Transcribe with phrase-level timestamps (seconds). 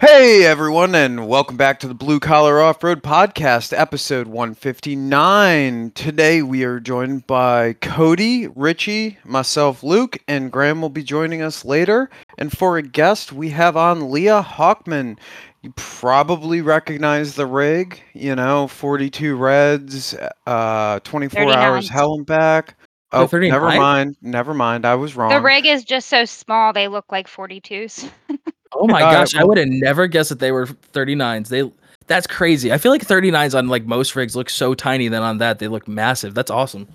[0.00, 5.90] Hey everyone, and welcome back to the Blue Collar Off Road Podcast, episode 159.
[5.90, 11.66] Today we are joined by Cody, Richie, myself, Luke, and Graham will be joining us
[11.66, 12.08] later.
[12.38, 15.18] And for a guest, we have on Leah Hawkman.
[15.60, 20.14] You probably recognize the rig, you know, 42 Reds,
[20.46, 21.92] uh, 24 hours 39.
[21.92, 22.74] hell and back.
[23.12, 23.50] Oh, Oh, 39?
[23.52, 24.86] never mind, never mind.
[24.86, 25.28] I was wrong.
[25.28, 28.08] The rig is just so small they look like 42s.
[28.74, 31.48] Oh my All right, gosh, I well- would have never guessed that they were 39s.
[31.48, 31.70] They
[32.06, 32.72] that's crazy.
[32.72, 35.68] I feel like 39s on like most rigs look so tiny then on that they
[35.68, 36.34] look massive.
[36.34, 36.88] That's awesome.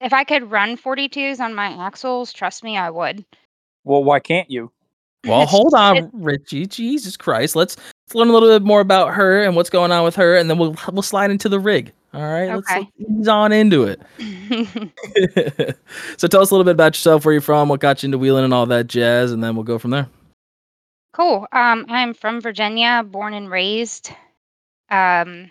[0.00, 3.24] If I could run 42s on my axles, trust me, I would.
[3.84, 4.70] Well, why can't you?
[5.26, 6.66] Well, It's hold on, Richie.
[6.66, 7.56] Jesus Christ.
[7.56, 10.36] Let's let's learn a little bit more about her and what's going on with her
[10.36, 11.92] and then we'll we'll slide into the rig.
[12.14, 12.54] All right?
[12.54, 12.88] Let's, Okay.
[12.98, 14.00] let's ease on into it.
[16.16, 18.18] so tell us a little bit about yourself, where you're from, what got you into
[18.18, 20.08] wheeling and all that jazz and then we'll go from there.
[21.18, 21.46] Cool.
[21.52, 24.10] Um, I'm from Virginia, born and raised.
[24.90, 25.50] Um,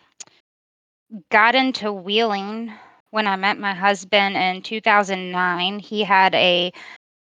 [1.30, 2.72] got into wheeling
[3.12, 5.80] when I met my husband in 2009.
[5.80, 6.72] He had a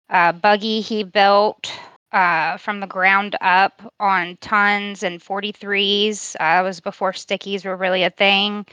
[0.10, 1.72] uh, buggy he built
[2.12, 6.36] uh, from the ground up on tons and 43s.
[6.40, 8.66] Uh, was before stickies were really a thing.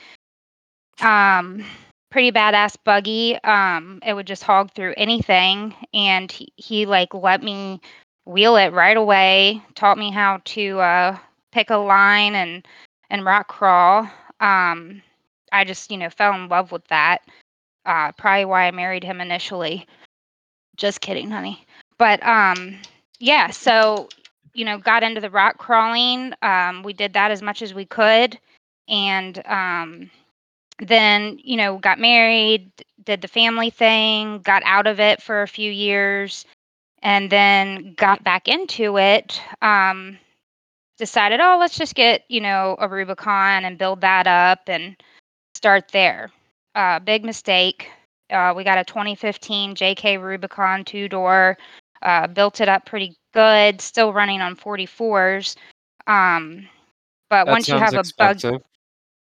[1.01, 1.65] Um,
[2.11, 3.43] pretty badass buggy.
[3.43, 7.81] Um, it would just hog through anything, and he, he like let me
[8.25, 9.63] wheel it right away.
[9.75, 11.19] Taught me how to uh,
[11.51, 12.67] pick a line and
[13.11, 14.09] and rock crawl.
[14.41, 15.03] Um,
[15.53, 17.23] I just you know fell in love with that.
[17.85, 19.87] Uh, probably why I married him initially.
[20.77, 21.65] Just kidding, honey.
[21.99, 22.79] But um,
[23.19, 23.51] yeah.
[23.51, 24.09] So
[24.55, 26.35] you know, got into the rock crawling.
[26.43, 28.39] Um, we did that as much as we could,
[28.89, 30.11] and um,
[30.79, 32.71] then you know got married
[33.05, 36.45] did the family thing got out of it for a few years
[37.03, 40.19] and then got back into it um
[40.99, 44.97] decided oh let's just get you know a rubicon and build that up and
[45.55, 46.31] start there
[46.75, 47.89] uh big mistake
[48.31, 51.57] uh we got a 2015 jk rubicon two door
[52.03, 55.57] uh built it up pretty good still running on 44s
[56.07, 56.69] um
[57.31, 58.39] but That once you have a bug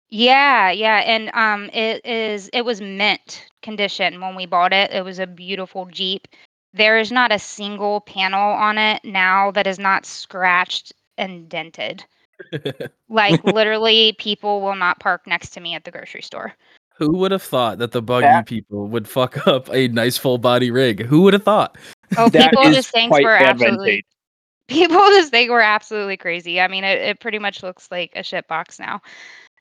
[0.09, 4.93] yeah, yeah, and um, it is it was mint condition when we bought it.
[4.93, 6.29] It was a beautiful Jeep.
[6.77, 12.05] There is not a single panel on it now that is not scratched and dented.
[13.09, 16.53] Like literally, people will not park next to me at the grocery store.
[16.97, 20.37] Who would have thought that the buggy That- people would fuck up a nice full
[20.37, 21.07] body rig?
[21.07, 21.79] Who would have thought?
[22.19, 24.05] Oh, people just think quite we're absolutely
[24.69, 26.61] people just think we're absolutely crazy.
[26.61, 29.01] I mean, it, it pretty much looks like a shit box now.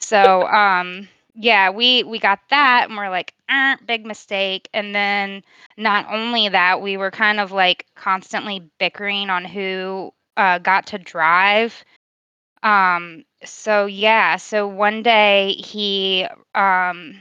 [0.02, 4.70] So, um, yeah, we we got that, and we're like, "Er, big mistake.
[4.74, 5.44] And then
[5.78, 10.98] not only that, we were kind of like constantly bickering on who uh, got to
[10.98, 11.84] drive.
[12.64, 17.20] Um, so yeah, so one day he um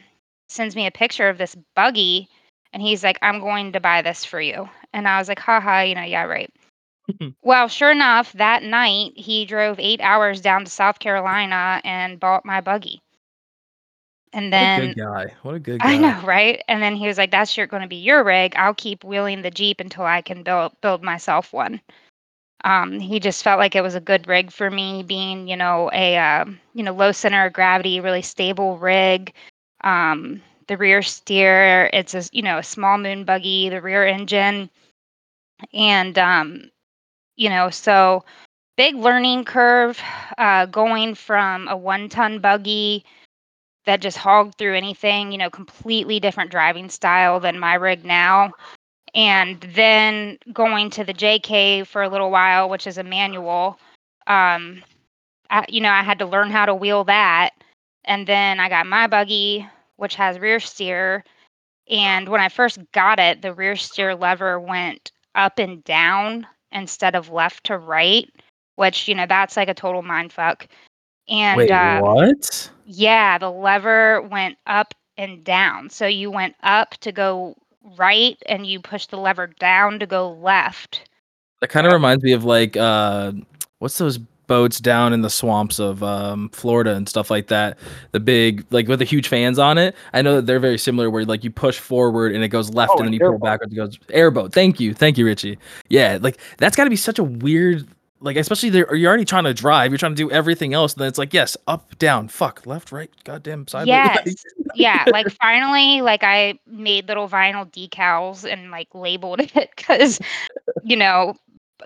[0.49, 2.29] sends me a picture of this buggy,
[2.73, 5.81] and he's like, "I'm going to buy this for you." And I was like, haha,
[5.83, 6.51] you know, yeah, right.
[7.43, 12.45] well, sure enough, that night he drove eight hours down to South Carolina and bought
[12.47, 13.04] my buggy.
[14.35, 15.35] And what a then good guy.
[15.43, 15.95] What a good guy.
[15.95, 16.63] I know, right?
[16.69, 18.55] And then he was like, "That's your going to be your rig.
[18.57, 21.81] I'll keep wheeling the Jeep until I can build build myself one."
[22.65, 25.91] Um, he just felt like it was a good rig for me, being you know
[25.93, 29.33] a uh, you know low center of gravity, really stable rig.
[29.85, 34.71] Um, the rear steer, it's a you know a small moon buggy, the rear engine,
[35.73, 36.71] and um,
[37.37, 38.25] you know so
[38.77, 40.01] big learning curve
[40.39, 43.05] uh, going from a one ton buggy
[43.87, 48.51] that just hogged through anything, you know, completely different driving style than my rig now.
[49.15, 53.79] And then going to the JK for a little while, which is a manual.
[54.27, 54.83] Um,
[55.51, 57.51] I, you know, I had to learn how to wheel that.
[58.05, 61.25] And then I got my buggy, which has rear steer.
[61.89, 67.15] And when I first got it, the rear steer lever went up and down instead
[67.15, 68.29] of left to right,
[68.77, 70.67] which, you know, that's like a total mind fuck.
[71.29, 72.71] And Wait, uh, what?
[72.85, 75.89] yeah, the lever went up and down.
[75.91, 77.57] So you went up to go
[77.97, 81.09] right and you push the lever down to go left.
[81.61, 83.33] That kind of reminds me of like uh
[83.79, 87.79] what's those boats down in the swamps of um Florida and stuff like that.
[88.13, 89.95] The big like with the huge fans on it.
[90.13, 92.93] I know that they're very similar where like you push forward and it goes left
[92.95, 93.43] Oh, and then an you pull airboat.
[93.43, 94.53] backwards it goes airboat.
[94.53, 94.93] Thank you.
[94.93, 95.59] Thank you, Richie.
[95.89, 97.87] Yeah, like that's got to be such a weird
[98.25, 101.01] like especially there you're already trying to drive, you're trying to do everything else and
[101.01, 103.87] then it's like yes, up, down, fuck, left, right, goddamn side.
[103.87, 104.45] yes.
[104.75, 105.05] yeah.
[105.13, 110.19] Like finally, like I made little vinyl decals and like labeled it because,
[110.83, 111.35] you know,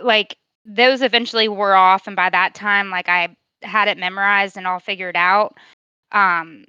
[0.01, 4.67] like those eventually wore off, and by that time, like I had it memorized and
[4.67, 5.57] all figured out.
[6.13, 6.65] Um,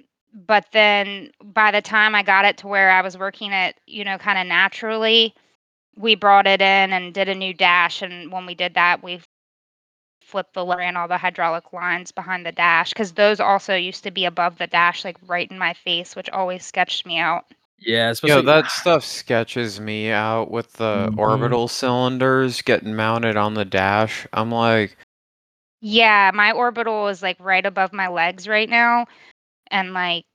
[0.46, 4.04] but then by the time I got it to where I was working it, you
[4.04, 5.34] know, kind of naturally,
[5.96, 8.02] we brought it in and did a new dash.
[8.02, 9.20] And when we did that, we
[10.30, 14.10] flipped the and all the hydraulic lines behind the dash because those also used to
[14.10, 17.46] be above the dash, like right in my face, which always sketched me out.
[17.78, 21.16] Yeah, especially Yo, that stuff sketches me out with the Mhm.
[21.16, 24.26] orbital cylinders getting mounted on the dash.
[24.32, 24.96] I'm like,
[25.80, 29.06] Yeah, my orbital is like right above my legs right now.
[29.70, 30.26] And like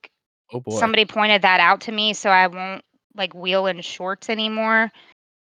[0.54, 0.92] oh boy.
[0.92, 2.84] somebody pointed that out to me, so I won't
[3.16, 4.92] like wheel in shorts anymore.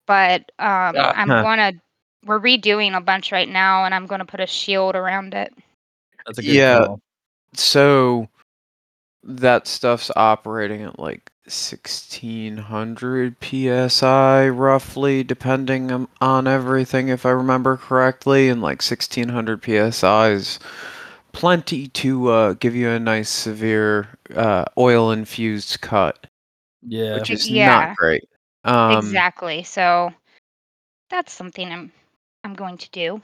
[0.08, 1.44] But um, Ah, I'm huh.
[1.44, 1.74] gonna
[2.26, 5.54] we're redoing a bunch right now, and I'm gonna put a shield around it.
[6.26, 6.86] That's a good Yeah.
[6.86, 7.00] call.
[7.56, 8.28] so
[9.24, 17.78] that stuff's operating at like 1600 psi roughly depending on- on everything if i remember
[17.78, 20.60] correctly and like 1600 psi is
[21.32, 26.28] plenty to uh, give you a nice severe uh, oil infused cut
[26.82, 27.16] Yeah.
[27.16, 27.66] which is Yeah.
[27.88, 28.24] not great
[28.66, 29.64] um, exactly.
[29.64, 30.14] So
[31.10, 31.92] that's something I'm
[32.44, 33.22] I'm going to do.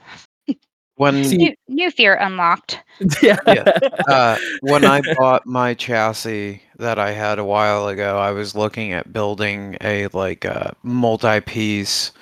[0.96, 2.80] when New, new fear unlocked.
[3.22, 3.38] yeah.
[4.08, 8.92] uh, when I bought my chassis that I had a while ago, I was looking
[8.92, 12.12] at building a like a multi-piece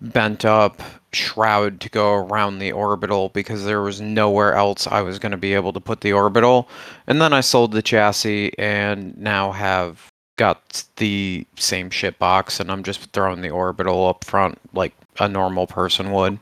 [0.00, 0.82] bent up
[1.12, 5.38] shroud to go around the orbital because there was nowhere else I was going to
[5.38, 6.68] be able to put the orbital.
[7.06, 12.70] And then I sold the chassis and now have got the same shit box and
[12.70, 16.38] I'm just throwing the orbital up front like a normal person would.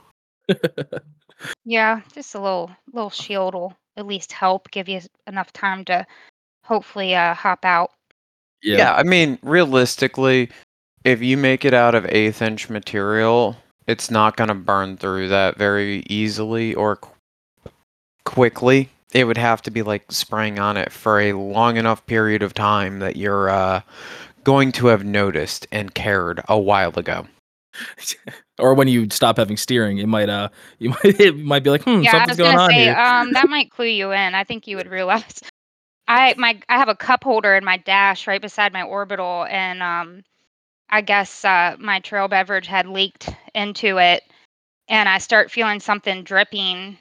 [1.64, 6.06] Yeah, just a little little shield will at least help give you enough time to
[6.64, 7.90] hopefully uh, hop out.
[8.62, 8.78] Yeah.
[8.78, 10.50] yeah, I mean, realistically,
[11.04, 13.56] if you make it out of eighth inch material,
[13.86, 17.10] it's not going to burn through that very easily or qu-
[18.24, 18.88] quickly.
[19.12, 22.54] It would have to be like spraying on it for a long enough period of
[22.54, 23.82] time that you're uh,
[24.44, 27.26] going to have noticed and cared a while ago.
[28.58, 30.48] or when you stop having steering, it might uh
[30.78, 32.96] you might it might be like, hmm, yeah, I something's was going on say here.
[32.96, 34.34] um that might clue you in.
[34.34, 35.40] I think you would realize.
[36.08, 39.82] I my I have a cup holder in my dash right beside my orbital, and
[39.82, 40.22] um
[40.90, 44.22] I guess uh, my trail beverage had leaked into it,
[44.88, 46.98] and I start feeling something dripping.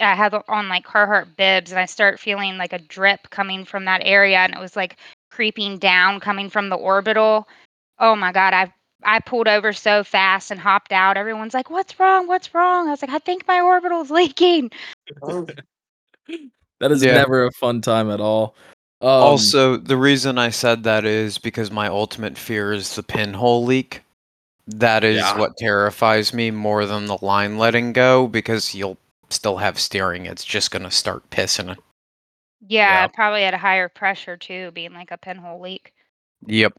[0.00, 3.84] I have on like Carhartt bibs, and I start feeling like a drip coming from
[3.86, 4.96] that area, and it was like
[5.30, 7.48] creeping down, coming from the orbital.
[7.98, 11.16] Oh my god, I I pulled over so fast and hopped out.
[11.16, 12.26] Everyone's like, "What's wrong?
[12.26, 14.70] What's wrong?" I was like, "I think my orbital's leaking."
[16.80, 17.14] that is Yeah.
[17.14, 18.54] never a fun time at all.
[19.02, 23.64] Um, also, the reason I said that is because my ultimate fear is the pinhole
[23.64, 24.02] leak.
[24.66, 25.38] That is Yeah.
[25.38, 28.98] what terrifies me more than the line letting go because you'll
[29.30, 30.26] still have steering.
[30.26, 31.76] It's just going to start pissing.
[32.68, 33.06] Yeah, Yeah.
[33.08, 35.94] probably at a higher pressure too, being like a pinhole leak,
[36.46, 36.74] Yep.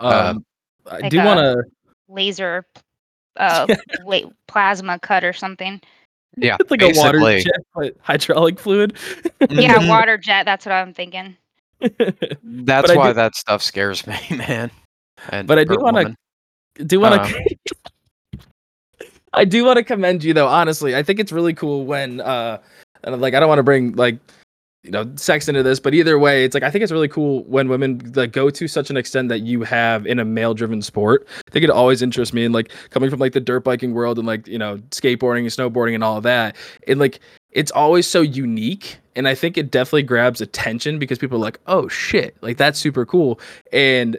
[0.00, 0.44] um,
[0.90, 1.62] I like do want to
[2.08, 2.66] laser,
[3.36, 3.66] uh,
[4.04, 5.80] la- plasma cut or something.
[6.36, 6.56] Yeah.
[6.60, 8.96] it's like a water jet, but hydraulic fluid.
[9.50, 10.44] Yeah, water jet.
[10.44, 11.36] That's what I'm thinking.
[11.80, 14.70] That's But why do- that stuff scares me, man.
[15.30, 16.14] And But I do wanna-
[16.84, 17.56] do want Uh, to
[19.32, 22.58] I do want to commend you though honestly I think it's really cool when uh
[23.02, 24.18] and I'm like I don't want to bring like
[24.86, 27.42] you know sex into this but either way it's like I think it's really cool
[27.44, 30.80] when women like go to such an extent that you have in a male driven
[30.80, 31.26] sport.
[31.46, 34.16] I think it always interests me and like coming from like the dirt biking world
[34.18, 38.06] and like you know skateboarding and snowboarding and all of that it like it's always
[38.06, 42.36] so unique and I think it definitely grabs attention because people are like oh shit
[42.42, 43.40] like that's super cool
[43.72, 44.16] and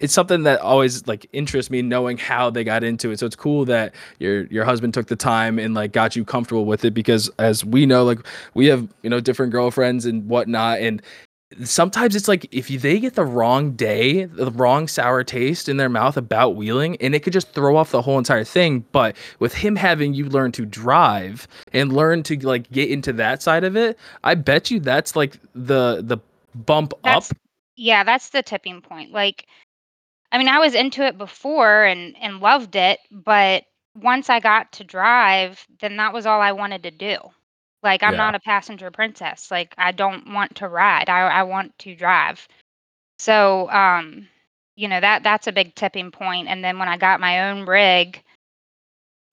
[0.00, 3.18] it's something that always like interests me knowing how they got into it.
[3.18, 6.64] So it's cool that your your husband took the time and like got you comfortable
[6.64, 8.20] with it because as we know like
[8.54, 10.80] we have you know different girlfriends and whatnot.
[10.80, 11.02] And
[11.62, 15.88] sometimes it's like if they get the wrong day the wrong sour taste in their
[15.88, 18.84] mouth about wheeling and it could just throw off the whole entire thing.
[18.92, 23.42] But with him having you learn to drive and learn to like get into that
[23.42, 26.18] side of it i bet you that's like the the
[26.54, 27.36] bump That's up
[27.78, 29.12] yeah, that's the tipping point.
[29.12, 29.46] Like,
[30.32, 34.72] I mean, I was into it before and and loved it, but once I got
[34.72, 37.18] to drive, then that was all I wanted to do.
[37.82, 38.18] Like, I'm Yeah.
[38.18, 39.50] not a passenger princess.
[39.50, 41.08] Like, I don't want to ride.
[41.08, 42.46] I I want to drive.
[43.18, 44.28] So, um,
[44.76, 46.48] you know, that that's a big tipping point.
[46.48, 48.22] And then when I got my own rig,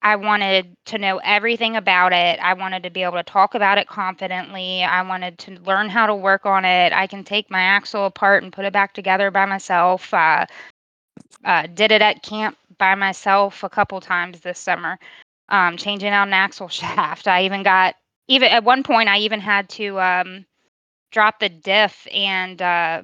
[0.02, 2.40] I wanted to know everything about it.
[2.40, 4.84] I wanted to be able to talk about it confidently.
[4.84, 6.94] I wanted to learn how to work on it.
[6.94, 10.14] I can take my axle apart and put it back together by myself.
[10.14, 10.46] Uh,
[11.46, 15.00] uh, did it at camp by myself a couple times this summer.
[15.50, 17.28] um, changing out an axle shaft.
[17.28, 17.96] I even got
[18.28, 20.46] even at one point I even had to um,
[21.12, 23.02] drop the diff and uh,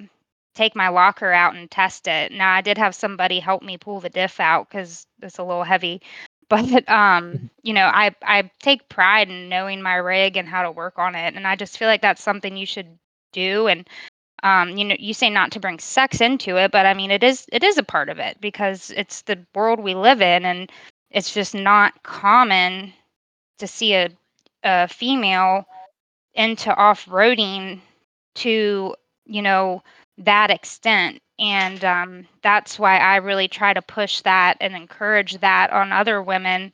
[0.56, 2.32] take my locker out and test it.
[2.32, 5.64] Now I did have somebody help me pull the diff out because it's a little
[5.64, 6.02] heavy.
[6.50, 10.72] But um, you know, I I take pride in knowing my rig and how to
[10.72, 13.00] work on it, and I just feel like that's something you should
[13.34, 13.68] do.
[13.68, 13.88] And
[14.44, 17.24] um, you know, you say not to bring sex into it, but I mean, it
[17.24, 20.72] is it is a part of it because it's the world we live in, and
[21.12, 22.94] it's just not common
[23.60, 24.10] to see a
[24.64, 25.66] a female
[26.34, 27.82] into off-roading
[28.36, 28.96] to
[29.26, 29.84] you know
[30.18, 31.20] that extent.
[31.40, 36.22] And um, that's why i really try to push that and encourage that on other
[36.22, 36.72] women.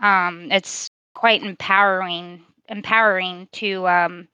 [0.00, 4.28] Um, it's quite empowering empowering to um,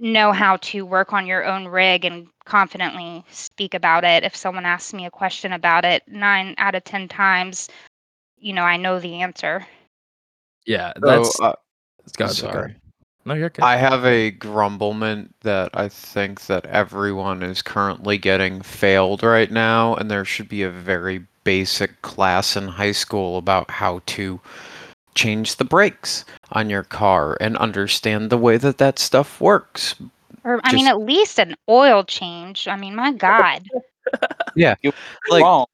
[0.00, 4.66] know how to work on your own rig and confidently speak about it if someone
[4.66, 7.68] asks me a question about it nine out of ten times
[8.38, 9.66] you know i know the answer
[10.66, 11.56] Yeah, That's, So, that's uh,
[12.18, 12.52] that's God.
[12.52, 12.76] sorry.
[13.26, 13.62] No, you're okay.
[13.62, 19.94] I have a grumblement that I think that everyone is currently getting failed right now,
[19.94, 24.40] and there should be a very basic class in high school about how to
[25.14, 29.94] change the brakes on your car and understand the way that that stuff works.
[30.44, 33.62] or i mean at least an oil change i mean my god
[34.56, 34.74] Yeah,
[35.28, 35.66] Like- Wrong.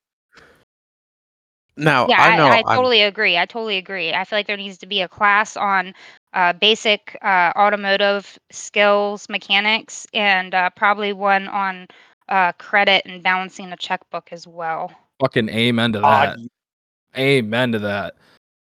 [1.78, 3.36] Now, yeah, I I, know I, I'm- totally agree.
[3.36, 4.12] I totally agree.
[4.12, 5.92] I feel like there needs to be a class on
[6.32, 11.86] uh, basic uh, automotive skills, mechanics, and uh, probably one on
[12.30, 14.90] uh, credit and balancing a checkbook as well.
[15.20, 16.38] Fucking amen to Ah, that.
[17.18, 18.14] Amen to that.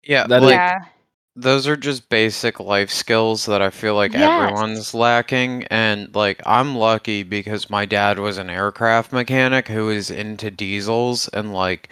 [0.06, 0.80] Yeah, that is- like yeah,
[1.36, 4.22] those are just basic life skills that I feel like Yes.
[4.24, 5.66] everyone's lacking.
[5.70, 11.28] And like, I'm lucky because my dad was an aircraft mechanic who is into diesels
[11.34, 11.90] and like,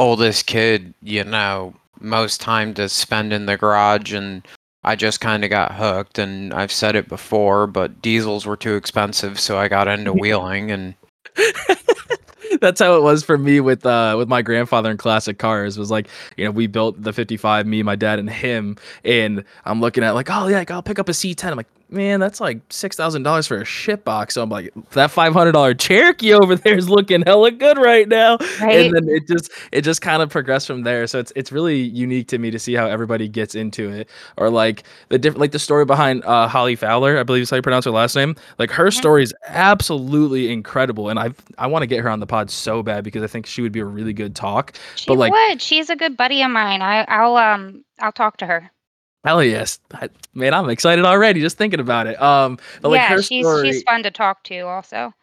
[0.00, 4.12] oldest kid, you know, most time to spend in the garage.
[4.12, 4.42] And
[4.82, 6.18] I just kind of got hooked.
[6.18, 9.38] And I've said it before, but diesels were too expensive.
[9.38, 10.94] So I got into wheeling and
[12.62, 15.76] That's how it was for me with uh with my grandfather in classic cars.
[15.76, 19.80] Was like, you know, we built the 55, me, my dad, and him, and I'm
[19.80, 21.50] looking at like, oh yeah, I'll pick up a C10.
[21.50, 24.34] I'm like, man, that's like six thousand dollars for a shit box.
[24.34, 28.08] So I'm like, that five hundred dollar Cherokee over there is looking hella good right
[28.08, 28.38] now.
[28.60, 28.86] right.
[28.86, 31.06] And then it just it just kind of progressed from there.
[31.06, 34.50] So it's it's really unique to me to see how everybody gets into it, or
[34.50, 37.62] like the different like the story behind uh, Holly Fowler, I believe is how you
[37.62, 38.34] pronounce her last name.
[38.58, 38.92] Like her Mhm.
[38.94, 42.82] story is absolutely incredible, and I I want to get her on the pod so
[42.82, 44.72] bad because I think she would be a really good talk.
[44.96, 45.60] she but, like- would.
[45.62, 46.82] She's a good buddy of mine.
[46.82, 48.70] I, I'll um, I'll talk to her.
[49.24, 52.20] Hell yes, I, man, I'm excited already just thinking about it.
[52.20, 54.60] Um, but like yeah, her she's story, she's fun to talk to.
[54.62, 55.14] Also,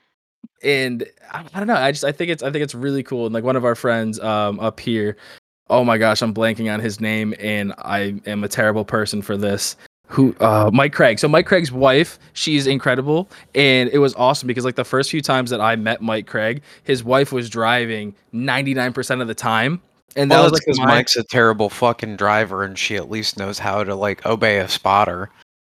[0.63, 1.75] and I, I don't know.
[1.75, 3.25] I just I think it's I think it's really cool.
[3.25, 5.17] And like one of our friends um up here,
[5.69, 9.35] oh my gosh, I'm blanking on his name, and I am a terrible person for
[9.35, 9.75] this.
[10.07, 11.19] Who uh Mike Craig.
[11.19, 13.29] So Mike Craig's wife, she's incredible.
[13.53, 16.63] And it was awesome because like the first few times that I met Mike Craig,
[16.83, 19.81] his wife was driving 99% of the time.
[20.15, 23.09] And that well, was that's like because Mike's a terrible fucking driver and she at
[23.09, 25.29] least knows how to like obey a spotter.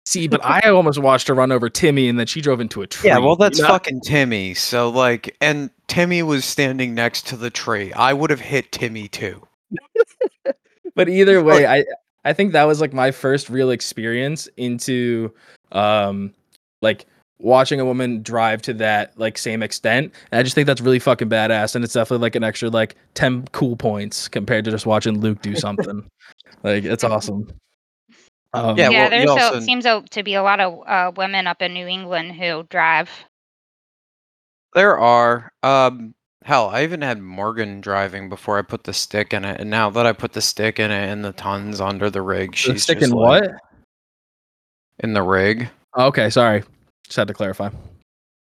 [0.06, 2.88] see, but I almost watched her run over Timmy and then she drove into a
[2.88, 3.10] tree.
[3.10, 3.68] Yeah, well, you that's know?
[3.68, 4.54] fucking Timmy.
[4.54, 7.94] So, like, and Timmy was standing next to the tree.
[7.94, 9.48] I would have hit Timmy too.
[10.96, 11.84] but either way i
[12.24, 15.32] i think that was like my first real experience into
[15.72, 16.34] um
[16.82, 17.06] like
[17.40, 21.00] watching a woman drive to that like same extent and i just think that's really
[21.00, 24.86] fucking badass and it's definitely like an extra like 10 cool points compared to just
[24.86, 26.08] watching luke do something
[26.64, 27.48] like it's awesome
[28.54, 31.12] um, Yeah, yeah, well, you there's also- seems to to be a lot of uh,
[31.18, 33.10] women up in New England who drive.
[34.74, 35.52] There are.
[35.62, 36.16] Um,
[36.46, 39.90] hell, I even had Morgan driving before I put the stick in it, and now
[39.90, 42.84] that I put the stick in it and the tons under the rig, the she's
[42.84, 43.52] stick just in like- what
[45.00, 45.68] In the rig.
[45.98, 46.64] Okay sorry
[47.06, 47.70] just had to clarify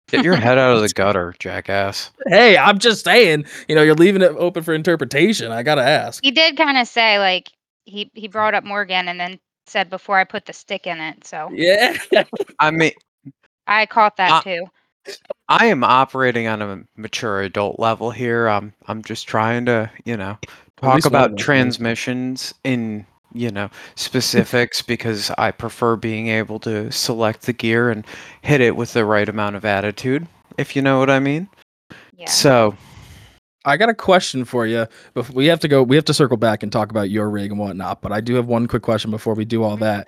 [0.09, 2.11] Get your head out of the gutter, jackass.
[2.27, 6.23] hey i'm just saying you know you're leaving it open for interpretation i gotta ask
[6.23, 7.49] He did kind of say like
[7.85, 11.25] he he brought up Morgan and then said before I put the stick in it.
[11.25, 11.97] So yeah
[12.59, 12.91] I mean,
[13.67, 14.65] I caught that Uh, too.
[15.49, 18.47] I am operating on a mature adult level here.
[18.47, 21.45] I'm I'm just trying to, you know, At talk least one about us is.
[21.45, 28.05] transmissions in, you know, specifics because I prefer being able to select the gear and
[28.41, 31.47] hit it with the right amount of attitude, if you know what I mean.
[32.15, 32.29] Yeah.
[32.29, 32.75] So,
[33.65, 34.87] I got a question for you.
[35.13, 35.83] But we have to go.
[35.83, 38.01] We have to circle back and talk about your rig and whatnot.
[38.01, 40.07] But I do have one quick question before we do all that.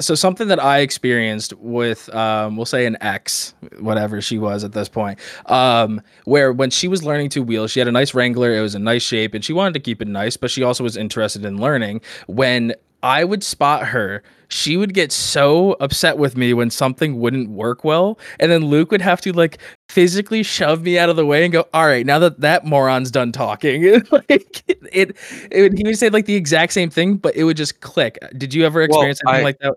[0.00, 4.72] So something that I experienced with, um, we'll say an ex, whatever she was at
[4.72, 8.56] this point, um, where when she was learning to wheel, she had a nice Wrangler.
[8.56, 10.82] It was a nice shape, and she wanted to keep it nice, but she also
[10.82, 12.00] was interested in learning.
[12.26, 17.48] When I would spot her, she would get so upset with me when something wouldn't
[17.50, 21.24] work well, and then Luke would have to like physically shove me out of the
[21.26, 25.16] way and go, "All right, now that that moron's done talking," like it,
[25.50, 28.18] it would, he would say like the exact same thing, but it would just click.
[28.36, 29.74] Did you ever Well, experience anything I- like that?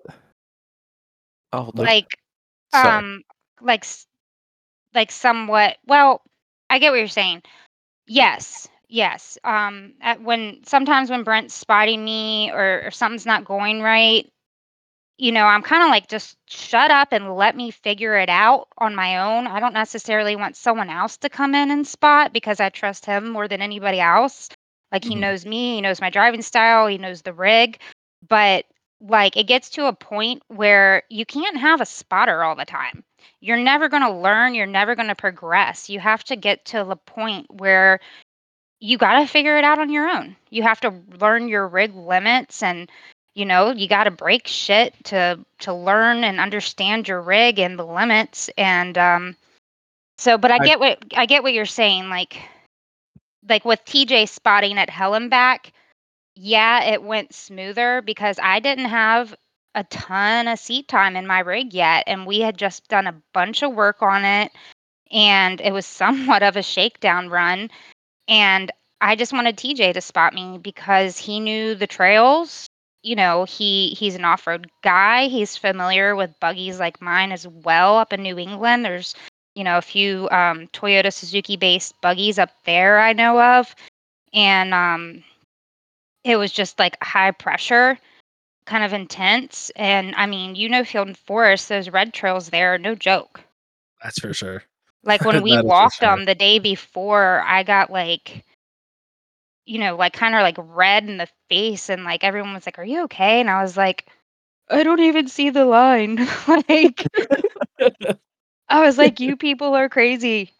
[1.53, 2.17] Oh, hold like
[2.74, 2.98] Sorry.
[2.98, 3.22] um
[3.62, 3.86] like
[4.94, 6.22] like somewhat well
[6.70, 7.41] i get what you're saying
[8.08, 13.81] yes yes um at when sometimes when brent's spotting me or, or something's not going
[13.81, 14.27] right
[15.17, 18.67] you know i'm kind of like just shut up and let me figure it out
[18.77, 19.47] on my own.
[19.47, 23.29] I don't necessarily want someone else to come in and spot because i trust him
[23.29, 24.49] more than anybody else.
[24.91, 25.15] Like he Mhm.
[25.15, 27.79] knows me he knows my driving style he knows the rig
[28.27, 28.65] but
[29.01, 33.03] like it gets to a point where you can't have a spotter all the time.
[33.41, 35.89] You're never going to learn you're never going to progress.
[35.89, 37.99] You have to get to the point where
[38.79, 40.36] you got to figure it out on your own.
[40.50, 42.89] You have to learn your rig limits and
[43.36, 47.77] you know you got to break shit to to learn and understand your rig and
[47.77, 49.36] the limits and um
[50.17, 52.41] so but i I- get what i get what you're saying like
[53.48, 55.74] like with tj spotting at Hell and Back,
[56.36, 59.36] yeah it went smoother because i didn't have
[59.75, 63.22] a ton of seat time in my rig yet and we had just done a
[63.34, 64.51] bunch of work on it
[65.12, 67.70] and it was somewhat of a shakedown run
[68.27, 72.67] and i just wanted tj to spot me because he knew the trails.
[73.03, 75.27] You know he he's an off-road guy.
[75.27, 78.84] He's familiar with buggies like mine as well up in new england.
[78.84, 79.13] There's
[79.53, 83.75] you know a few um, toyota suzuki based buggies up there i know of.
[84.34, 85.24] And um
[86.24, 88.00] it was just like high pressure
[88.65, 89.72] kind of intense.
[89.75, 93.41] And i mean you know field and forest those red trails there, no joke.
[94.03, 94.63] That's for sure.
[95.05, 96.17] Like when we That is for walked sure.
[96.17, 98.43] them the day before, I got like,
[99.65, 102.79] you know, like kind of like red in the face, and like everyone was like,
[102.79, 104.07] "Are you okay?" And I was like,
[104.69, 107.07] "I don't even see the line." like,
[108.69, 110.51] I was like, "You people are crazy."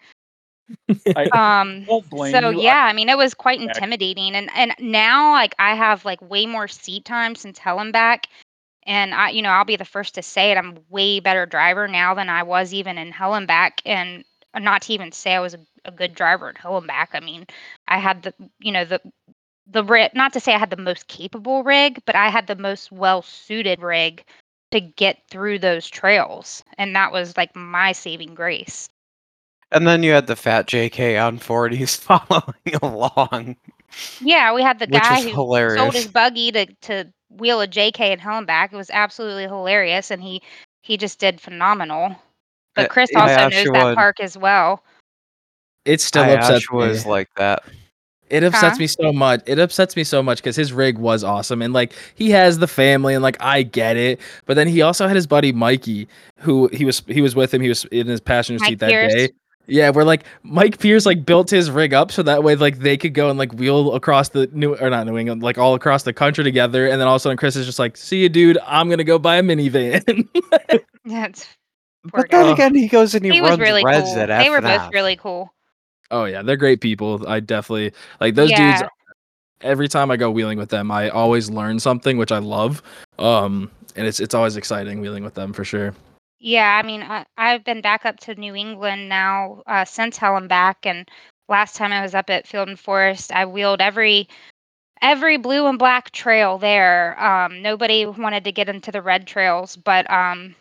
[1.16, 1.90] I Um.
[2.16, 2.60] So you.
[2.60, 6.46] Yeah, I mean, it was quite intimidating, and and now like I have like way
[6.46, 8.28] more seat time since Hell and Back,
[8.86, 10.58] and I, you know, I'll be the first to say it.
[10.58, 14.35] I'm way better driver now than I was even in Hell and Back, and uh,
[14.56, 17.12] Uh, not to even say I was a, a good driver in back.
[17.14, 17.46] I mean,
[17.88, 19.02] I had the, you know, the
[19.68, 20.12] the rig.
[20.16, 23.22] Not to say I had the most capable rig, but I had the most well
[23.22, 24.24] suited rig
[24.72, 28.90] to get through those trails, and that was like my saving grace.
[29.72, 33.58] And then you had the fat JK on 40s following along.
[34.22, 35.82] Yeah, we had the guy who hilarious.
[35.82, 38.72] sold his buggy to to wheel a JK and back.
[38.72, 40.42] It was absolutely hilarious, and he
[40.82, 42.16] he just did phenomenal.
[42.76, 44.84] But Uh, Chris I also knows actually that would- park as well.
[45.86, 46.88] It still I upsets actually me.
[46.90, 47.64] was like that.
[48.32, 48.80] It upsets Huh?
[48.80, 49.42] me so much.
[49.46, 52.68] It upsets me so much because his rig was awesome and like he has the
[52.68, 54.20] family and like I get it.
[54.48, 56.08] But then he also had his buddy Mikey,
[56.40, 57.62] who he was he was with him.
[57.62, 59.14] He was in his passenger Mike seat that Pierce.
[59.14, 59.30] day.
[59.68, 62.98] Yeah, where like Mike Pierce like built his rig up so that way like they
[62.98, 66.02] could go and like wheel across the new or not New England, like all across
[66.02, 66.88] the country together.
[66.88, 68.58] And then all of a sudden Chris is just like, "See you, dude.
[68.66, 70.28] I'm gonna go buy a minivan."
[71.06, 71.48] That's
[72.10, 74.20] poor But then again, he goes and he, He was runs really reds cool.
[74.20, 75.54] at They were both really cool.
[76.12, 77.28] oh yeah, they're great people.
[77.28, 78.84] I definitely like those dudes.
[79.62, 82.84] Every time I go wheeling with them, I always learn something, which I love.
[83.18, 85.94] Um, and it's it's always exciting wheeling with them for sure.
[86.40, 90.86] Yeah, I mean, I, I've been back up to New England now uh, since back,
[90.86, 91.10] and
[91.48, 94.28] last time I was up at Field and Forest, I wheeled every
[95.02, 97.20] every blue and black trail there.
[97.24, 100.56] Um, nobody wanted to get into the red trails, but um,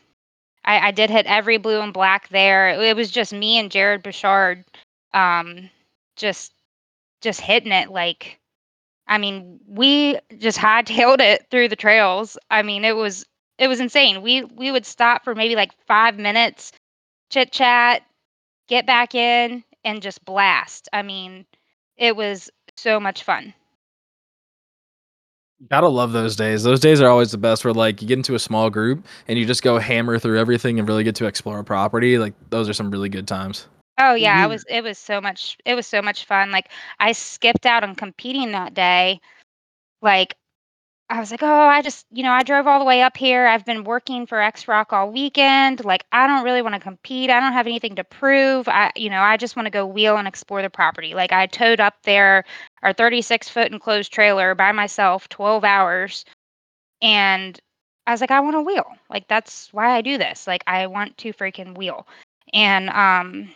[0.65, 2.69] I, I did hit every blue and black there.
[2.71, 4.65] It, it was just me and Jared Bouchard,
[5.13, 5.71] um,
[6.17, 6.53] just
[7.21, 8.39] just hitting it like.
[9.07, 12.39] I mean, we just hightailed it through the trails.
[12.51, 13.27] I mean, it was
[13.59, 14.23] it was insane.
[14.23, 16.73] We we would stop for maybe like five minutes,
[17.31, 18.03] chit chat,
[18.69, 20.89] get back in, and just blast.
[20.93, 21.47] I mean,
[21.97, 23.55] it was so much fun.
[25.71, 26.63] Gotta love those days.
[26.63, 27.65] Those days are always the best.
[27.65, 30.79] Where like you get into a small group and you just go hammer through everything
[30.79, 32.19] and really get to explore a property.
[32.19, 33.69] Like those are some really good times.
[33.99, 34.45] Oh yeah, Mhm.
[34.45, 36.51] it was it was so much it was so much fun.
[36.51, 39.21] Like I skipped out on competing that day.
[40.03, 40.35] Like
[41.11, 43.47] I was like, oh, I just, you know, I drove all the way up here.
[43.47, 45.85] I've been working for X Rock all weekend.
[45.85, 47.29] Like, I don't really want to compete.
[47.29, 48.69] I don't have anything to prove.
[48.69, 51.13] I, you know, I just want to go wheel and explore the property.
[51.15, 52.45] Like, I towed up there
[52.83, 56.25] our 36 foot enclosed trailer by myself, 12 hours.
[57.03, 57.61] And
[58.07, 58.87] I was like, I want to wheel.
[59.11, 60.47] Like, that's why I do this.
[60.47, 62.07] Like, I want to freaking wheel.
[62.55, 63.51] And um,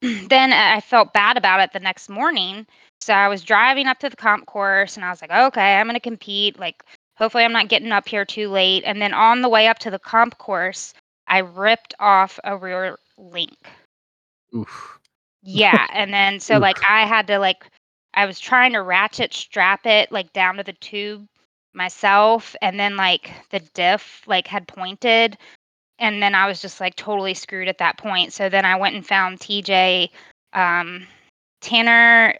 [0.28, 2.66] then I felt bad about it the next morning.
[3.02, 5.86] So I was driving up to the comp course and I was like, okay, I'm
[5.86, 6.58] going to compete.
[6.58, 6.84] Like,
[7.16, 8.84] hopefully, I'm not getting up here too late.
[8.86, 10.94] And then on the way up to the comp course,
[11.26, 13.56] I ripped off a rear link.
[14.54, 14.98] Oof.
[15.42, 15.86] Yeah.
[15.92, 17.64] And then, so like, I had to, like,
[18.14, 21.26] I was trying to ratchet strap it, like, down to the tube
[21.74, 22.54] myself.
[22.62, 25.36] And then, like, the diff, like, had pointed
[25.98, 28.32] and then I was just like totally screwed at that point.
[28.32, 30.10] So then I went and found TJ,
[30.52, 31.06] um,
[31.60, 32.34] Tanner,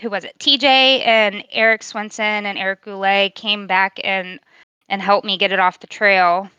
[0.00, 0.38] who was it?
[0.38, 0.64] TJ
[1.06, 4.40] and Eric Swenson and Eric Goulet came back and
[4.88, 6.50] and helped me get it off the trail.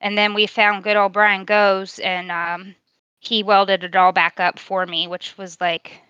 [0.00, 2.74] And then we found good old Brian Goes and um,
[3.20, 6.00] he welded it all back up for me, which was like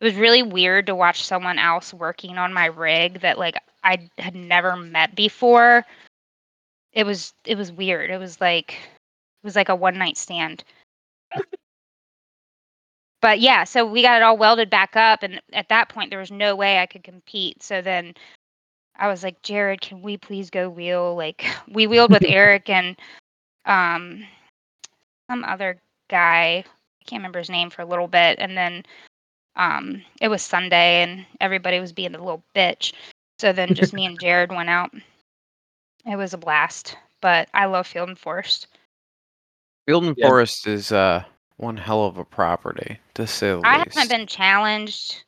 [0.00, 4.08] it was really weird to watch someone else working on my rig that like I
[4.18, 5.84] had never met before.
[6.92, 8.10] It was it was weird.
[8.10, 10.64] It was like it was like a one night stand.
[13.26, 16.20] But yeah, so we got it all welded back up, and at that point, there
[16.20, 17.60] was no way I could compete.
[17.60, 18.14] So then
[18.94, 21.16] I was like, Jared, can we please go wheel?
[21.16, 22.94] Like we wheeled with Eric and
[23.64, 24.22] um
[25.28, 26.58] some other guy.
[26.58, 28.84] I can't remember his name for a little bit, and then
[29.56, 32.92] um it was Sunday, and everybody was being a little bitch.
[33.40, 34.92] So then just me and Jared went out.
[36.04, 38.68] It was a blast, but I love Field and Forest.
[39.84, 40.28] Field and Yeah.
[40.28, 41.24] Forest is uh
[41.56, 43.96] one hell of a property, to say the I least.
[43.96, 45.24] haven't been challenged,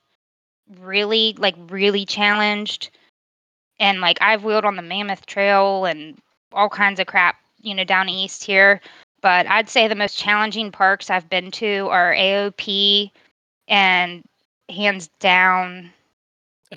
[0.81, 2.91] really, like really challenged,
[3.79, 6.19] and like I've wheeled on the Mammoth Trail and
[6.53, 8.81] all kinds of crap, you know, down east here.
[9.21, 13.11] But I'd say the most challenging parks I've been to are AOP
[13.67, 14.25] and
[14.69, 15.91] hands down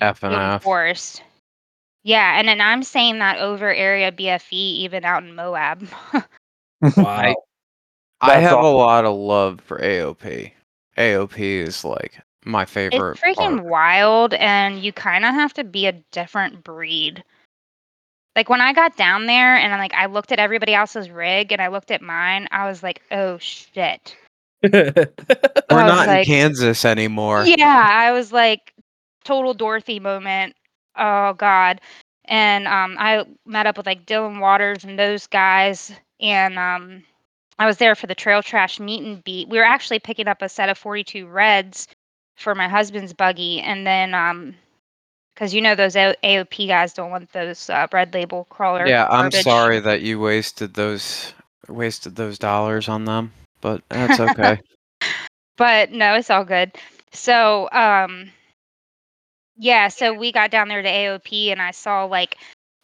[0.00, 0.62] F and F.
[0.62, 1.22] Forest.
[2.04, 5.86] Yeah, and then I'm saying that over area BFE even out in Moab.
[6.96, 7.04] Wow.
[7.06, 7.34] I
[8.28, 10.52] That's have a lot of love for AOP.
[10.96, 13.64] AOP is like my favorite it's freaking park.
[13.70, 17.22] wild and you kind of have to be a different breed
[18.34, 21.52] like when i got down there and i like i looked at everybody else's rig
[21.52, 24.16] and i looked at mine i was like oh shit
[24.62, 24.82] We're
[25.70, 27.44] I was not in Kansas anymore.
[27.46, 28.72] yeah i was like
[29.24, 30.56] total dorothy moment
[30.96, 31.80] oh god
[32.24, 37.04] and um i met up with like dylan waters and those guys and um
[37.58, 40.42] i was there for the trail trash meet and beat we were actually picking up
[40.42, 41.88] a set of 42 reds
[42.36, 44.54] for my husband's buggy and then um
[45.34, 49.06] because you know those A- aop guys don't want those uh, red label crawler Yeah,
[49.10, 51.32] I'm sorry that you wasted those
[51.68, 54.60] wasted those dollars on them, but that's okay.
[55.56, 56.72] but no, it's all good.
[57.12, 58.30] So, um,
[59.56, 62.36] yeah, so we got down there to AOP and I saw like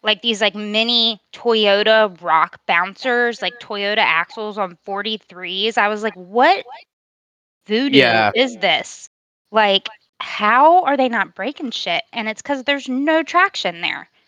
[0.02, 5.76] like these like mini Toyota rock bouncers, like Toyota axles on 43s.
[5.78, 6.64] I was like, what
[7.66, 8.30] voodoo Yeah.
[8.34, 9.08] is this?
[9.50, 9.88] Like,
[10.20, 12.02] how are they not breaking shit?
[12.12, 14.08] And it's because there's no traction there.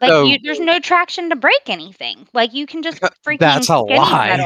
[0.00, 2.28] Like So- you, there's no traction to break anything.
[2.34, 4.36] Like you can just freaking That's a skinny lie.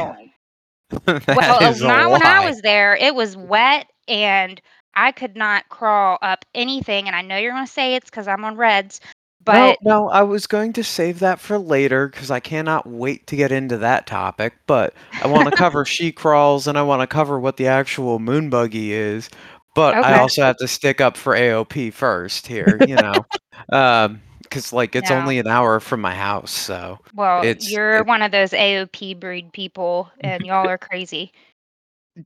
[1.05, 2.95] That Well, uh, is a not when I was there.
[2.95, 4.61] It was wet and
[4.95, 7.07] I could not crawl up anything.
[7.07, 9.01] And I know you're going to say it's because I'm on reds,
[9.47, 13.27] but no, no, I was going to save that for later because I cannot wait
[13.27, 14.53] to get into that topic.
[14.67, 18.49] But I want to cover Shecrawl's and I want to cover what the actual moon
[18.49, 19.29] buggy is.
[19.75, 20.13] But I Okay.
[20.15, 23.25] also have to stick up for AOP first here, you know,
[23.71, 25.15] um, because like it's No.
[25.17, 29.13] only an hour from my house, so well, it's- you're it- one of those AOP
[29.13, 31.31] breed people and y'all are crazy.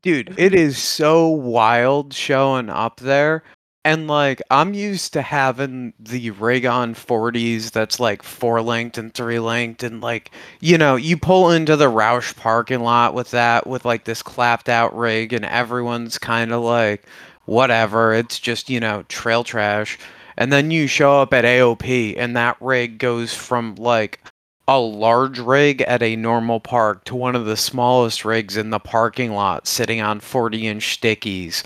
[0.02, 3.44] dude, it is so wild showing up there.
[3.84, 9.12] And like I'm used to having the rig on 40s that's like four linked and
[9.14, 13.66] three linked and like you know, you pull into the Rausch parking lot with that
[13.66, 17.06] with like this clapped out rig and everyone's kind of like
[17.46, 19.98] whatever, it's just, you know, trail trash.
[20.38, 24.22] And then you show up at AOP and that rig goes from like
[24.68, 28.80] a large rig at a normal park to one of the smallest rigs in the
[28.80, 31.64] parking lot sitting on 40 inch stickies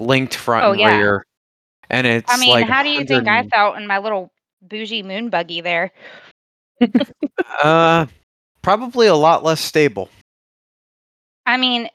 [0.00, 0.96] linked front Oh, and yeah.
[0.98, 1.24] rear
[1.90, 4.30] and it's I mean, like how do you think I felt in my little
[4.62, 5.92] bougie moon buggy there?
[7.62, 8.06] uh
[8.62, 10.08] probably a lot less stable
[11.46, 11.88] I mean,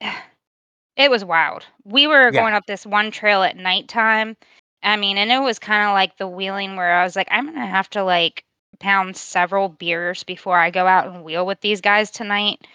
[0.96, 1.66] it was wild.
[1.84, 2.40] We were Yeah.
[2.40, 4.36] going up this one trail at nighttime,
[4.82, 7.46] I mean, and it was kind of like the wheeling where I was like, I'm
[7.46, 8.44] gonna have to like
[8.80, 12.66] pound several beers before I go out and wheel with these guys tonight.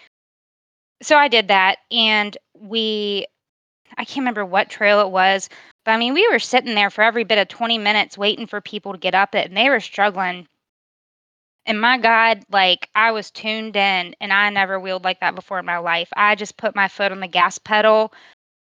[1.02, 3.26] So I did that, and we,
[3.98, 5.48] I can't remember what trail it was,
[5.84, 8.60] but I mean, we were sitting there for every bit of 20 minutes waiting for
[8.60, 10.46] people to get up it, and they were struggling.
[11.66, 15.58] And my God, like I was tuned in, and I never wheeled like that before
[15.58, 16.08] in my life.
[16.16, 18.12] I just put my foot on the gas pedal,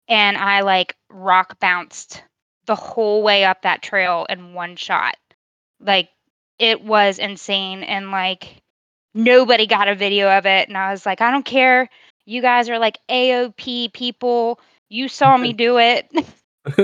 [0.07, 2.23] and I like rock bounced
[2.65, 5.15] the whole way up that trail in one shot.
[5.79, 6.09] Like
[6.59, 8.61] it was insane and like
[9.13, 11.89] nobody got a video of it and I was like I don't care.
[12.25, 14.59] You guys are like AOP people.
[14.91, 16.11] You saw me do it.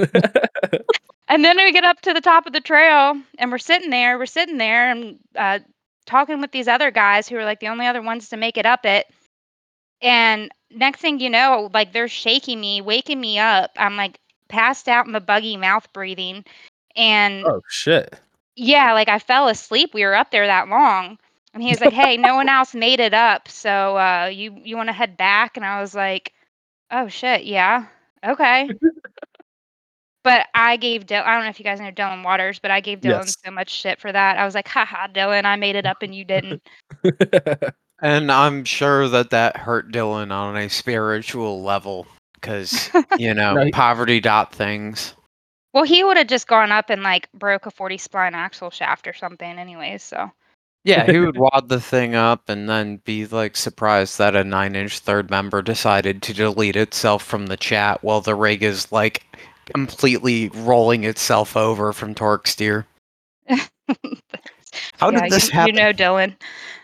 [1.27, 4.17] and then we get up to the top of the trail and we're sitting there,
[4.17, 5.59] we're sitting there and uh,
[6.05, 8.65] talking with these other guys who are like the only other ones to make it
[8.65, 9.07] up it.
[10.01, 13.71] And next thing you know, like they're shaking me, waking me up.
[13.75, 16.45] I'm like passed out in the buggy, mouth breathing.
[16.95, 18.17] And oh shit.
[18.55, 19.93] yeah, like I fell asleep.
[19.93, 21.17] We were up there that long.
[21.53, 24.77] And he was like, "Hey, no one else made it up, so uh, you you
[24.77, 26.33] want to head back?" And I was like,
[26.91, 27.87] "Oh shit, yeah,
[28.25, 28.69] okay."
[30.23, 31.23] but I gave Dylan.
[31.25, 33.35] I don't know if you guys know Dylan Waters, but I gave Dylan Yes.
[33.45, 34.37] so much shit for that.
[34.37, 36.61] I was like, "Haha, Dylan, I made it up and you didn't."
[37.99, 43.65] And I'm sure that that hurt Dylan on a spiritual level because, you know, No,
[43.65, 45.15] he- poverty dot things.
[45.73, 49.07] well, he would have just gone up and like broke a forty spline axle shaft
[49.07, 50.03] or something, anyways.
[50.03, 50.31] So
[50.87, 54.73] Yeah, he would wad the thing up and then be like surprised that a nine
[54.73, 59.25] inch third member decided to delete itself from the chat while the rig is like
[59.73, 62.87] completely rolling itself over from torque steer.
[63.49, 65.75] How yeah, did this you, happen?
[65.75, 66.37] You know Dylan.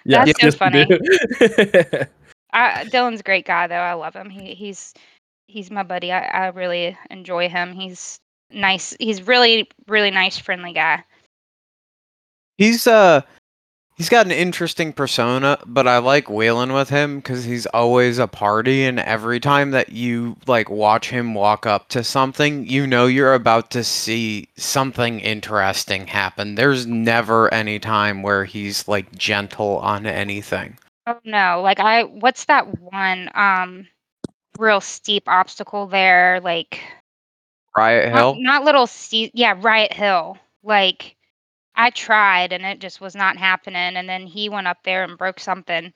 [0.04, 0.82] Yeah, That's so funny.
[2.52, 3.76] I, Dylan's a great guy though.
[3.76, 4.30] I love him.
[4.30, 4.94] He he's
[5.48, 6.12] he's my buddy.
[6.12, 7.72] I, I really enjoy him.
[7.72, 8.20] He's
[8.52, 8.98] nice.
[9.00, 11.06] He's really really nice, friendly guy.
[12.58, 13.22] He's uh
[13.95, 18.27] he's got an interesting persona, but I like wheeling with him because he's always a
[18.27, 23.06] party and every time that you like watch him walk up to something, you know
[23.06, 26.56] you're about to see something interesting happen.
[26.56, 30.77] There's never any time where he's like gentle on anything.
[31.06, 33.88] Oh no, like I what's that one um
[34.58, 36.39] real steep obstacle there?
[36.41, 36.79] Like
[37.75, 38.36] Riot not, Hill?
[38.39, 39.32] not little steep.
[39.34, 40.38] Yeah, Riot Hill.
[40.63, 41.15] Like
[41.75, 43.95] I tried and it just was not happening.
[43.97, 45.91] And then he went up there and broke something.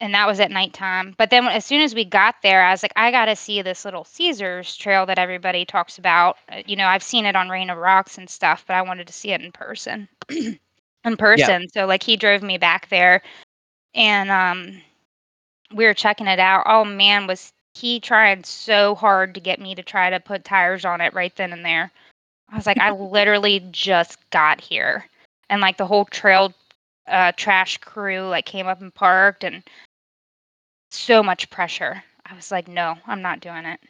[0.00, 1.14] And that was at nighttime.
[1.18, 3.62] But then as soon as we got there, I was like, I got to see
[3.62, 6.36] this little Caesars trail that everybody talks about.
[6.48, 9.08] Uh, You know, I've seen it on Rain of Rocks and stuff, but I wanted
[9.08, 10.08] to see it in person.
[10.28, 11.68] in person.
[11.72, 13.22] So like he drove me back there
[13.94, 14.80] and um
[15.74, 16.64] we were checking it out.
[16.66, 20.84] Oh man, was he trying so hard to get me to try to put tires
[20.84, 21.92] on it right then and there.
[22.50, 25.04] I was like, I literally just got here.
[25.50, 26.52] And like the whole trail
[27.06, 29.62] uh trash crew like came up and parked and
[30.90, 32.02] so much pressure.
[32.26, 33.80] I was like, no, I'm not doing it.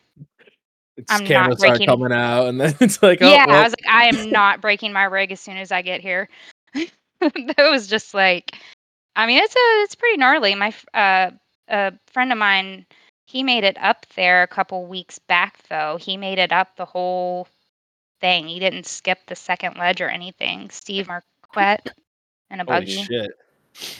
[0.96, 3.60] It's I'm not cameras start breaking- coming out, and then it's like, oh, yeah, well,
[3.60, 6.28] I was like, I am not breaking my rig as soon as I get here.
[7.20, 8.56] that was just like,
[9.16, 10.54] I mean, it's a it's pretty gnarly.
[10.54, 11.30] My uh,
[11.68, 12.84] a friend of mine,
[13.26, 15.98] he made it up there a couple weeks back though.
[16.00, 17.46] He made it up the whole
[18.20, 18.46] thing.
[18.48, 20.70] He didn't skip the second ledge or anything.
[20.70, 21.92] Steve Marquette
[22.50, 23.02] and a holy buggy.
[23.02, 23.30] shit.
[23.74, 23.96] Was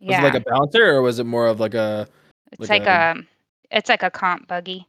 [0.00, 2.08] Yeah, it like a bouncer, or was it more of like a
[2.50, 4.86] it's like like a- a it's like a comp buggy.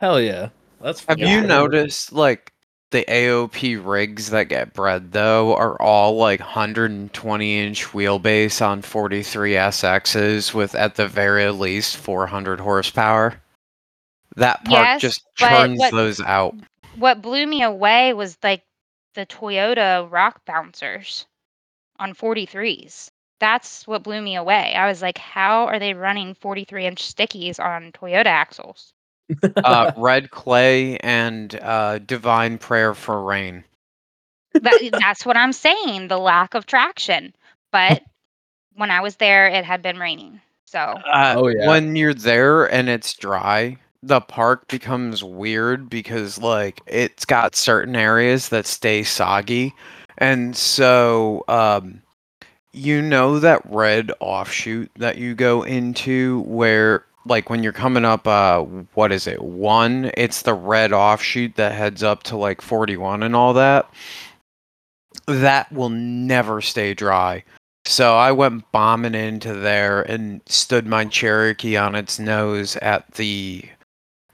[0.00, 0.48] hell yeah?
[0.80, 1.48] That's Have fucking you cool.
[1.48, 2.52] noticed like
[2.90, 9.52] the AOP rigs that get bred though are all like 120 inch wheelbase on 43
[9.52, 13.40] SXs with at the very least 400 horsepower?
[14.36, 16.54] That part Yes, just but churns what- those out.
[16.98, 18.62] What blew me away was like
[19.14, 21.26] the Toyota rock bouncers
[21.98, 23.10] on 43s.
[23.40, 24.74] That's what blew me away.
[24.74, 28.92] I was like, how are they running 43 inch stickies on Toyota axles?
[29.56, 33.64] Uh, red clay and uh, divine prayer for rain.
[34.54, 37.34] That, that's what I'm saying, the lack of traction.
[37.70, 38.02] But
[38.74, 40.40] when I was there, it had been raining.
[40.64, 41.68] So, Uh, Oh, yeah.
[41.68, 43.78] When you're there and it's dry,
[44.08, 49.74] the park becomes weird because like it's got certain areas that stay soggy,
[50.16, 52.02] and so um,
[52.72, 58.26] you know that red offshoot that you go into where like when you're coming up
[58.26, 58.62] uh
[58.94, 60.10] what is it one?
[60.16, 63.90] It's the red offshoot that heads up to like 41 and all that.
[65.26, 67.44] That will never stay dry.
[67.84, 73.64] So I went bombing into there and stood my Cherokee on its nose at the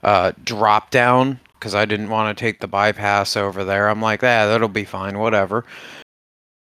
[0.05, 3.89] uh, drop down because I didn't want to take the bypass over there.
[3.89, 5.65] I'm like, ah, that'll be fine, whatever.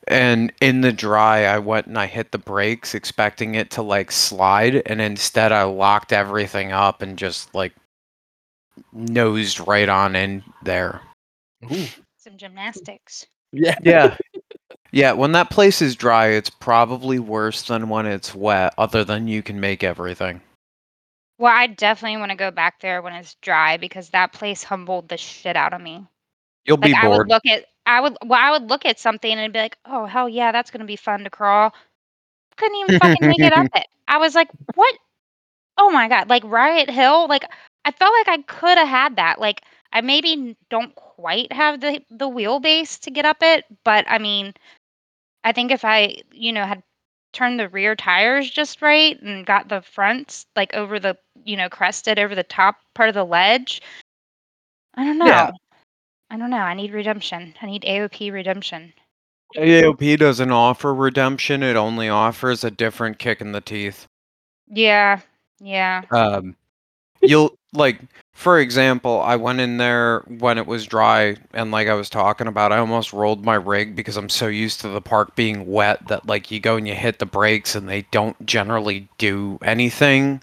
[0.07, 4.13] And in the dry, I went and I hit the brakes, expecting it to like
[4.13, 7.73] slide, and instead I locked everything up and just like
[8.93, 11.01] nosed right on in there.
[11.71, 11.87] Ooh.
[12.19, 13.27] Some gymnastics.
[13.51, 13.77] Yeah.
[13.83, 14.17] Yeah.
[14.93, 19.27] yeah, when that place is dry, it's probably worse than when it's wet, other than
[19.27, 20.41] you can make everything.
[21.43, 25.09] Well, I definitely want to go back there when it's dry because that place humbled
[25.09, 26.07] the shit out of me.
[26.65, 27.29] You'll Like be I would bored.
[27.29, 30.29] look at I would well I would look at something and be like, "Oh hell
[30.29, 31.75] yeah, that's gonna be fun to crawl."
[32.57, 33.87] Couldn't even fucking make it up it.
[34.09, 34.95] I was like, "What?
[35.79, 37.45] Oh my god!" Like Riot Hill, like
[37.85, 39.41] I felt like I could have had that.
[39.41, 44.05] Like I maybe n- don't quite have the the wheelbase to get up it, but
[44.09, 44.55] I mean,
[45.45, 46.83] I think if I you know had
[47.33, 51.69] turned the rear tires just right and got the fronts like over the you know
[51.69, 53.83] crested over the top part of the ledge,
[54.95, 55.27] I don't know.
[55.27, 55.51] Yeah.
[56.31, 56.57] I don't know.
[56.57, 57.55] I need redemption.
[57.61, 58.93] I need AOP redemption.
[59.57, 64.07] AOP doesn't offer redemption, it only offers a different kick in the teeth.
[64.69, 65.21] Yeah.
[65.61, 66.03] Yeah.
[66.11, 66.57] Um,
[67.21, 68.01] you'll like,
[68.43, 72.49] for example, I went in there when it was dry, and like I was talking
[72.49, 76.09] about, I almost rolled my rig because I'm so used to the park being wet
[76.09, 80.43] that like you go and you hit the brakes and they don't generally do anything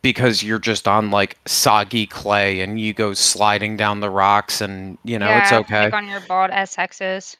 [0.00, 4.96] because you're just on like soggy clay and you go sliding down the rocks and
[5.04, 5.84] you know it's okay.
[5.84, 7.36] Like on your bald SXs.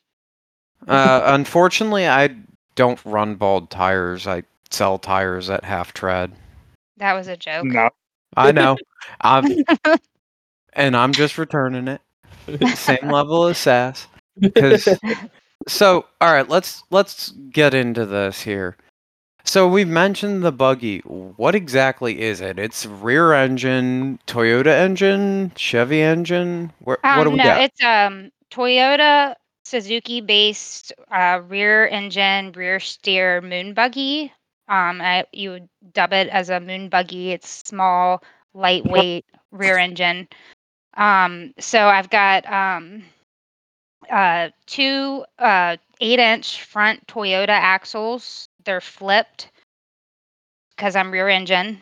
[0.87, 2.37] Uh, unfortunately, I
[2.75, 4.27] don't run bald tires.
[4.27, 6.33] I sell tires at half tread.
[6.99, 7.65] That was a joke.
[7.65, 7.89] No.
[8.37, 8.77] I know.
[9.21, 9.45] I'm,
[10.73, 12.01] and I'm just returning it.
[12.77, 14.07] Same level of sass.
[15.69, 18.77] so, all right, let's let's get into this here.
[19.45, 21.01] So we've mentioned the buggy.
[21.01, 22.59] What exactly is it?
[22.59, 26.73] It's rear engine, Toyota engine, Chevy engine.
[26.81, 27.65] Where, what Um, do we no, got?
[27.65, 34.33] it's um Toyota Suzuki based uh, rear engine, rear steer moon buggy.
[34.69, 37.33] Um, I, you would dub it as a moon buggy.
[37.33, 38.23] It's small,
[38.55, 40.29] lightweight rear engine.
[40.97, 43.03] Um, so I've got um,
[44.11, 48.49] uh, two uh, eight inch front Toyota axles.
[48.65, 49.51] They're flipped
[50.77, 51.81] because I'm rear engine.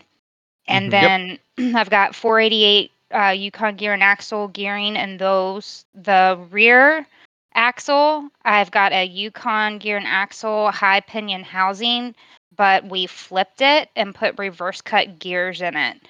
[0.69, 0.93] And Mhm.
[0.93, 1.39] Yep.
[1.57, 5.85] then I've got 488 uh, Yukon gear and axle gearing in those.
[5.95, 7.07] The rear
[7.55, 12.15] axle, I've got a Yukon gear and axle high pinion housing,
[12.57, 16.01] but we flipped it and put reverse cut gears in it.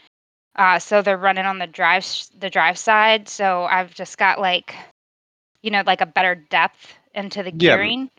[0.57, 2.07] Uh, so they're running on the drive
[2.39, 3.29] the drive side.
[3.29, 4.75] So I've just got like,
[5.63, 8.11] you know, like a better depth into the Yeah, gearing.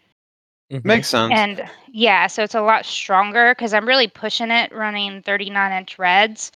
[0.71, 0.85] Mhm.
[0.85, 1.33] Makes sense.
[1.33, 5.99] And yeah, so it's a lot stronger because I'm really pushing it running 39 inch
[5.99, 6.51] reds.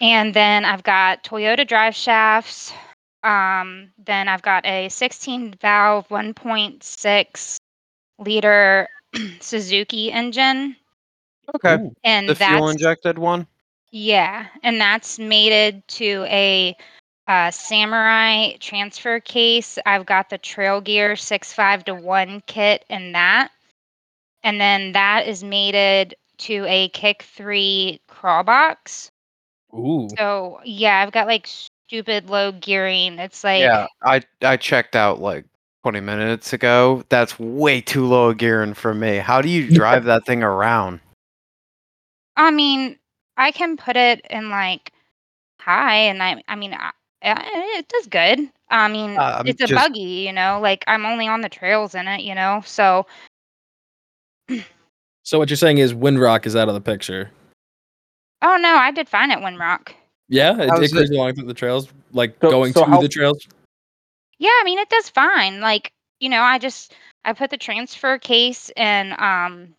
[0.00, 2.72] And then I've got Toyota drive shafts.
[3.22, 7.56] Um, then I've got a 16 valve 1.6
[8.18, 8.88] liter
[9.40, 10.76] Suzuki engine.
[11.54, 11.76] okay.
[11.76, 11.94] Ooh.
[12.04, 13.46] And The fuel injected one.
[13.92, 16.74] Yeah, and that's mated to a
[17.28, 19.78] uh, Samurai transfer case.
[19.86, 23.50] I've got the Trail Gear 6.5 to 1 kit in that.
[24.42, 29.10] And then that is mated to a Kick 3 crawl box.
[29.74, 30.08] Ooh.
[30.18, 33.18] So, yeah, I've got like stupid low gearing.
[33.18, 35.44] It's like, yeah, I I checked out like
[35.84, 37.04] 20 minutes ago.
[37.08, 39.18] That's way too low gearing for me.
[39.18, 41.00] How do you drive that thing around?
[42.36, 42.98] I mean,
[43.36, 44.92] I can put it in like
[45.60, 46.90] high, and I, I mean, I,
[47.22, 48.48] I- it does good.
[48.68, 51.48] I mean, Uh, I'm it's a just- buggy, you know, like I'm only on the
[51.48, 53.06] trails in it, you know, so
[55.24, 57.30] So what you're saying is Windrock is out of the picture.
[58.42, 59.92] Oh no, I did fine at Windrock.
[60.28, 63.00] Yeah, it, How's it it- along through the trails, like So- going so to how-
[63.00, 63.46] the trails.
[64.38, 65.60] Yeah, I mean it does fine.
[65.60, 69.74] Like, you know, I just I put the transfer case and um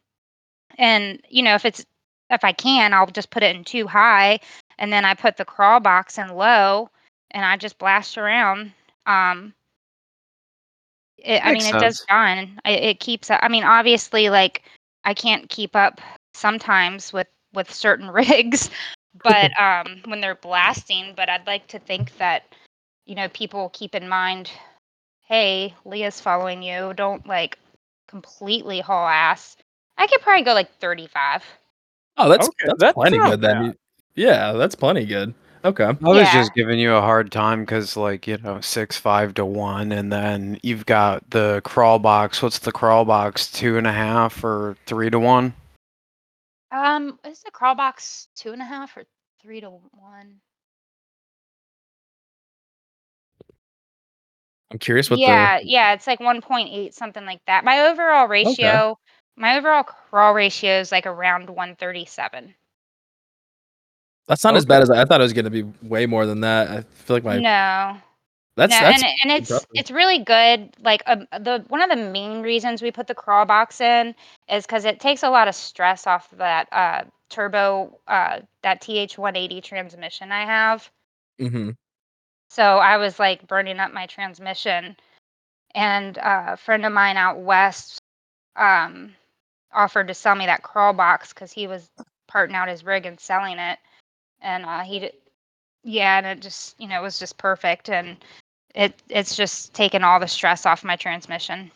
[0.77, 1.85] and you know, if it's
[2.29, 4.39] if I can, I'll just put it in too high
[4.77, 6.89] and then I put the crawl box in low
[7.31, 8.71] and I just blast around.
[9.05, 9.53] Um
[11.17, 12.05] it, I mean, it does sense.
[12.09, 12.59] fine.
[12.65, 14.63] It, it keeps I mean, obviously like
[15.05, 16.01] I can't keep up
[16.33, 18.69] sometimes with with certain rigs,
[19.23, 22.43] but um when they're blasting, but I'd like to think that
[23.05, 24.49] you know, people keep in mind,
[25.27, 26.93] hey, Leah's following you.
[26.95, 27.57] Don't like
[28.07, 29.57] completely haul ass.
[29.97, 31.43] I could probably go like 35.
[32.17, 33.63] Oh, that's Okay, that's that's plenty good then.
[33.69, 33.77] bad.
[34.15, 35.33] Yeah, that's plenty good.
[35.65, 35.85] Okay.
[35.85, 36.33] I was Yeah.
[36.33, 40.11] just giving you a hard time because, like, you know, six five to one, and
[40.11, 42.41] then you've got the crawl box.
[42.41, 43.49] What's the crawl box?
[43.51, 45.53] Two and a half or three to one?
[46.71, 49.05] Um, is the crawl box two and a half or
[49.41, 50.41] three to one?
[54.71, 57.63] I'm curious what yeah, yeah, it's like 1.8, something like that.
[57.63, 58.97] My overall ratio,
[59.35, 62.53] my overall crawl ratio is like around 137.
[64.27, 65.63] That's not as bad as I, I thought it was gonna be.
[65.81, 66.69] Way more than that.
[66.69, 67.37] I feel like my.
[67.39, 67.97] no,
[68.55, 69.03] That's no, that's.
[69.03, 69.69] and and it's impressive.
[69.73, 70.75] it's really good.
[70.81, 74.15] Like um, the one of the main reasons we put the crawl box in
[74.49, 79.61] is because it takes a lot of stress off that uh, turbo uh, that TH180
[79.63, 80.89] transmission I have.
[81.39, 81.71] hmm
[82.49, 84.95] So I was like burning up my transmission,
[85.75, 87.99] and uh, a friend of mine out west
[88.55, 89.15] um,
[89.73, 91.89] offered to sell me that crawl box because he was
[92.27, 93.79] parting out his rig and selling it,
[94.41, 95.11] and uh, he, d-
[95.83, 98.17] yeah, and it just you know it was just perfect, and
[98.75, 101.71] it it's just taken all the stress off my transmission.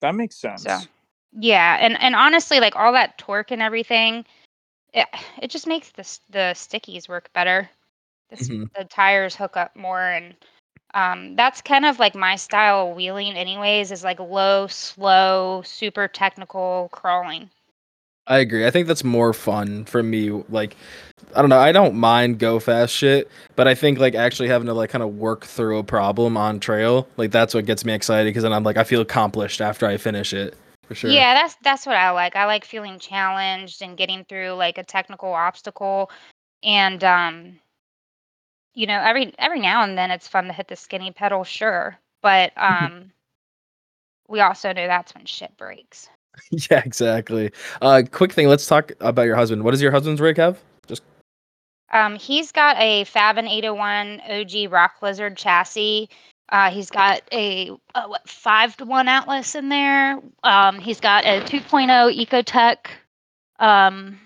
[0.00, 0.62] That makes sense.
[0.62, 0.78] So
[1.38, 4.24] yeah, and and honestly, like all that torque and everything,
[4.92, 5.06] it
[5.40, 7.68] it just makes the the stickies work better.
[8.30, 8.70] The, Mhm.
[8.78, 10.34] the tires hook up more, and
[10.94, 13.90] um, that's kind of like my style of wheeling, anyways.
[13.90, 17.50] Is like low, slow, super technical crawling.
[18.26, 18.64] I agree.
[18.64, 20.30] I think that's more fun for me.
[20.48, 20.76] Like,
[21.34, 21.58] I don't know.
[21.58, 25.02] I don't mind go fast shit, but I think like actually having to like kind
[25.02, 28.52] of work through a problem on trail, like that's what gets me excited because then
[28.52, 31.10] I'm like I feel accomplished after I finish it for sure.
[31.10, 32.36] Yeah, that's that's what I like.
[32.36, 36.10] I like feeling challenged and getting through like a technical obstacle,
[36.62, 37.58] and um,
[38.74, 41.98] you know, every every now and then it's fun to hit the skinny pedal, sure,
[42.22, 43.10] but um,
[44.28, 46.08] we also know that's when shit breaks.
[46.50, 47.50] yeah, exactly.
[47.82, 48.48] Uh, quick thing.
[48.48, 49.64] Let's talk about your husband.
[49.64, 50.60] What does your husband's rig have?
[50.86, 51.02] Just
[51.92, 56.08] Um, he's got a Fabin 801 OG Rock Lizard chassis.
[56.50, 60.20] Uh, he's got a, uh what five to one Atlas in there.
[60.42, 62.76] Um, he's got a 2.0 Ecotec
[63.64, 64.18] um,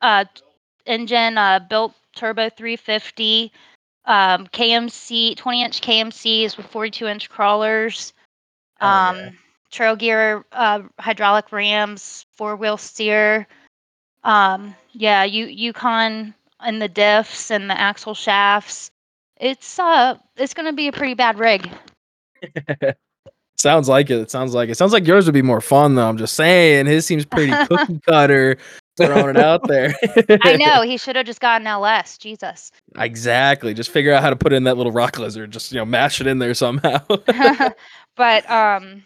[0.00, 0.24] uh,
[0.86, 3.52] engine, uh, built turbo 350.
[4.04, 8.12] Um, KMC 20 inch KMCs with 42 inch crawlers.
[8.80, 9.30] Oh, Um, yeah.
[9.70, 13.46] trail gear, uh, hydraulic rams, four wheel steer.
[14.24, 18.90] Um, yeah, you Yukon and the diffs and the axle shafts.
[19.36, 21.70] It's uh, it's gonna be a pretty bad rig.
[23.60, 24.18] sounds like it.
[24.18, 24.76] It sounds like it.
[24.76, 26.08] Sounds like yours would be more fun though.
[26.08, 26.86] I'm just saying.
[26.86, 28.56] His seems pretty cookie cutter.
[28.96, 29.94] Throwing it out there.
[30.42, 32.18] I know he should have just gotten LS.
[32.18, 32.70] Jesus.
[32.98, 33.72] Exactly.
[33.72, 35.50] Just figure out how to put in that little rock lizard.
[35.50, 37.00] Just you know, mash it in there somehow.
[38.16, 39.02] but um,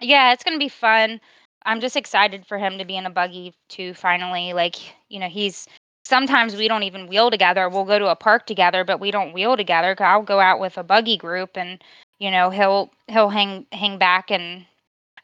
[0.00, 1.20] yeah, it's gonna be fun.
[1.64, 3.94] I'm just excited for him to be in a buggy too.
[3.94, 4.76] Finally, like
[5.08, 5.66] you know, he's
[6.04, 7.68] sometimes we don't even wheel together.
[7.68, 9.94] We'll go to a park together, but we don't wheel together.
[10.00, 11.82] I'll go out with a buggy group, and
[12.18, 14.64] you know, he'll he'll hang hang back and.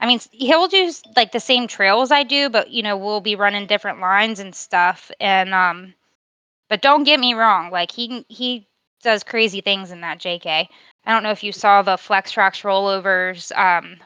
[0.01, 3.37] I mean, he'll do like the same trails I do, but you know, we'll be
[3.37, 5.11] running different lines and stuff.
[5.21, 5.95] And um,
[6.69, 8.67] but don't get me wrong, like he he
[9.03, 10.47] does crazy things in that JK.
[11.07, 13.99] I don't know if you saw the Flex Rocks rollovers um,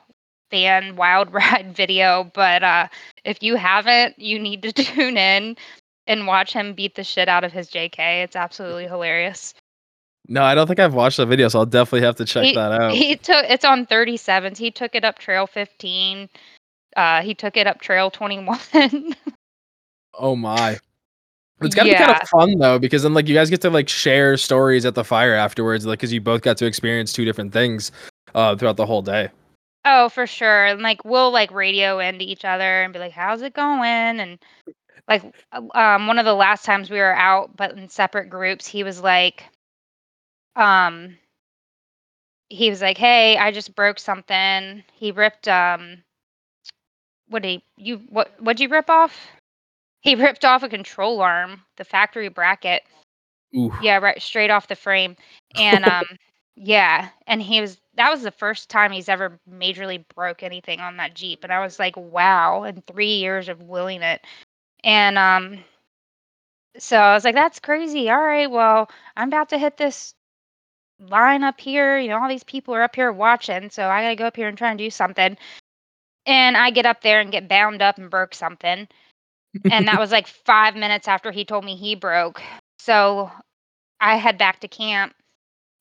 [0.50, 2.88] fan wild ride video, but uh,
[3.24, 5.56] if you haven't, you need to tune in
[6.06, 8.24] and watch him beat the shit out of his JK.
[8.24, 9.54] It's absolutely hilarious.
[10.28, 12.54] No, I don't think I've watched the video, so I'll definitely have to check he,
[12.54, 12.92] that out.
[12.92, 14.58] He took it's on 37s.
[14.58, 16.28] He took it up trail 15.
[16.96, 18.58] Uh, he took it up trail 21.
[20.20, 20.78] Oh my.
[21.60, 23.88] It's gotta be kind of fun though, because then like you guys get to like
[23.88, 27.52] share stories at the fire afterwards, like because you both got to experience two different
[27.52, 27.90] things
[28.34, 29.28] uh throughout the whole day.
[29.84, 30.66] Oh, for sure.
[30.66, 34.38] And like we'll like radio into each other and be like, "How's it going?" And
[35.08, 35.22] like
[35.74, 39.00] um one of the last times we were out but in separate groups, he was
[39.00, 39.44] like
[40.58, 41.18] um
[42.50, 46.04] he was like, "Hey, I just broke something." He ripped um
[47.28, 49.28] what did he you what what'd you rip off?
[50.00, 52.82] He ripped off a control arm, the factory bracket.
[53.56, 53.72] Ooh.
[53.78, 55.16] Yeah, right, straight off the frame.
[55.56, 56.04] And um
[56.56, 60.96] yeah, and he was that was the first time he's ever majorly broke anything on
[60.98, 64.22] that Jeep and I was like, "Wow." In 3 years of wheeling it.
[64.84, 65.64] And um
[66.78, 68.10] so I was like, "That's crazy.
[68.10, 70.14] All right, well, I'm about to hit this
[71.00, 71.98] line up here.
[71.98, 74.36] You know, all these people are up here watching, so I got to go up
[74.36, 75.36] here and try and do something."
[76.26, 78.86] And I get up there and get bound up and broke something.
[79.70, 82.42] and that was like 5 minutes after he told me he broke.
[82.78, 83.30] So
[84.00, 85.14] I head back to camp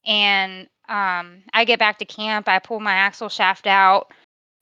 [0.05, 2.47] and um, I get back to camp.
[2.47, 4.11] I pull my axle shaft out.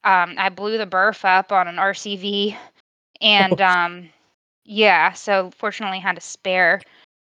[0.04, 2.56] Um, I blew the berth up on an RCV,
[3.22, 4.10] and um,
[4.64, 6.82] yeah, so fortunately I had a spare.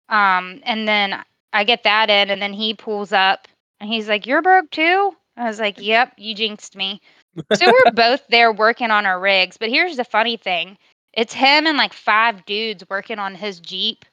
[0.10, 1.24] Um, and then
[1.54, 3.48] I get that in, and then he pulls up
[3.80, 7.02] and he's like, "You're broke too." I was like, "Yep, you jinxed me."
[7.54, 9.58] so we're both there working on our rigs.
[9.58, 10.78] But here's the funny thing:
[11.14, 14.06] it's him and like five dudes working on his Jeep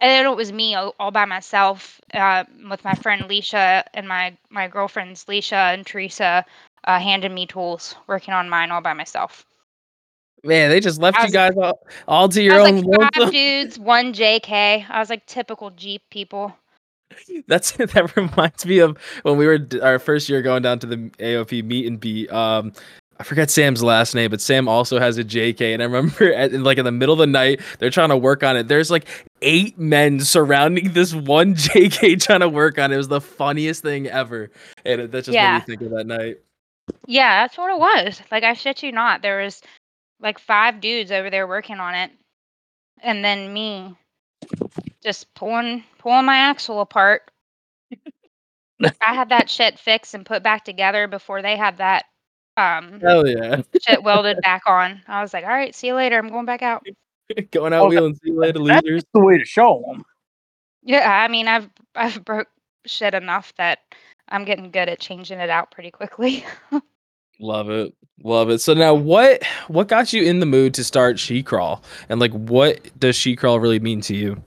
[0.00, 4.06] and then it was me all, all by myself uh, with my friend Leisha and
[4.06, 6.44] my my girlfriends Leisha and Teresa
[6.84, 9.44] uh, handed me tools, working on mine all by myself.
[10.44, 12.82] Man, they just left you guys all, all to I your was own.
[12.82, 14.88] like five dudes, one JK.
[14.88, 16.54] I was like typical Jeep people.
[17.46, 20.86] That's that reminds me of when we were d- our first year going down to
[20.86, 22.30] the AOP meet and beat.
[22.32, 22.72] Um,
[23.20, 26.52] I forget Sam's last name, but Sam also has a JK, and I remember at,
[26.52, 28.68] in, like in the middle of the night they're trying to work on it.
[28.68, 29.06] There's like
[29.42, 32.94] eight men surrounding this one JK trying to work on it.
[32.94, 34.50] It was the funniest thing ever,
[34.84, 35.58] and it, that just made Yeah.
[35.58, 36.38] me think of that night.
[37.06, 38.22] Yeah, that's what it was.
[38.30, 39.60] Like I shit you not, there was
[40.20, 42.10] like five dudes over there working on it,
[43.02, 43.96] and then me
[45.02, 47.30] just pulling pulling my axle apart.
[48.82, 52.04] I had that shit fixed and put back together before they had that
[52.56, 55.02] um Hell yeah, shit welded back on.
[55.06, 56.18] I was like, all right, see you later.
[56.18, 56.86] I'm going back out.
[57.50, 59.04] going out Oh, wheeling, see you later, That's losers.
[59.12, 60.04] the way to show them.
[60.82, 62.48] Yeah, I mean, I've I've broke
[62.86, 63.80] shit enough that
[64.28, 66.44] I'm getting good at changing it out pretty quickly.
[67.40, 67.94] Love it.
[68.24, 68.60] Love it.
[68.60, 71.82] So now what what got you in the mood to start Shecrawl?
[72.08, 74.42] And like what does Shecrawl really mean to you?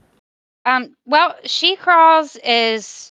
[0.64, 3.12] Um, well, Shecrawl's is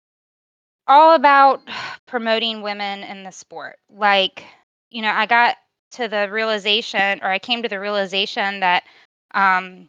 [0.87, 1.61] all about
[2.07, 3.79] promoting women in the sport.
[3.91, 4.45] Like,
[4.91, 5.57] you know, I got
[5.93, 8.85] to the realization, or I came to the realization that
[9.33, 9.89] um,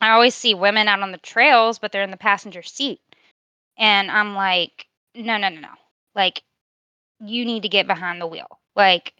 [0.00, 3.00] I always see women out on the trails, but they're in the passenger seat.
[3.78, 5.68] And I'm like, no, no, no, no.
[6.14, 6.42] Like,
[7.20, 8.59] you need to get behind the wheel.
[8.80, 9.12] Like,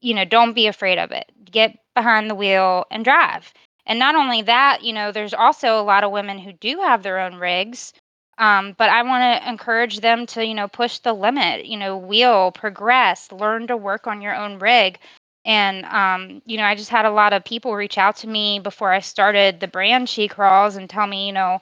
[0.00, 1.30] you know, don't be afraid of it.
[1.44, 3.52] Get behind the wheel and drive.
[3.86, 7.02] And not only that, you know, there's also a lot of women who do have
[7.02, 7.92] their own rigs.
[8.38, 11.96] Um, but I want to encourage them to, you know, push the limit, you know,
[11.96, 14.98] wheel, progress, learn to work on your own rig.
[15.44, 18.58] And, um, you know, I just had a lot of people reach out to me
[18.58, 21.60] before I started the brand Shecrawl's and tell me, you know,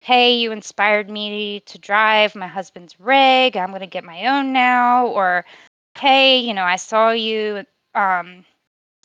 [0.00, 3.56] hey, you inspired me to drive my husband's rig.
[3.56, 5.06] I'm going to get my own now.
[5.08, 5.44] Or,
[5.98, 7.64] hey, you know, I saw you
[7.94, 8.44] um,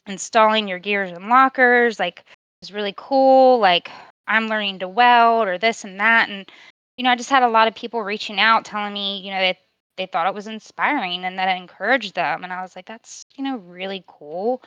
[0.08, 2.00] installing your gears and lockers.
[2.00, 2.26] Like, it
[2.62, 3.60] was really cool.
[3.60, 3.90] Like,
[4.28, 6.30] I'm learning to weld or this and that.
[6.30, 6.50] And,
[6.98, 9.40] you know, I just had a lot of people reaching out telling me, you know,
[9.40, 9.58] that
[9.98, 12.44] they thought it was inspiring and that it encouraged them.
[12.44, 14.62] And I was like, that's, you know, really cool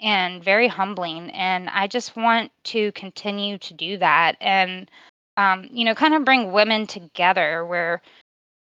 [0.00, 1.30] and very humbling.
[1.30, 4.90] And I just want to continue to do that and,
[5.36, 8.00] um, you know, kind of bring women together where,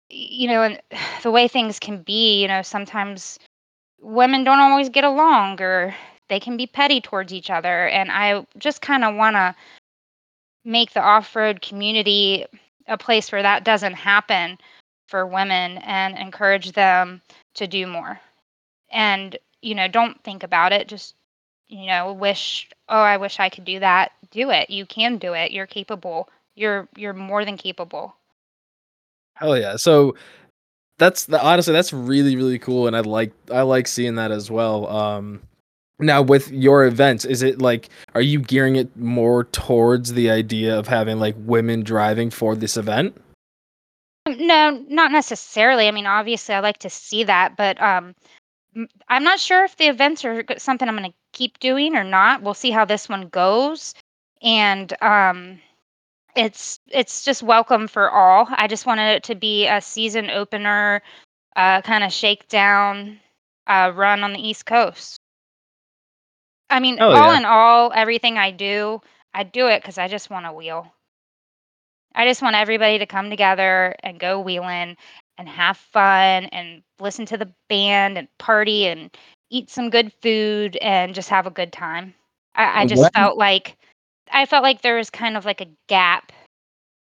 [0.10, 0.82] you know, and
[1.24, 3.40] the way things can be, you know, sometimes
[4.02, 5.96] women don't always get along or
[6.30, 7.88] they can be petty towards each other.
[7.88, 9.56] And I just kind of want to
[10.66, 12.46] make the off road community
[12.88, 14.58] a place where that doesn't happen
[15.08, 17.22] for women and encourage them
[17.56, 18.20] to do more.
[18.92, 20.88] And, you know, don't think about it.
[20.88, 21.16] Just,
[21.68, 24.12] you know, wish, oh, I wish I could do that.
[24.32, 24.70] Do it.
[24.70, 25.52] You can do it.
[25.52, 26.30] You're capable.
[26.56, 28.16] You're you're more than capable.
[29.36, 29.76] Hell yeah.
[29.76, 30.16] So
[31.00, 34.52] that's the honestly that's really really cool and I like I like seeing that as
[34.52, 34.88] well.
[34.88, 35.42] Um
[36.00, 40.78] now with your events is it like are you gearing it more towards the idea
[40.78, 43.18] of having like women driving for this event?
[44.26, 45.88] Um, No, not necessarily.
[45.88, 48.16] I mean, obviously, I like to see that, but um,
[49.10, 52.42] I'm not sure if the events are something I'm going to keep doing or not.
[52.42, 53.94] We'll see how this one goes,
[54.42, 55.60] and um,
[56.36, 58.48] it's it's just welcome for all.
[58.50, 61.02] I just wanted it to be a season opener,
[61.56, 63.20] uh, kind of shakedown
[63.68, 65.20] uh, run on the East Coast.
[66.70, 67.38] I mean, Hell all yeah.
[67.38, 69.02] in all, everything I do,
[69.34, 70.92] I do it because I just want to wheel.
[72.16, 74.96] I just want everybody to come together and go wheeling
[75.38, 79.16] and have fun and listen to the band and party and
[79.50, 82.14] eat some good food and just have a good time.
[82.56, 83.78] I, I just felt like
[84.34, 86.32] I felt like there was kind of like a gap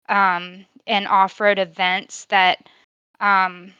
[0.09, 2.67] um, in off-road events that
[3.19, 3.73] um,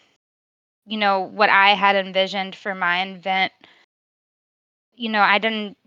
[0.86, 3.52] you know what I had envisioned for my event.
[4.96, 5.78] You know, I didn't.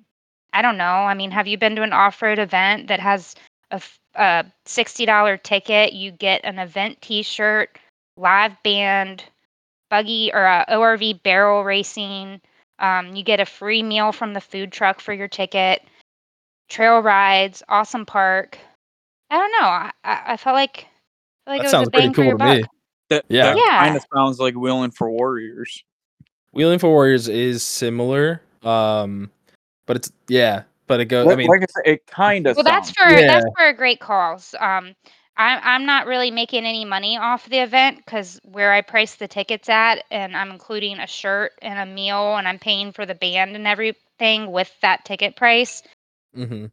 [0.53, 0.85] I don't know.
[0.85, 3.35] I mean, have you been to an off-road event that has
[4.15, 5.93] a $60 ticket?
[5.93, 7.77] You get an event t-shirt,
[8.17, 9.25] live band,
[9.91, 12.41] buggy or a ORV barrel racing.
[12.79, 15.83] Um, you get a free meal from the food truck for your ticket,
[16.69, 18.59] trail rides, awesome park.
[19.31, 19.67] I don't know.
[19.69, 20.87] I, I I felt like,
[21.47, 22.65] I felt like That it was sounds a pretty bang for cool to me.
[23.11, 23.45] That, Yeah.
[23.45, 23.79] that Yeah.
[23.79, 25.83] kind of sounds like Wheeling for Warriors.
[26.53, 28.41] Wheeling for Warriors is similar.
[28.63, 29.31] Um
[29.87, 32.65] but it's yeah, but it goes I mean like I said, it kind of Well,
[32.65, 33.27] that's for Yeah.
[33.27, 34.55] that's for a great cause.
[34.59, 34.95] Um,
[35.37, 39.29] I'm I'm not really making any money off the event because where I price the
[39.29, 43.15] tickets at, and I'm including a shirt and a meal, and I'm paying for the
[43.17, 45.83] band and everything with that ticket price.
[46.37, 46.71] Mhm.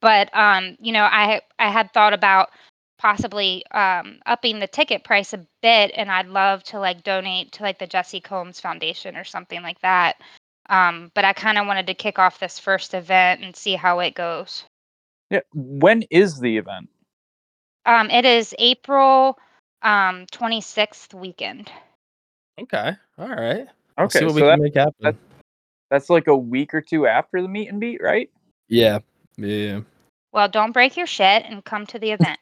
[0.00, 2.50] But um, you know, I I had thought about
[2.98, 7.62] possibly um, upping the ticket price a bit, and I'd love to like donate to
[7.62, 10.16] like the Jessi Combs Foundation or something like that.
[10.68, 14.00] Um, but I kind of wanted to kick off this first event and see how
[14.00, 14.64] it goes.
[15.30, 15.40] Yeah.
[15.52, 16.88] When is the event?
[17.86, 19.38] Um, it is April
[19.82, 21.70] um, 26th weekend.
[22.60, 22.92] Okay.
[23.18, 23.66] All right.
[23.98, 24.94] We'll Okay, see what so we that, can make happen.
[25.00, 25.16] that-
[25.90, 28.30] that's like a week or two after the meet and beat, right?
[28.70, 29.00] Yeah.
[29.36, 29.80] Yeah.
[30.32, 32.38] Well, don't break your shit and come to the event.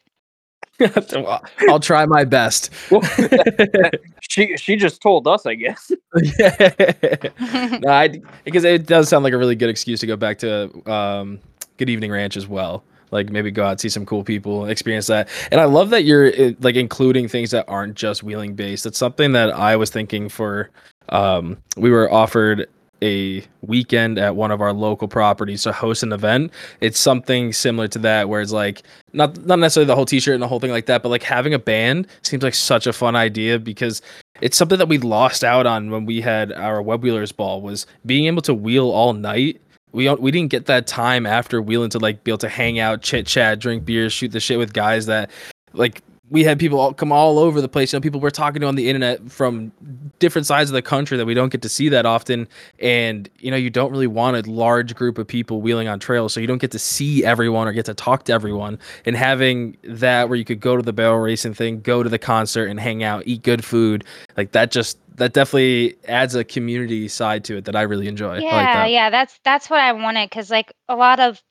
[1.68, 2.70] I'll try my best.
[2.91, 3.03] Well,
[4.29, 5.91] She she just told us, I guess.
[6.14, 10.70] no, I, because it does sound like a really good excuse to go back to
[10.91, 11.41] um,
[11.79, 12.85] Good Evening Ranch as well.
[13.11, 15.31] Like maybe go out, see some cool people, experience that.
[15.51, 18.85] And I love that you're uh, like including things that aren't just wheeling based.
[18.85, 20.68] It's something that I was thinking for.
[21.09, 22.68] Um, we were offered
[23.03, 26.53] a weekend at one of our local properties to host an event.
[26.80, 28.82] It's something similar to that, where it's like
[29.12, 31.55] not not necessarily the whole T-shirt and the whole thing like that, but like having
[31.55, 34.03] a band seems like such a fun idea because
[34.40, 37.86] it's something that we lost out on when we had our web wheelers ball was
[38.07, 39.61] being able to wheel all night
[39.92, 43.03] we we didn't get that time after wheeling to like be able to hang out
[43.03, 45.30] chit chat drink beers shoot the shit with guys that
[45.72, 47.93] like we had people all come all over the place.
[47.93, 49.72] You know people we're talking to on the internet from
[50.18, 52.49] different sides of the country that we don't get to see that often.
[52.81, 56.33] And you know you don't really want a large group of people wheeling on trails.
[56.33, 58.79] So you don't get to see everyone or get to talk to everyone.
[59.07, 62.18] And having that where you could go to the barrel racing thing go to the
[62.18, 64.05] concert and hang out eat good food
[64.37, 68.31] like that just that definitely adds a community side to it that i really enjoy.
[68.31, 68.91] I like yeah, that.
[68.91, 71.43] yeah, that's that's what I wanted because like a lot of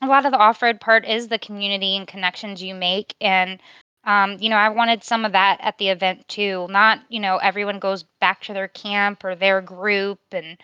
[0.00, 3.14] a lot of the off-road part is the community and connections you make.
[3.20, 3.60] And
[4.08, 7.36] um, you know i wanted some of that at the event too not you know
[7.38, 10.56] everyone goes back to their camp or their group and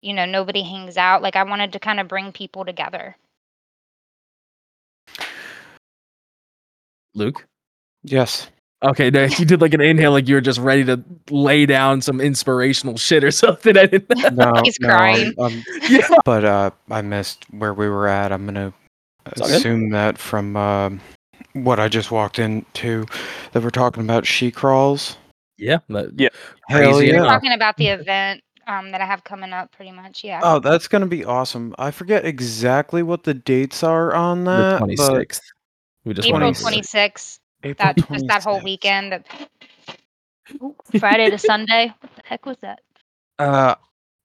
[0.00, 3.16] you know nobody hangs out like i wanted to kind of bring people together
[7.14, 7.46] luke
[8.04, 8.48] Yes.
[8.84, 11.00] Okay, no, you did like an inhale, like you were just ready to
[11.30, 13.76] lay down some inspirational shit or something.
[13.76, 14.12] I didn't.
[14.32, 15.34] No, He's no, crying.
[15.38, 16.08] um, yeah.
[16.24, 18.32] but uh, I missed where we were at.
[18.32, 18.72] I'm gonna
[19.40, 19.50] all good.
[19.56, 21.00] assume that from um
[21.54, 23.06] what I just walked into,
[23.52, 25.16] that we're talking about Shecrawl's.
[25.58, 25.78] Yeah.
[25.90, 26.28] that- Yeah.
[26.68, 27.12] Hell Crazy.
[27.12, 27.22] yeah!
[27.22, 30.86] talking about the event um, that i have coming up pretty much yeah Oh, that's
[30.88, 31.74] gonna be awesome.
[31.78, 34.80] I forget exactly what the dates are on that.
[34.80, 35.40] the but 26th.
[36.04, 36.62] We just april 26th.
[36.62, 39.26] 26th April that just that whole weekend that
[40.98, 42.80] friday to sunday what the heck was that
[43.38, 43.74] Uh,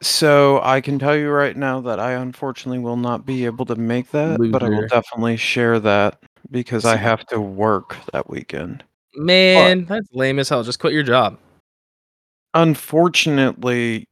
[0.02, 3.76] so I can tell you right now that I unfortunately will not be able to
[3.76, 6.20] make that, but I will definitely share that
[6.52, 8.84] because I have to work that weekend.
[9.16, 10.64] Man, that's lame as hell.
[10.64, 11.38] Just quit your job.
[12.54, 14.08] Unfortunately,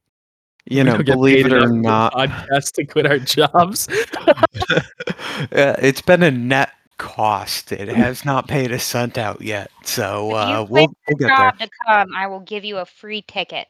[0.66, 3.18] you We know, don't get believe it or enough for not, podcast to quit our
[3.18, 3.88] jobs.
[5.50, 7.72] it's been a net cost.
[7.72, 11.16] It has not paid a cent out yet, so If you uh, quit we'll we'll
[11.16, 11.52] get there.
[11.52, 13.68] job to come i will give you a free ticket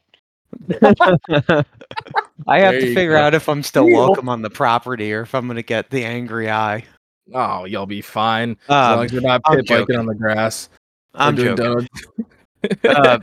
[2.47, 3.19] I have There to figure go.
[3.19, 6.05] out if I'm still welcome on the property or if I'm going to get the
[6.05, 6.85] angry eye.
[7.35, 8.57] Oh, you'll be fine.
[8.69, 10.69] As Um, long as you're not I'm pit biking on the grass.
[11.15, 11.89] I'm doing joking.
[12.85, 13.19] Uh,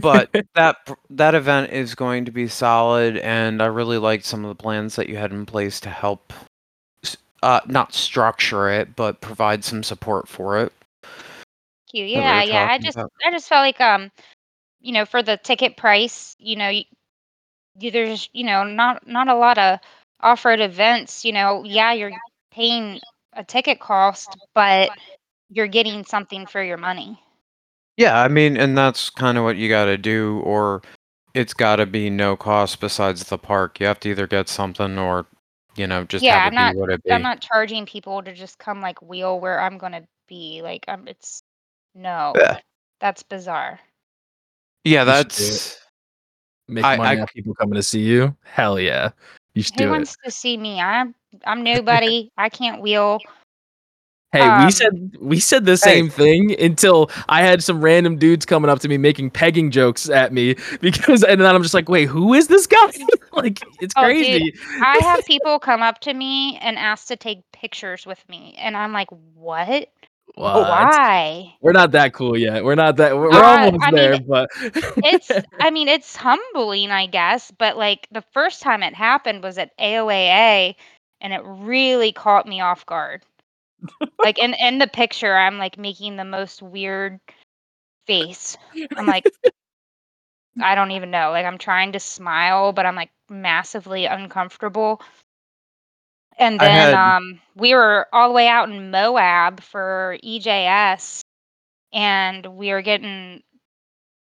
[0.00, 0.76] but that
[1.10, 4.96] that event is going to be solid, and I really liked some of the plans
[4.96, 6.32] that you had in place to help,
[7.42, 10.72] uh, not structure it, but provide some support for it.
[11.02, 11.12] Thank
[11.92, 12.04] you.
[12.04, 12.68] that we Yeah, yeah.
[12.70, 13.12] I just about.
[13.24, 14.10] I just felt like um,
[14.80, 16.86] you know, for the ticket price, you know, y-
[17.80, 19.78] y- there's you know not not a lot of
[20.20, 21.24] off-road events.
[21.24, 22.12] You know, yeah, you're
[22.50, 23.00] paying
[23.34, 24.90] a ticket cost, but
[25.50, 27.18] you're getting something for your money.
[27.96, 30.82] Yeah, I mean, and that's kind of what you got to do, or
[31.34, 33.78] it's got to be no cost besides the park.
[33.80, 35.26] You have to either get something or,
[35.76, 37.12] you know, just Yeah, have I'm it not- be what it be.
[37.12, 40.60] I'm not charging people to just come like wheel where I'm gonna be.
[40.62, 41.42] Like, um, it's
[41.94, 42.58] no, Yeah.
[43.00, 43.78] that's bizarre.
[44.84, 45.28] yeah, You should do it.
[45.28, 45.78] that's
[46.68, 48.34] Make I- money I- off people coming to see you.
[48.44, 49.10] Hell yeah.
[49.54, 49.90] You should Who do it.
[49.90, 50.80] wants to see me?
[50.80, 52.30] I'm I'm nobody.
[52.36, 53.20] I can't wheel.
[54.32, 58.46] Hey, Um, we said we said the same thing until I had some random dudes
[58.46, 61.90] coming up to me making pegging jokes at me because and then I'm just like,
[61.90, 62.92] wait, who is this guy?
[63.34, 64.54] like it's Oh, dude, crazy.
[64.82, 68.74] I have people come up to me and ask to take pictures with me, and
[68.74, 69.90] I'm like, "What?
[70.34, 70.68] What?
[70.68, 72.64] Why?" We're not that cool yet.
[72.64, 73.16] We're not that.
[73.16, 74.50] We're, we're Uh, almost I mean, there, but
[75.04, 75.30] It's,
[75.60, 79.76] I mean, it's humbling, I guess, but like the first time it happened was at
[79.78, 80.74] AOAA,
[81.20, 83.22] and it really caught me off guard.
[84.18, 87.20] like in in the picture, I'm like making the most weird
[88.06, 88.56] face.
[88.96, 89.24] I'm like,
[90.62, 91.30] I don't even know.
[91.30, 95.00] Like I'm trying to smile, but I'm like massively uncomfortable.
[96.38, 101.20] And then had- um we were all the way out in Moab for EJS
[101.92, 103.42] and we were getting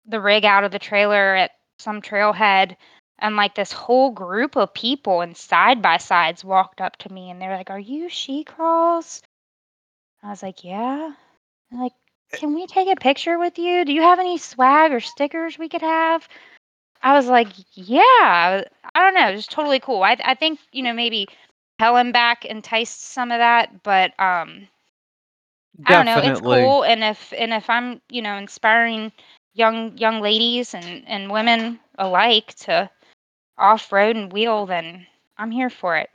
[0.06, 2.76] the rig out of the trailer at some trailhead
[3.18, 7.30] and like this whole group of people in side by sides walked up to me
[7.30, 9.22] and they're like, Are you Shecrawl's?
[10.22, 11.12] I was like, Yeah.
[11.70, 11.92] They're like,
[12.32, 13.84] Can we take a picture with you?
[13.84, 16.28] Do you have any swag or stickers we could have?
[17.02, 18.02] I was like, Yeah.
[18.02, 18.60] I
[18.94, 20.02] don't know, It was totally cool.
[20.02, 21.26] I I think, you know, maybe
[21.78, 24.68] Hell and Back enticed some of that, but um
[25.84, 29.12] I don't know, it's cool and if and if I'm, you know, inspiring
[29.54, 32.90] young young ladies and and women alike to
[33.58, 35.06] off road and wheel, then
[35.38, 36.10] I'm here for it.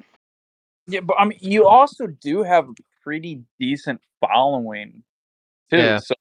[0.88, 5.04] Yeah, but I mean, you also do have a pretty decent following
[5.70, 5.78] too.
[5.78, 5.98] Yeah.
[6.00, 6.16] So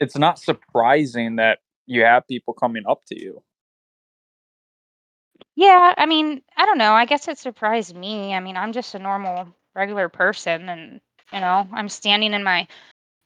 [0.00, 3.42] it's not surprising that you have people coming up to you.
[5.56, 6.92] Yeah, I mean, I don't know.
[6.92, 8.34] I guess it surprised me.
[8.34, 11.00] I mean, I'm just a normal, regular person, and
[11.32, 12.68] you know, I'm standing in my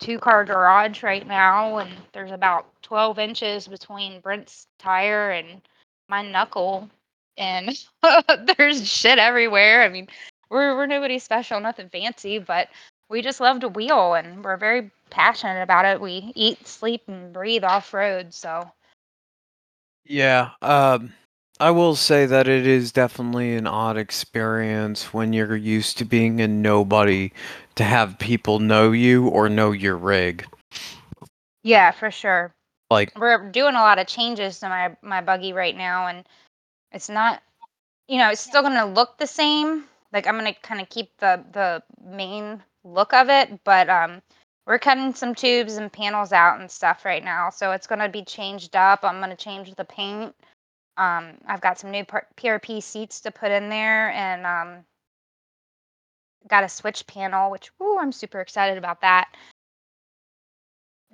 [0.01, 5.61] two car garage right now, and there's about 12 inches between Brent's tire and
[6.09, 6.89] my knuckle,
[7.37, 7.77] and
[8.59, 9.83] there's shit everywhere.
[9.83, 10.09] I mean,
[10.51, 12.69] we're we're nobody special, nothing fancy, but
[13.11, 16.01] we just love to wheel, and we're very passionate about it.
[16.01, 18.71] We eat, sleep, and breathe off road, so.
[20.05, 21.13] Yeah, um,
[21.61, 26.41] I will say that it is definitely an odd experience when you're used to being
[26.41, 27.33] a nobody
[27.75, 30.47] to have people know you or know your rig.
[31.63, 32.55] Yeah, for sure.
[32.91, 36.27] Like, we're doing a lot of changes to my my buggy right now and
[36.93, 37.43] it's not
[38.09, 40.89] you know it's still going to look the same like i'm going to kind of
[40.89, 44.21] keep the the main look of it but um
[44.67, 48.09] we're cutting some tubes and panels out and stuff right now so it's going to
[48.09, 50.35] be changed up i'm going to change the paint
[50.97, 54.85] um i've got some new prp seats to put in there and um
[56.49, 59.29] got a switch panel which ooh, i'm super excited about that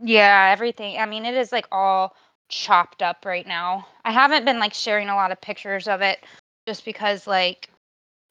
[0.02, 0.98] yeah, everything.
[0.98, 2.14] I mean, it is like all
[2.48, 3.86] chopped up right now.
[4.04, 6.24] I haven't been like sharing a lot of pictures of it
[6.66, 7.70] just because like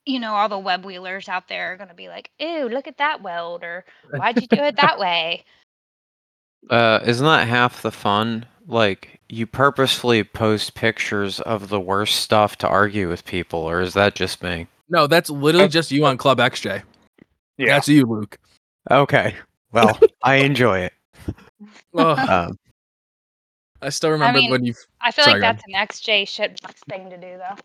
[0.06, 2.86] you know, all the web wheelers out there are going to be like, "Ew, look
[2.86, 3.84] at that weld," or
[4.14, 5.44] "Why'd you do it that way?"
[6.70, 8.46] Uh, isn't that half the fun?
[8.66, 13.94] Like, you purposefully post pictures of the worst stuff to argue with people, or is
[13.94, 14.66] that just me?
[14.88, 16.82] No, that's literally just you on Club XJ.
[17.58, 17.66] Yeah.
[17.66, 18.38] That's you, Luke.
[18.90, 19.34] Okay,
[19.72, 20.92] well, I enjoy it.
[21.96, 22.58] Ugh, Um,
[23.82, 24.74] I still remember mean, when you.
[25.00, 27.56] I feel Sorry, like that's an XJ shitbox thing to do, though.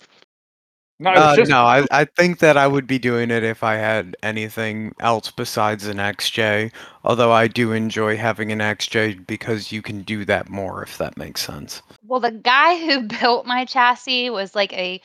[1.02, 3.64] No, it's Uh, just no, I, I think that I would be doing it if
[3.64, 6.72] I had anything else besides an XJ.
[7.04, 11.18] Although I do enjoy having an XJ because you can do that more, if that
[11.18, 11.82] makes sense.
[12.06, 15.02] Well, the guy who built my chassis was like a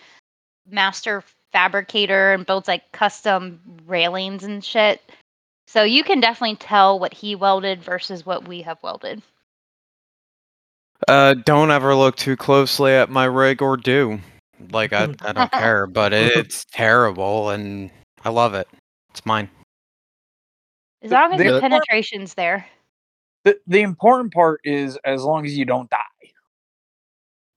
[0.69, 5.01] master fabricator and builds like custom railings and shit.
[5.67, 9.23] So you can definitely tell what he welded versus what we have welded.
[11.09, 14.21] Uh, don't ever look too closely at my rig or do.
[14.73, 17.91] Like I, I don't care, but it's terrible and
[18.25, 18.69] I love it.
[19.11, 19.49] It's mine.
[21.03, 22.67] As The- long as the your important- penetration's there.
[23.45, 25.99] the, the important part is as long as you don't die.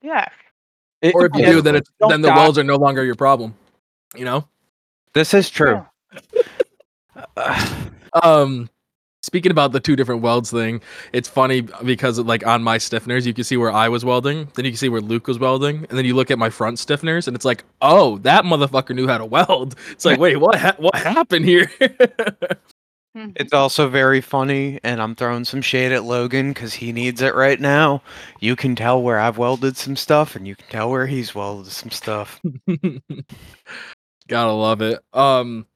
[0.02, 0.28] Yeah.
[1.02, 3.14] It- Or if you do, then it's then the die- welds are no longer your
[3.16, 3.54] problem.
[4.16, 4.48] You know.
[5.12, 5.84] This is true.
[7.36, 7.76] Uh,
[8.24, 8.68] Um,
[9.22, 10.80] speaking about the two different welds thing,
[11.12, 14.64] it's funny because like on my stiffeners, you can see where I was welding, then
[14.64, 17.26] you can see where Luke was welding, and then you look at my front stiffeners,
[17.26, 19.74] and it's like, oh, that motherfucker knew how to weld.
[19.90, 20.56] It's like, wait, what?
[20.58, 21.66] Ha- what happened here?
[21.80, 22.56] Mhm.
[23.36, 27.34] It's also very funny, and I'm throwing some shade at Logan because he needs it
[27.34, 28.02] right now.
[28.38, 31.72] You can tell where I've welded some stuff, and you can tell where he's welded
[31.72, 32.40] some stuff.
[34.28, 35.00] Gotta love it.
[35.12, 35.66] Um,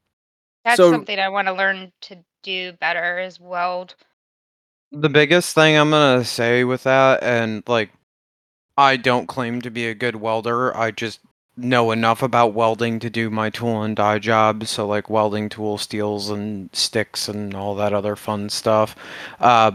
[0.65, 3.97] That's So- something I want to learn to do better is weld.
[4.93, 7.91] The biggest thing I'm gonna say with that, and like,
[8.77, 10.77] I don't claim to be a good welder.
[10.77, 11.21] I just
[11.57, 14.67] know enough about welding to do my tool and die job.
[14.67, 18.97] So like welding tool steels and sticks and all that other fun stuff.
[19.41, 19.73] Uh,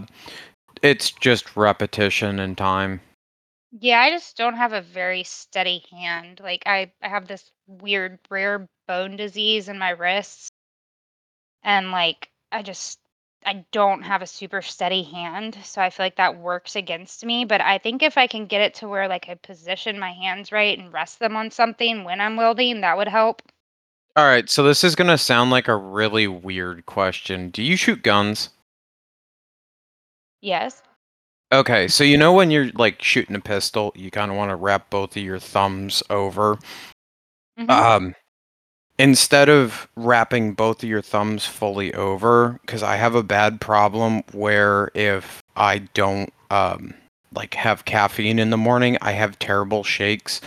[0.82, 3.02] it's just repetition and time.
[3.72, 6.42] Yeah, I just don't have a very steady hand.
[6.44, 10.50] Like I, I have this weird rare bone disease in my wrists.
[11.64, 13.00] And like I just
[13.46, 17.46] I don't have a super steady hand, so I feel like that works against me,
[17.46, 20.52] but I think if I can get it to where like I position my hands
[20.52, 23.42] right and rest them on something when I'm welding, that would help.
[24.16, 27.50] All right, so this is gonna sound like a really weird question.
[27.50, 28.50] Do you shoot guns?
[30.42, 30.82] Yes.
[31.52, 34.56] Okay, so you know when you're like shooting a pistol, you kind of want to
[34.56, 36.60] wrap both of your thumbs over.
[37.58, 37.70] Mhm.
[37.70, 38.16] Um,
[39.00, 44.24] instead of wrapping both of your thumbs fully over, because I have a bad problem
[44.34, 46.94] where if I don't um,
[47.34, 48.98] like have caffeine in the morning.
[49.02, 50.42] I have terrible shakes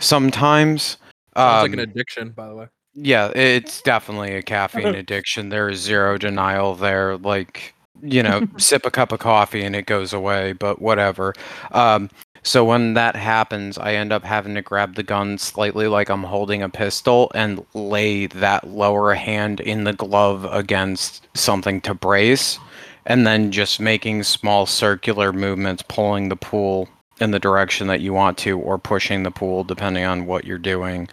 [0.00, 0.98] sometimes.
[1.36, 2.68] Sounds like an Um, addiction, by the way.
[2.94, 5.48] yeah, it's definitely a caffeine addiction.
[5.50, 7.16] There is zero denial there.
[7.18, 11.34] Like, you know, sip a cup of coffee and it goes away, but whatever.
[11.72, 12.10] Um,
[12.42, 16.24] so when that happens, I end up having to grab the gun slightly like I'm
[16.24, 22.58] holding a pistol and lay that lower hand in the glove against something to brace,
[23.06, 26.88] and then just making small circular movements, pulling the pool
[27.20, 30.58] in the direction that you want to, or pushing the pool, depending on what you're
[30.58, 31.08] doing.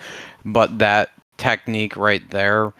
[0.45, 2.73] But that technique right there,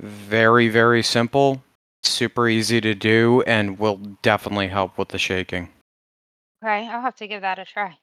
[0.00, 1.62] very, very simple,
[2.02, 5.70] super easy to do, and will definitely help with the shaking.
[6.62, 7.96] Okay, I'll have to give that a try.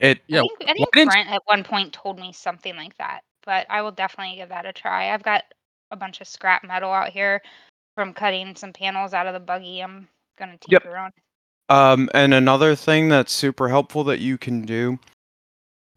[0.00, 2.96] It Yeah, I think, I think didn't- Brent at one point told me something like
[2.98, 5.12] that, but I will definitely give that a try.
[5.14, 5.44] I've got
[5.90, 7.40] a bunch of scrap metal out here
[7.94, 9.80] from cutting some panels out of the buggy.
[9.82, 10.82] I'm gonna Yep.
[10.82, 11.12] tinker on.
[11.68, 14.98] Um, and another thing that's super helpful that you can do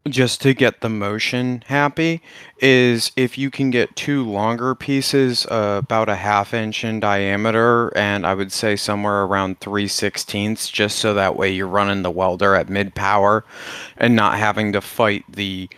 [0.08, 2.22] just to get the motion happy
[2.60, 7.96] is if you can get two longer pieces, uh, about a half inch in diameter,
[7.98, 12.12] and I would say somewhere around 3 sixteenths, just so that way you're running the
[12.12, 13.44] welder at mid power
[13.98, 15.70] and not having to fight the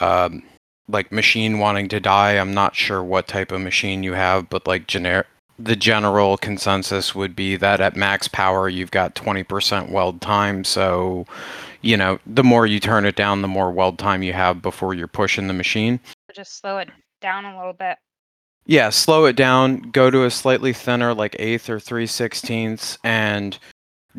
[0.00, 0.42] um,
[0.88, 2.32] like machine wanting to die.
[2.32, 5.26] I'm not sure what type of machine you have, but like generic
[5.58, 11.24] the general consensus would be that at max power you've got 20% weld time so
[11.84, 14.94] you know the more you turn it down the more weld time you have before
[14.94, 16.00] you're pushing the machine
[16.34, 16.88] just slow it
[17.20, 17.96] down a little bit.
[18.66, 23.58] yeah slow it down go to a slightly thinner like eighth or three sixteenths and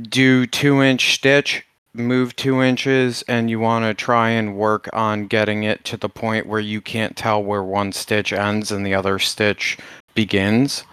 [0.09, 5.28] do two inch stitch move two inches and you want to try and work on
[5.28, 8.93] getting it to the point where you can't tell where one stitch ends and the
[8.93, 9.78] other stitch
[10.13, 10.84] begins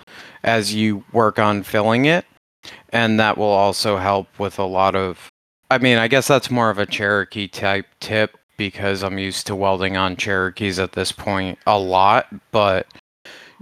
[0.45, 2.25] as you work on filling it
[2.91, 5.32] and that will also help with a lot of
[5.73, 9.57] i mean i guess that's more of a cherokee type tip because i'm used to
[9.57, 12.87] welding on cherokees at this point a lot but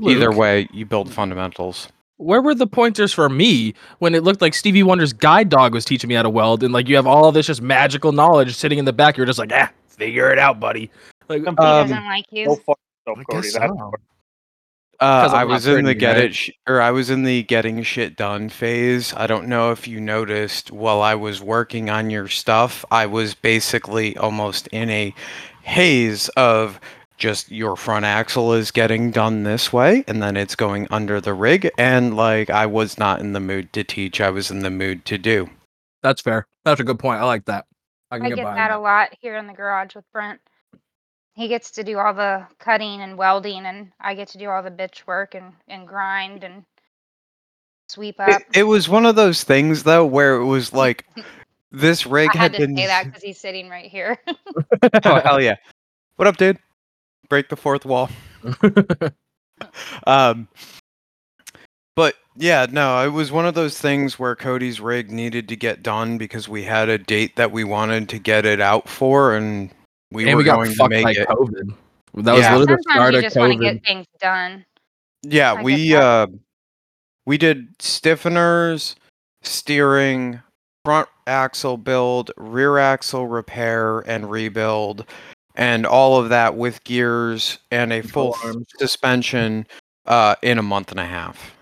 [0.02, 4.52] either way you build fundamentals Where were the pointers for me when it looked like
[4.54, 7.32] Stevie Wonder's guide dog was teaching me how to weld, and like you have all
[7.32, 9.16] this just magical knowledge sitting in the back?
[9.16, 10.90] You're just like, ah, figure it out, buddy.
[11.28, 12.56] Like, He Um, doesn't like Go you.
[12.56, 13.42] fuck yourself, I Cody.
[13.42, 13.92] guess That's so.
[15.00, 16.18] Uh, 'Cause I'm I not was in the get right?
[16.18, 19.14] it sh- or I was in the getting shit done phase.
[19.16, 23.34] I don't know if you noticed while I was working on your stuff, I was
[23.34, 25.14] basically almost in a
[25.62, 26.80] haze of
[27.18, 31.34] just your front axle is getting done this way and then it's going under the
[31.34, 34.20] rig and like I was not in the mood to teach.
[34.20, 35.50] I was in the mood to do.
[36.02, 36.46] that's fair.
[36.64, 37.20] That's a good point.
[37.20, 37.66] I like that.
[38.10, 38.70] I can I get, get that that.
[38.70, 40.40] a lot here in the garage with Brent.
[41.40, 44.62] He gets to do all the cutting and welding, and I get to do all
[44.62, 46.66] the bitch work and, and grind and
[47.88, 48.42] sweep up.
[48.52, 51.06] it was one of those things though where it was like
[51.72, 52.38] this rig had.
[52.38, 54.18] I had had to been say that because he's sitting right here.
[55.04, 55.56] Oh hell yeah.
[56.16, 56.58] What up, dude?
[57.30, 58.10] Break the fourth wall.
[60.06, 60.48] Um,
[61.94, 65.82] but yeah, no, it was one of those things where Cody's rig needed to get
[65.82, 69.70] done because we had a date that we wanted to get it out for, and
[70.12, 71.28] we and were we got going to fucked make by it.
[71.28, 71.74] COVID.
[72.14, 72.56] That was Yeah.
[72.56, 73.62] literally the Sometimes start you of just want to COVID.
[73.62, 74.64] get things done.
[75.22, 76.26] Yeah, I we uh,
[77.26, 78.94] we did stiffeners,
[79.42, 80.40] steering,
[80.84, 85.04] front axle build, rear axle repair and rebuild,
[85.54, 89.66] and all of that with gears and a full Control suspension
[90.06, 91.54] uh, in a month and a half.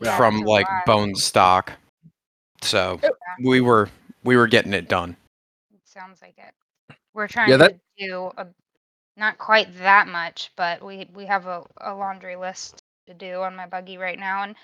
[0.00, 0.86] Yeah, from like lot.
[0.86, 1.72] bone stock.
[2.62, 3.00] So
[3.42, 3.88] we were
[4.24, 5.16] we were getting it done.
[5.72, 6.52] It sounds like it.
[7.18, 8.46] We're trying that- to do a,
[9.16, 13.56] not quite that much, but we we have a, a laundry list to do on
[13.56, 14.54] my buggy right now, and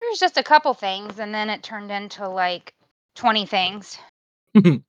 [0.00, 2.72] there's just a couple things, and then it turned into like
[3.16, 3.98] 20 things.
[4.54, 4.82] Isn't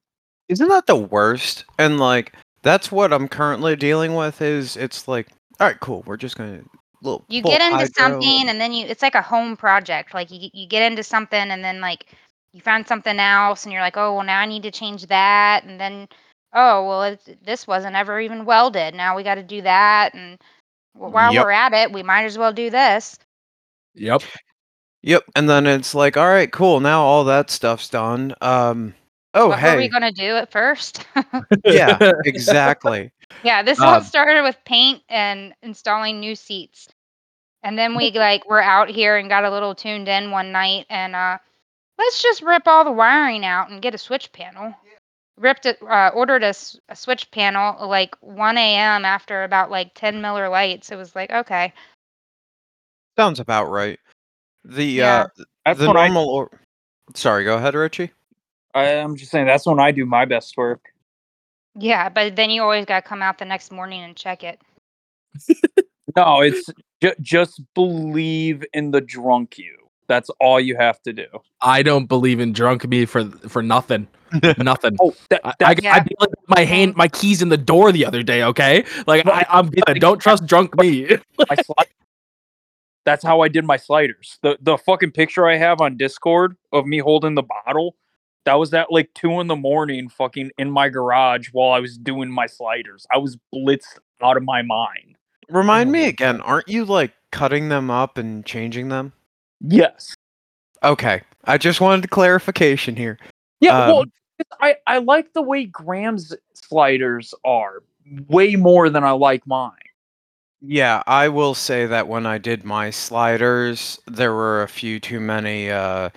[0.69, 1.65] that the worst?
[1.77, 4.41] And like that's what I'm currently dealing with.
[4.41, 5.27] Is it's like
[5.59, 6.03] all right, cool.
[6.05, 6.61] We're just gonna
[7.01, 7.25] little.
[7.27, 10.13] You get into hydro something, and- and then you it's like a home project.
[10.13, 12.05] Like you you get into something, and then like
[12.53, 15.65] you find something else, and you're like, oh well, now I need to change that,
[15.65, 16.07] and then
[16.53, 18.93] oh well, it's, this wasn't ever even welded.
[18.95, 20.37] Now we got to do that, and
[20.95, 21.43] w- while Yep.
[21.45, 23.17] we're at it, we might as well do this.
[23.95, 24.21] Yep.
[25.03, 25.23] Yep.
[25.35, 26.79] And then it's like all right, cool.
[26.79, 28.33] Now all that stuff's done.
[28.41, 28.93] Um.
[29.33, 29.71] Oh hey, what hey.
[29.75, 31.05] were we gonna do at first?
[31.65, 31.97] yeah.
[32.25, 33.11] Exactly.
[33.43, 36.87] yeah, this all Um, started with paint and installing new seats.
[37.63, 40.85] And then we like were out here and got a little tuned in one night
[40.89, 41.37] and uh
[41.97, 44.73] let's just rip all the wiring out and get a switch panel.
[45.39, 46.53] Ripped it uh, ordered a
[46.95, 49.05] switch panel like 1 a.m.
[49.05, 50.91] after about like 10 Miller Lites.
[50.91, 51.73] It was like, okay.
[53.17, 53.99] Sounds about right.
[54.65, 55.25] The Yeah.
[55.25, 55.27] uh
[55.65, 56.51] That's the when I normal or
[57.15, 58.11] Sorry, go ahead, Richie.
[58.75, 60.81] I, I'm just saying that's when I do my best work.
[61.75, 64.61] Yeah, but then you always got to come out the next morning and check it.
[66.15, 66.69] No, it's
[67.01, 69.77] ju- just believe in the drunk you.
[70.07, 71.27] That's all you have to do.
[71.61, 74.07] I don't believe in drunk me for for nothing.
[74.57, 74.97] nothing.
[75.01, 75.93] Oh, that, I, that, I, Yeah.
[75.95, 78.43] I did, like, my hand, my keys in the door the other day.
[78.43, 79.83] Okay, like I, I'm good.
[79.99, 81.07] Don't trust drunk me.
[81.37, 81.85] my sli-
[83.05, 84.37] That's how I did my sliders.
[84.41, 87.95] The the fucking picture I have on Discord of me holding the bottle,
[88.45, 91.97] that was at like two in the morning, fucking in my garage while I was
[91.97, 93.05] doing my sliders.
[93.13, 95.15] I was blitzed out of my mind.
[95.49, 96.09] Remind me Oh.
[96.09, 99.13] again, aren't you like cutting them up and changing them?
[99.61, 100.13] Yes.
[100.83, 101.21] Okay.
[101.45, 103.17] I just wanted clarification here.
[103.59, 103.87] Yeah.
[103.87, 104.11] well, Um,
[104.59, 107.83] I I like the way Graham's sliders are
[108.27, 109.71] way more than I like mine.
[110.61, 115.21] Yeah, I will say that when I did my sliders, there were a few too
[115.21, 116.09] many uh,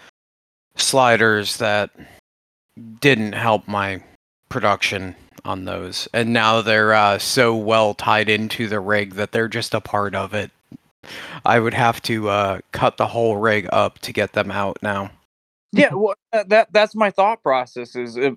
[0.76, 1.90] sliders that
[3.00, 4.02] didn't help my
[4.48, 5.14] production
[5.44, 6.08] on those.
[6.12, 10.14] And now they're uh, so well tied into the rig that they're just a part
[10.14, 10.50] of it.
[11.44, 15.10] I would have to uh, cut the whole rig up to get them out now.
[15.72, 18.34] Yeah, well, that that's my thought process is if,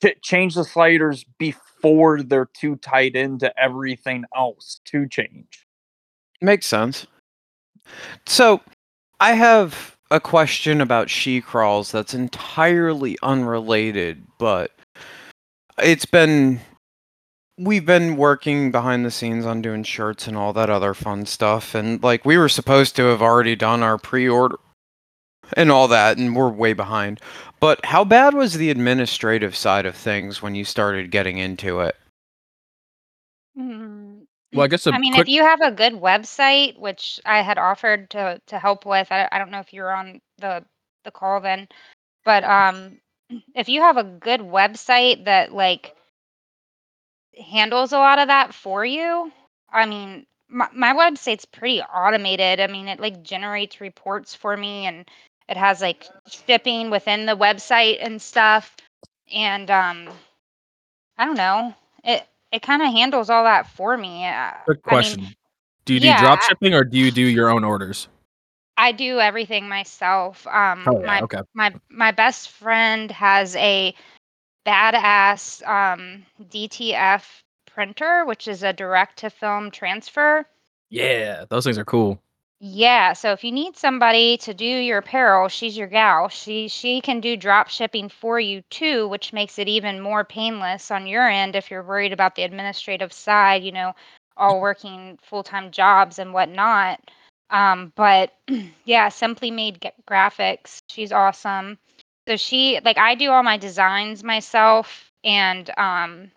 [0.00, 5.66] to change the sliders before they're too tied into everything else to change.
[6.40, 7.06] Makes sense.
[8.26, 8.60] So,
[9.20, 14.72] I have a question about Shecrawl's that's entirely unrelated, but
[15.82, 16.60] it's been
[17.58, 21.74] we've been working behind the scenes on doing shirts and all that other fun stuff
[21.74, 24.56] and like we were supposed to have already done our pre-order
[25.56, 27.20] and all that and we're way behind.
[27.60, 31.96] But how bad was the administrative side of things when you started getting into it?
[33.56, 35.26] Mm, well, I guess a I mean, quick.
[35.26, 39.28] if you have a good website, which I had offered to to help with, I,
[39.30, 40.64] I don't know if you were on the
[41.04, 41.68] the call then,
[42.24, 42.98] but um,
[43.54, 45.94] if you have a good website that like
[47.50, 49.32] handles a lot of that for you,
[49.70, 52.60] I mean, my, my website's pretty automated.
[52.60, 55.08] I mean, it like generates reports for me and
[55.48, 58.76] it has like shipping within the website and stuff.
[59.32, 60.08] And um,
[61.18, 61.74] I don't know,
[62.04, 64.24] it it kind of handles all that for me.
[64.66, 65.34] Good quick I mean, question:
[65.84, 68.08] Do you do yeah, drop shipping or do you do your own orders?
[68.76, 70.46] I do everything myself.
[70.46, 71.40] Um, Oh yeah, my okay.
[71.54, 73.94] my my best friend has a
[74.66, 80.46] badass um, DTF printer, which is a direct to film transfer.
[80.90, 82.20] Yeah, those things are cool.
[82.64, 86.28] Yeah, so if you need somebody to do your apparel, she's your gal.
[86.28, 90.92] She she can do drop shipping for you too, which makes it even more painless
[90.92, 93.94] on your end if you're worried about the administrative side, you know,
[94.36, 97.00] all working full-time jobs and whatnot.
[97.50, 98.32] Um, but
[98.84, 101.78] yeah, Simply Made Graphics, she's awesome.
[102.28, 106.30] So she like I do all my designs myself and um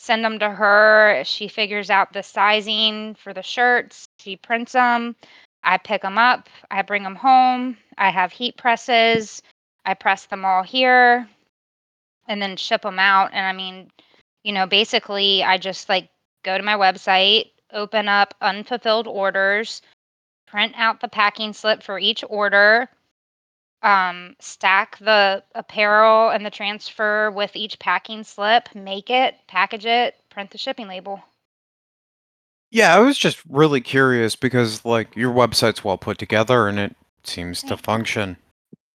[0.00, 1.22] send them to her.
[1.24, 4.06] She figures out the sizing for the shirts.
[4.18, 5.14] She prints them.
[5.62, 6.48] I pick them up.
[6.70, 7.76] I bring them home.
[7.96, 9.42] I have heat presses.
[9.84, 11.28] I press them all here
[12.28, 13.30] and then ship them out.
[13.32, 13.90] And I mean,
[14.44, 16.08] you know, basically, I just like
[16.44, 19.82] go to my website, open up unfulfilled orders,
[20.46, 22.88] print out the packing slip for each order,
[23.82, 30.16] um, stack the apparel and the transfer with each packing slip, make it, package it,
[30.30, 31.22] print the shipping label.
[32.70, 36.96] Yeah, I was just really curious because like your website's well put together and it
[37.24, 38.36] seems to function.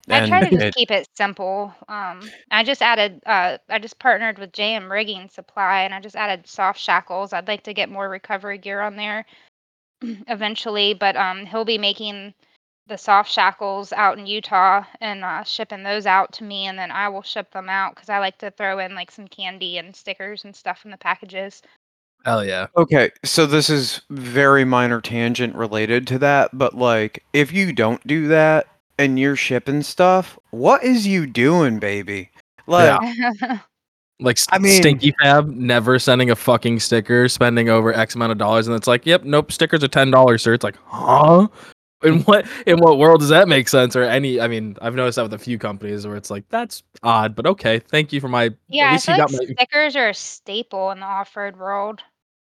[0.09, 1.74] I try to just it- keep it simple.
[1.88, 2.21] Um,
[2.51, 6.45] I just added, uh, I just partnered with JM Rigging Supply, and I just added
[6.47, 7.32] soft shackles.
[7.34, 9.26] I'd like to get more recovery gear on there
[10.01, 12.34] eventually, but um, he'll be making
[12.88, 16.91] the soft shackles out in Utah and uh, shipping those out to me, and then
[16.91, 19.95] I will ship them out because I like to throw in like some candy and
[19.95, 21.61] stickers and stuff in the packages.
[22.26, 22.67] Hell yeah.
[22.78, 28.05] Okay, so this is very minor tangent related to that, but like if you don't
[28.07, 28.67] do that
[28.97, 32.30] and you're shipping stuff, what is you doing, baby?
[32.67, 32.99] Like
[34.19, 38.38] Like I mean- Stinky Fab never sending a fucking sticker, spending over X amount of
[38.38, 40.53] dollars, and it's like, yep, nope, stickers are ten dollars, sir.
[40.53, 41.47] It's like, huh?
[42.03, 43.95] In what in what world does that make sense?
[43.95, 44.39] Or any?
[44.39, 47.45] I mean, I've noticed that with a few companies where it's like, that's odd, but
[47.47, 48.51] okay, thank you for my.
[48.69, 49.53] yeah, at I least feel you like got my.
[49.55, 52.01] stickers are a staple in the off-road world.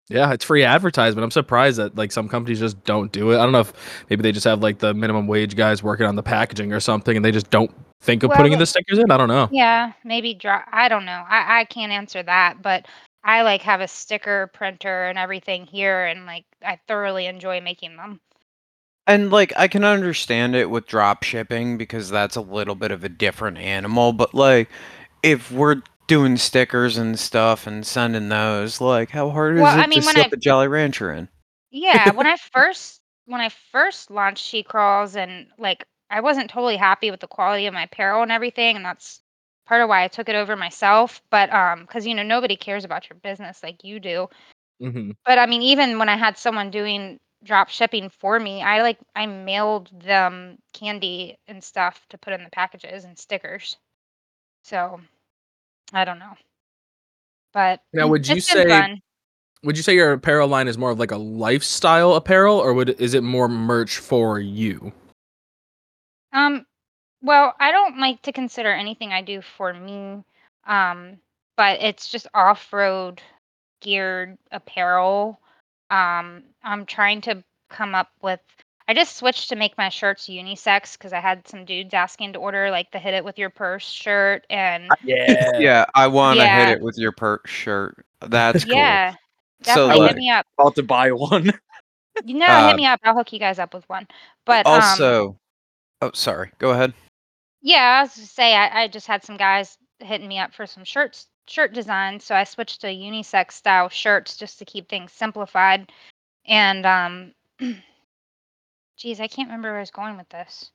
[0.08, 1.24] Yeah, it's free advertisement.
[1.24, 3.38] I'm surprised that like some companies just don't do it.
[3.38, 3.74] I don't know if
[4.10, 7.16] maybe they just have like the minimum wage guys working on the packaging or something,
[7.16, 9.10] and they just don't think of Well, putting the stickers in.
[9.10, 9.50] I don't know.
[9.52, 10.62] Yeah, maybe draw.
[10.72, 11.24] I don't know.
[11.28, 12.86] I I can't answer that, but
[13.24, 17.98] I like have a sticker printer and everything here, and like I thoroughly enjoy making
[17.98, 18.22] them.
[19.08, 23.04] And like I can understand it with drop shipping because that's a little bit of
[23.04, 24.70] a different animal, but like
[25.24, 29.84] if we're doing stickers and stuff and sending those, like how hard is Well, it
[29.84, 31.30] I mean, to when slip I- a Jolly Rancher in?
[31.72, 37.12] Yeah, when I first when I first launched Shecrawl's and like I wasn't totally happy
[37.12, 39.22] with the quality of my apparel and everything, and that's
[39.66, 41.22] part of why I took it over myself.
[41.30, 44.30] But um, because you know nobody cares about your business like you do.
[44.80, 48.82] hmm But I mean, even when I had someone doing drop shipping for me, I
[48.82, 53.78] like I mailed them candy and stuff to put in the packages and stickers.
[54.64, 55.02] So
[55.94, 56.34] I don't know.
[57.54, 59.02] But Now, would you say-.
[59.64, 62.90] Would you say your apparel line is more of like a lifestyle apparel, or would
[63.02, 64.94] is it more merch for you?
[66.34, 66.68] Um,
[67.24, 70.24] well, I don't like to consider anything I do for me.
[70.68, 71.18] Um,
[71.58, 73.22] but it's just off-road
[73.82, 75.40] geared apparel.
[75.90, 78.42] Um, I'm trying to come up with
[78.88, 82.40] I just switched to make my shirts unisex because I had some dudes asking to
[82.40, 85.58] order like the hit it with your purse shirt and Yeah.
[85.58, 86.68] Yeah, I want to Yeah.
[86.68, 88.06] hit it with your purse shirt.
[88.22, 88.76] That's cool.
[88.76, 89.14] yeah,
[89.64, 90.46] So, definitely like- hit me up.
[90.60, 91.52] About to buy one.
[92.24, 93.02] You know, uh, hit me up.
[93.04, 94.08] I'll hook you guys up with one.
[94.46, 95.38] But um, Also,
[96.02, 96.94] oh sorry, go ahead.
[97.62, 100.66] Yeah, I was to say I, I just had some guys hitting me up for
[100.66, 105.12] some shirts shirt designs, so I switched to unisex style shirts just to keep things
[105.12, 105.92] simplified.
[106.48, 107.34] And um
[108.98, 110.72] geez, I can't remember where I was going with this.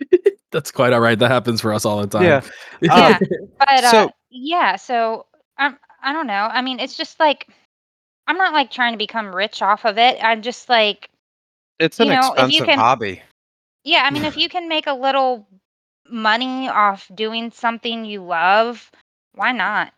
[0.52, 1.18] That's quite all right.
[1.18, 2.24] That happens for us all the time.
[2.24, 2.40] Yeah.
[2.80, 3.18] Yeah.
[3.58, 5.26] But uh So- yeah, so
[5.58, 6.48] I'm I don't know.
[6.50, 7.48] I mean, it's just like
[8.26, 10.18] I'm not like trying to become rich off of it.
[10.22, 11.10] I'm just like
[11.78, 13.22] It's an You know, if you expensive can- hobby.
[13.84, 15.46] Yeah, I mean, if you can make a little
[16.08, 18.90] money off doing something you love,
[19.34, 19.92] why not?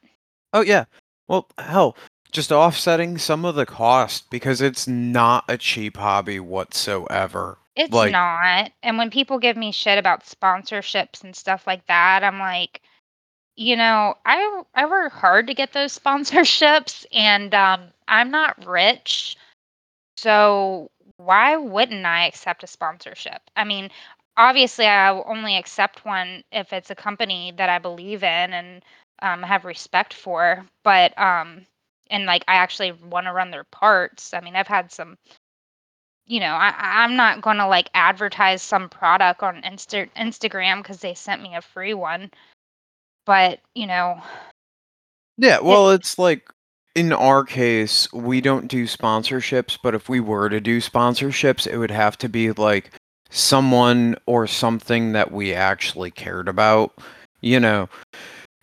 [0.53, 0.85] Oh yeah.
[1.29, 1.97] Well, hell,
[2.33, 7.59] just offsetting some of the cost because it's not a cheap hobby whatsoever.
[7.75, 8.73] It's Like- not.
[8.83, 12.83] And when people give me shit about sponsorships and stuff like that, I'm like,
[13.57, 19.37] you know, I I work hard to get those sponsorships and um I'm not rich.
[20.16, 23.43] So why wouldn't I accept a sponsorship?
[23.57, 23.91] I mean,
[24.37, 28.85] obviously I will only accept one if it's a company that I believe in and
[29.20, 31.66] um have respect for, but um
[32.11, 34.35] and like I actually want to run their parts.
[34.35, 35.16] I mean, I've had some
[36.27, 40.83] you know, I, I- I'm not going to like advertise some product on Insta- Instagram
[40.83, 42.31] because they sent me a free one.
[43.27, 44.20] But, you know,
[45.39, 46.49] Yeah, well, it's like
[46.95, 51.79] in our case, we don't do sponsorships, but if we were to do sponsorships, it
[51.79, 52.91] would have to be like
[53.31, 56.93] someone or something that we actually cared about,
[57.41, 57.89] you know.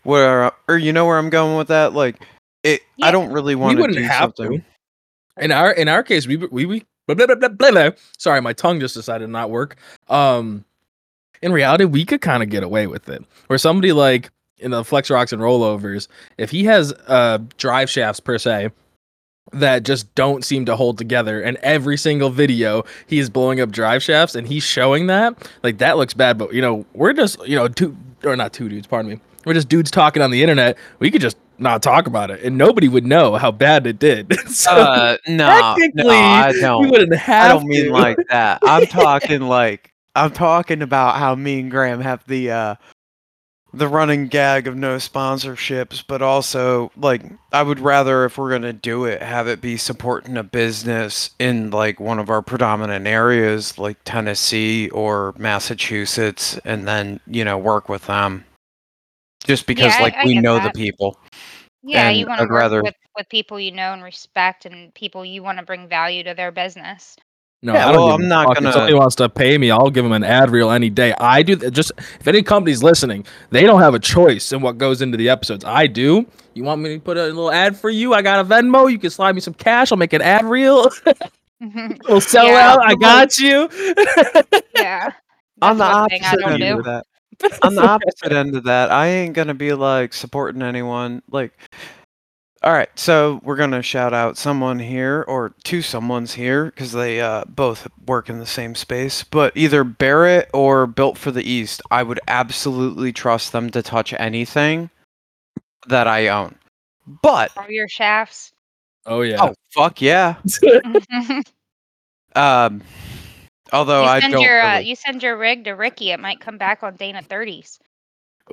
[0.04, 1.94] Where or you know where I'm going with that?
[1.94, 2.22] Like
[2.64, 4.60] it I don't really want to wouldn't do have something.
[4.60, 5.44] to.
[5.44, 6.86] In our in our case, we we we
[7.16, 9.78] blah, blah, blah, blah, blah, sorry, my tongue just decided to not work.
[10.08, 10.66] Um,
[11.42, 13.24] in reality, we could kind of get away with it.
[13.48, 16.08] Where somebody like in the flex rocks and rollovers,
[16.38, 18.72] if he has uh drive shafts per se
[19.54, 23.72] that just don't seem to hold together, and every single video he is blowing up
[23.72, 26.38] drive shafts, and he's showing that, like that looks bad.
[26.38, 29.20] But you know, we're just you know two or not two dudes, pardon me.
[29.46, 30.78] We're just dudes talking on the internet.
[31.00, 34.34] We could just not talk about it, and nobody would know how bad it did.
[34.50, 35.48] so, Uh no,
[35.94, 36.90] no, I we don't.
[36.90, 37.46] wouldn't have.
[37.46, 37.92] I don't mean to.
[37.92, 38.60] like that.
[38.64, 42.76] I'm talking like I'm talking about how me and Graham have the uh
[43.72, 48.74] the running gag of no sponsorships, but also like I would rather if we're gonna
[48.74, 53.78] do it, have it be supporting a business in like one of our predominant areas
[53.78, 58.44] like Tennessee or Massachusetts and then, you know, work with them.
[59.50, 60.74] Just because I- like I we get know that.
[60.74, 61.20] the people.
[61.84, 64.94] yeah, you want to i'd work rather- with, with people you know and respect and
[64.94, 67.16] people you want to bring value to their business.
[67.62, 68.58] No, Yeah, I don't well, give a I'm not fuck.
[68.58, 71.14] If gonna- somebody wants to pay me, I'll give them an ad reel any day.
[71.20, 74.78] I do th- just if any company's listening, they don't have a choice in what
[74.78, 75.66] goes into the episodes.
[75.66, 76.26] I do.
[76.54, 78.14] You want me to put a little ad for you?
[78.14, 78.90] I got a Venmo.
[78.92, 79.92] You can slide me some cash.
[79.92, 80.90] I'll make an ad reel.
[81.62, 81.88] Mm-hmm.
[82.08, 82.72] we'll sell Yeah.
[82.74, 82.80] out.
[82.86, 83.68] I got you.
[84.76, 85.12] yeah.
[85.62, 86.80] on the That's one thing I opposite don't end do.
[86.80, 87.06] of that
[87.62, 91.54] on the opposite end of that i ain't gonna be like supporting anyone like
[92.64, 97.22] all right so we're gonna shout out someone here or two someones here because they
[97.22, 101.82] uh, both work in the same space but either barrett or built for the east
[101.92, 104.90] i would absolutely trust them to touch anything
[105.88, 106.54] that i own
[107.22, 108.52] but All your shafts.
[109.06, 109.38] oh yeah.
[109.42, 110.36] oh fuck yeah
[112.36, 112.82] um
[113.74, 116.40] although i send don't your uh, really- you send your rig to Ricky, it might
[116.40, 117.80] come back on Dana 30s.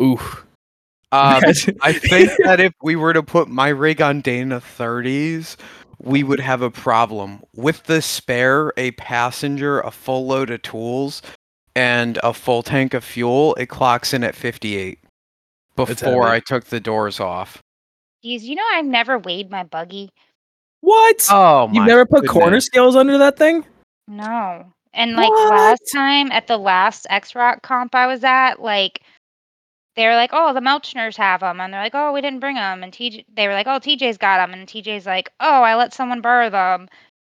[0.00, 0.44] Oof.
[1.12, 1.40] um,
[1.82, 5.56] I think that if we were to put my rig on Dana 30s,
[6.02, 11.22] we would have a problem with the spare, a passenger, a full load of tools,
[11.74, 13.54] and a full tank of fuel.
[13.54, 14.98] It clocks in at 58
[15.76, 16.24] before.
[16.28, 17.62] I took the doors off.
[18.22, 20.10] Geez, you know I've never weighed my buggy.
[20.80, 21.26] What?
[21.30, 23.64] Oh, You've my never put corner scales under that thing?
[24.08, 24.72] No.
[24.96, 29.02] And like last time at the last X Rock comp I was at, like
[29.96, 32.56] they were like, "Oh, the Melchners have them," and they're like, "Oh, we didn't bring
[32.56, 35.76] them." And TJ, they were like, "Oh, TJ's got them," and TJ's like, "Oh, I
[35.76, 36.88] let someone borrow them."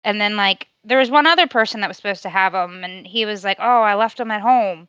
[0.05, 3.07] And then like there was one other person that was supposed to have them, and
[3.07, 4.89] he was like, "Oh, I left them at home."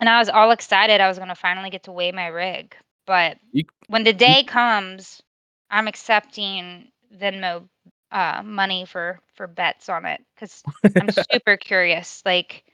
[0.00, 1.00] And I was all excited.
[1.00, 2.76] I was gonna finally get to weigh my rig,
[3.06, 5.22] but You- when the day comes,
[5.70, 7.68] I'm accepting Venmo
[8.12, 10.62] uh, money for for bets on it because
[10.96, 12.64] I'm super curious, like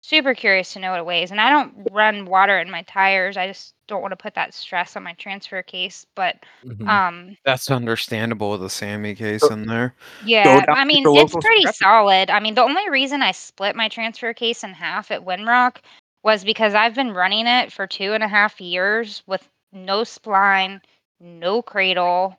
[0.00, 1.30] super curious to know what it weighs.
[1.30, 3.36] And I don't run water in my tires.
[3.36, 6.06] I just don't want to put that stress on my transfer case.
[6.14, 6.88] But Mhm.
[6.88, 9.94] um, That's understandable with a Sammy case So- in there.
[10.24, 12.30] yeah, I mean it's pretty scrap- solid.
[12.30, 15.78] I mean the only reason I split my transfer case in half at Windrock
[16.22, 20.80] was because I've been running it for two and a half years with no spline,
[21.20, 22.38] no cradle,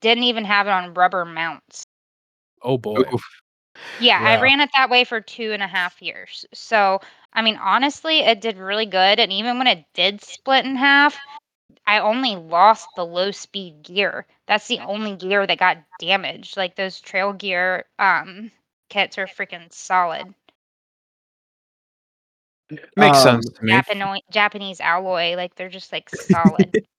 [0.00, 1.84] didn't even have it on rubber mounts.
[2.62, 3.02] oh boy.
[3.12, 3.22] Oof.
[3.98, 6.44] Yeah, I ran it that way for two and a half years.
[6.52, 7.00] So,
[7.32, 9.18] I mean, honestly, it did really good.
[9.20, 11.18] And even when it did split in half,
[11.86, 14.26] I only lost the low speed gear.
[14.46, 16.56] That's the only gear that got damaged.
[16.56, 18.50] Like those trail gear um
[18.88, 20.34] kits are freaking solid.
[22.96, 23.72] Makes Um, sense to me.
[23.72, 26.74] Japano- Japanese alloy, like they're just like solid.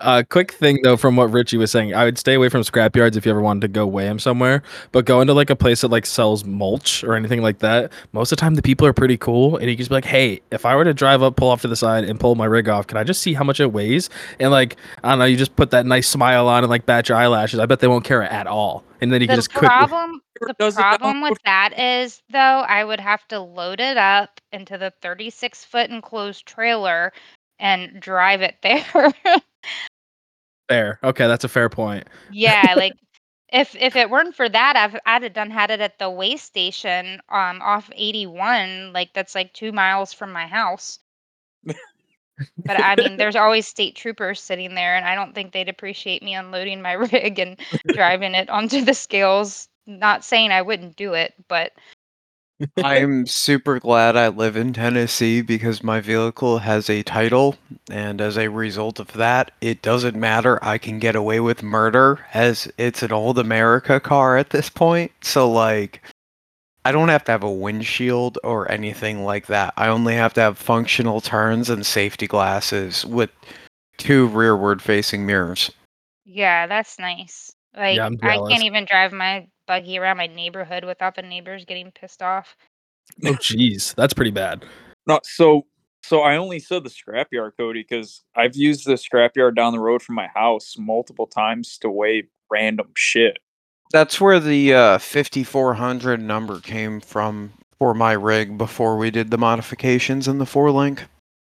[0.00, 2.94] Uh, quick thing though, from what Richie was saying, I would stay away from scrap
[2.94, 4.62] yards if you ever wanted to go weigh them somewhere.
[4.92, 7.92] But go into like a place that like sells mulch or anything like that.
[8.12, 10.04] Most of the time, the people are pretty cool, and you can just be like,
[10.04, 12.44] "Hey, if I were to drive up, pull off to the side, and pull my
[12.44, 15.24] rig off, can I just see how much it weighs?" And like, I don't know,
[15.24, 17.58] you just put that nice smile on and like bat your eyelashes.
[17.60, 19.68] I bet they won't care at all, and then you can the just quickly.
[19.68, 22.38] problem the does it down problem with that is though
[22.68, 27.12] i would have to load it up into the 36 foot enclosed trailer
[27.58, 29.12] and drive it there
[30.68, 30.98] Fair.
[31.02, 32.06] Okay, that's a fair point.
[32.30, 32.92] yeah like
[33.52, 36.36] if if it weren't for that I've, i'd have done had it at the way
[36.36, 40.98] station um off 81 like that's like two miles from my house
[41.64, 46.22] but i mean there's always state troopers sitting there and i don't think they'd appreciate
[46.22, 47.58] me unloading my rig and
[47.88, 51.72] driving it onto the scales not saying i wouldn't do it but
[52.78, 57.56] I'm super glad I live in Tennessee because my vehicle has a title,
[57.90, 60.58] and as a result of that, it doesn't matter.
[60.64, 65.12] I can get away with murder as it's an old America car at this point.
[65.22, 66.02] So, like,
[66.84, 69.74] I don't have to have a windshield or anything like that.
[69.76, 73.30] I only have to have functional turns and safety glasses with
[73.98, 75.70] two rearward facing mirrors.
[76.24, 77.52] Yeah, that's nice.
[77.78, 78.50] Like I'm I jealous.
[78.52, 82.56] can't even drive my buggy around my neighborhood without the neighbors getting pissed off.
[83.24, 84.64] Oh, jeez, that's pretty bad.
[85.06, 85.66] No, so
[86.02, 90.02] so I only said the scrapyard, Cody, because I've used the scrapyard down the road
[90.02, 93.38] from my house multiple times to weigh random shit.
[93.92, 99.38] That's where the uh, 5400 number came from for my rig before we did the
[99.38, 101.04] modifications in the four link.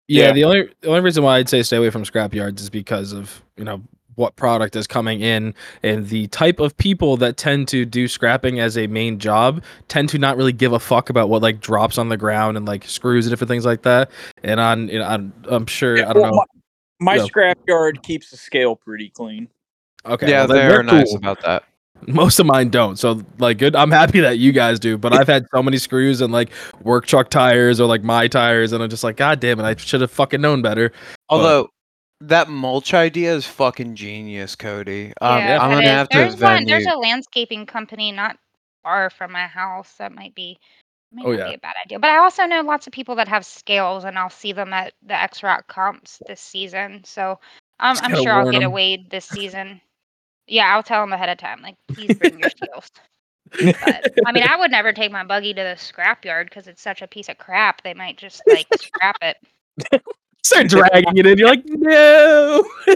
[0.08, 0.32] Yeah, Yeah.
[0.32, 3.12] the only the only reason why I'd say stay away from scrap yards is because
[3.12, 3.82] of you know
[4.18, 8.58] what product is coming in and the type of people that tend to do scrapping
[8.60, 11.96] as a main job tend to not really give a fuck about what like drops
[11.98, 14.10] on the ground and like screws and different things like that.
[14.42, 16.44] And on, you know, I'm, I'm sure I don't Well, know.
[17.00, 17.28] My, my Yeah.
[17.28, 19.48] scrapyard keeps the scale pretty clean.
[20.04, 21.64] Okay, yeah, well, then they're nice about that.
[22.06, 22.96] Most of mine don't.
[22.96, 23.74] So like good.
[23.74, 26.50] I'm happy that you guys do, but I've had so many screws and like
[26.82, 29.74] work truck tires or like my tires, and I'm just like, God damn it, I
[29.76, 30.92] should have fucking known better.
[31.28, 31.70] Although
[32.20, 35.12] that mulch idea is fucking genius, Cody.
[35.20, 35.90] Um, yeah, I'm it gonna is.
[35.90, 36.62] have to there's one.
[36.64, 36.66] Venmo.
[36.66, 38.36] There's a landscaping company not
[38.82, 40.58] far from my house that might be
[41.12, 41.48] might Oh, not yeah.
[41.48, 41.98] be a bad idea.
[41.98, 44.92] But I also know lots of people that have scales, and I'll see them at
[45.06, 47.02] the X Rock comps this season.
[47.04, 47.38] So
[47.80, 48.72] um, Just I'm gotta sure I'll warn get a 'em.
[48.72, 49.80] weighed this season.
[50.46, 51.60] Yeah, I'll tell them ahead of time.
[51.62, 52.90] Like, please bring your scales.
[53.50, 57.00] But I mean, I would never take my buggy to the scrapyard because it's such
[57.02, 57.82] a piece of crap.
[57.82, 59.36] They might just like scrap it.
[60.42, 61.38] Start dragging it in.
[61.38, 62.64] You're like, no.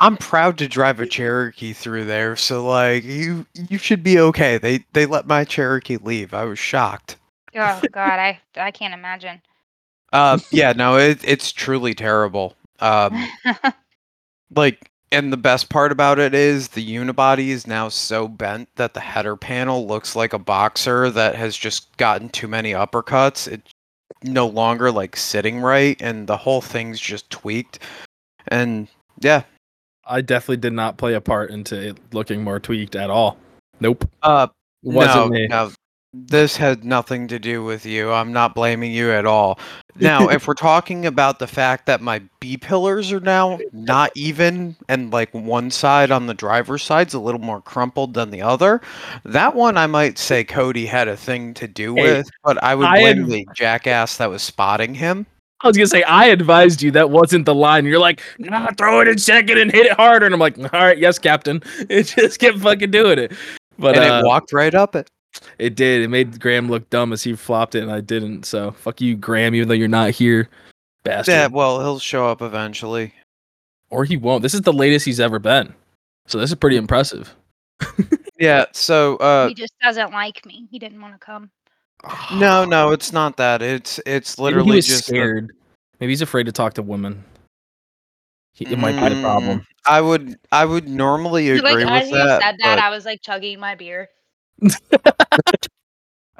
[0.00, 4.58] I'm proud to drive a Cherokee through there, so like you you should be okay.
[4.58, 6.34] They they let my Cherokee leave.
[6.34, 7.16] I was shocked.
[7.54, 9.40] Oh God, I I can't imagine.
[10.12, 12.56] Uh, yeah, no, it, it's truly terrible.
[12.80, 13.28] Um,
[14.54, 18.94] like, and the best part about it is the unibody is now so bent that
[18.94, 23.46] the header panel looks like a boxer that has just gotten too many uppercuts.
[23.46, 23.70] It's
[24.22, 27.80] no longer like sitting right, and the whole thing's just tweaked.
[28.48, 28.88] And
[29.20, 29.42] yeah,
[30.06, 33.38] I definitely did not play a part into it looking more tweaked at all.
[33.80, 34.08] Nope.
[34.22, 34.48] Uh,
[34.82, 35.46] Wasn't no, me.
[35.48, 35.70] no,
[36.14, 38.10] this had nothing to do with you.
[38.12, 39.58] I'm not blaming you at all.
[39.96, 44.76] Now, if we're talking about the fact that my B pillars are now not even,
[44.88, 48.80] and like one side on the driver's side's a little more crumpled than the other,
[49.24, 52.74] that one I might say Cody had a thing to do Hey, with, but I
[52.74, 55.26] would I blame the jackass that was spotting him.
[55.60, 57.84] I was gonna say I advised you that wasn't the line.
[57.84, 60.24] You're like, nah, throw it in second and hit it harder.
[60.24, 61.62] And I'm like, all right, yes, Captain.
[61.88, 63.32] It just kept fucking doing it.
[63.76, 65.10] But and uh, it walked right up it.
[65.58, 66.02] It did.
[66.02, 68.44] It made Graham look dumb as he flopped it, and I didn't.
[68.44, 69.54] So fuck you, Graham.
[69.54, 70.48] Even though you're not here,
[71.04, 71.32] bastard.
[71.32, 73.12] Yeah, well, he'll show up eventually.
[73.90, 74.42] or he won't.
[74.42, 75.72] This is the latest he's ever been.
[76.26, 77.34] So this is pretty impressive.
[78.40, 80.68] Yeah, so uh he just doesn't like me.
[80.70, 81.50] He didn't want to come.
[82.38, 83.62] no, no, it's not that.
[83.62, 85.50] It's it's Maybe literally he was just the- scared.
[85.98, 87.24] Maybe he's afraid to talk to women.
[88.52, 89.58] He, it might be the problem.
[89.58, 92.40] Mm, I would I would normally agree like as with you that.
[92.42, 94.08] said that, but, I was like chugging my beer.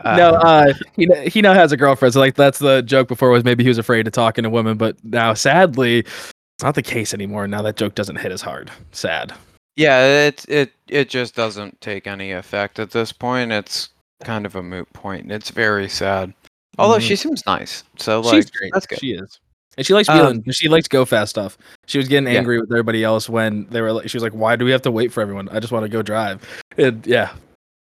[0.04, 2.14] Uh, no, uh, he he now has a girlfriend.
[2.14, 4.76] So like that's the joke before was maybe he was afraid to talking to women,
[4.76, 6.32] but now sadly, it's
[6.62, 7.48] not the case anymore.
[7.48, 8.70] Now that joke doesn't hit as hard.
[8.92, 9.32] Sad.
[9.76, 13.50] yeah, it it it just doesn't take any effect at this point.
[13.52, 13.90] It's
[14.24, 15.22] kind of a moot point.
[15.24, 16.32] and It's very sad.
[16.78, 17.08] Although Mhm.
[17.08, 18.70] she seems nice, so like She's great.
[18.72, 18.98] that's good.
[19.00, 19.40] She is.
[19.76, 21.56] And she likes Um, she likes go fast stuff.
[21.86, 22.38] She was getting Yeah.
[22.38, 23.92] angry with everybody else when they were.
[23.92, 25.48] like She was like, "Why do we have to wait for everyone?
[25.50, 26.40] I just want to go drive."
[26.76, 27.30] And yeah,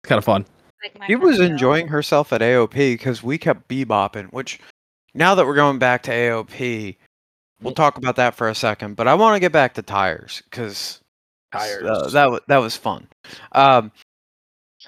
[0.06, 0.46] it's kind of fun.
[0.84, 4.32] Like She was enjoying herself at AOP because we kept bebopping.
[4.32, 4.60] Which
[5.16, 6.96] now that we're going back to AOP,
[7.62, 8.96] we'll talk about that for a second.
[8.96, 11.02] But I want to get back to tires because
[11.54, 13.08] uh, that wa- that was fun.
[13.54, 13.92] Um,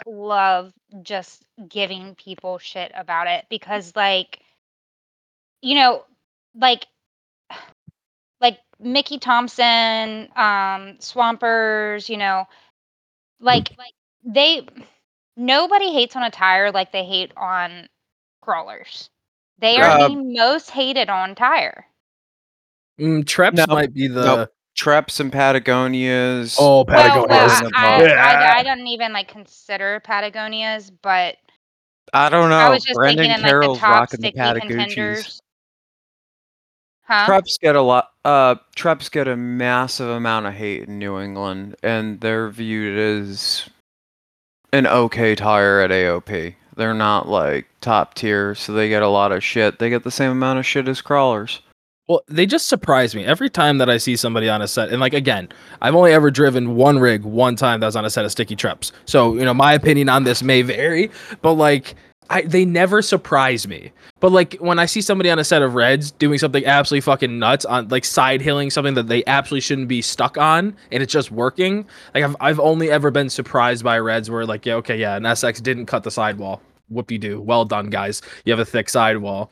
[0.05, 0.71] love
[1.01, 4.39] just giving people shit about it because like
[5.63, 6.03] you know
[6.55, 6.85] like
[8.39, 12.45] like Mickey Thompson um Swampers you know
[13.39, 14.67] like like they
[15.37, 17.87] nobody hates on a tire like they hate on
[18.41, 19.09] crawlers
[19.59, 21.85] they are Uh, the most hated on tire
[22.99, 24.23] Mm, Treps No, might be the.
[24.25, 24.49] nope.
[24.75, 26.55] Treps and Patagonias.
[26.59, 27.27] Oh, well, Patagonia.
[27.29, 28.13] well wasn't I, I.
[28.15, 31.37] I, I don't even like consider Patagonias but
[32.13, 32.57] I don't know.
[32.57, 34.67] I was just Brandon thinking in like Carroll's the top rocking the sticky Patagucci's.
[34.67, 35.41] contenders.
[37.03, 37.25] Huh?
[37.27, 38.09] Treps get a lot.
[38.25, 43.69] Uh, Treps get a massive amount of hate in New England, and they're viewed as
[44.73, 46.55] an okay tire at AOP.
[46.75, 49.79] They're not like top tier, so they get a lot of shit.
[49.79, 51.61] They get the same amount of shit as crawlers.
[52.07, 54.89] Well, they just surprise me every time that I see somebody on a set.
[54.89, 55.49] And like again,
[55.81, 58.55] I've only ever driven one rig one time that was on a set of sticky
[58.55, 58.91] treps.
[59.05, 61.11] So you know, my opinion on this may vary,
[61.41, 61.95] but like,
[62.29, 63.91] I they never surprise me.
[64.19, 67.39] But like when I see somebody on a set of reds doing something absolutely fucking
[67.39, 71.13] nuts on like side hilling something that they absolutely shouldn't be stuck on, and it's
[71.13, 71.85] just working.
[72.13, 75.23] Like I've I've only ever been surprised by reds where like yeah okay yeah an
[75.23, 76.61] SX didn't cut the sidewall.
[76.89, 77.41] Whoop de doo.
[77.41, 78.21] Well done, guys.
[78.45, 79.51] You have a thick sidewall.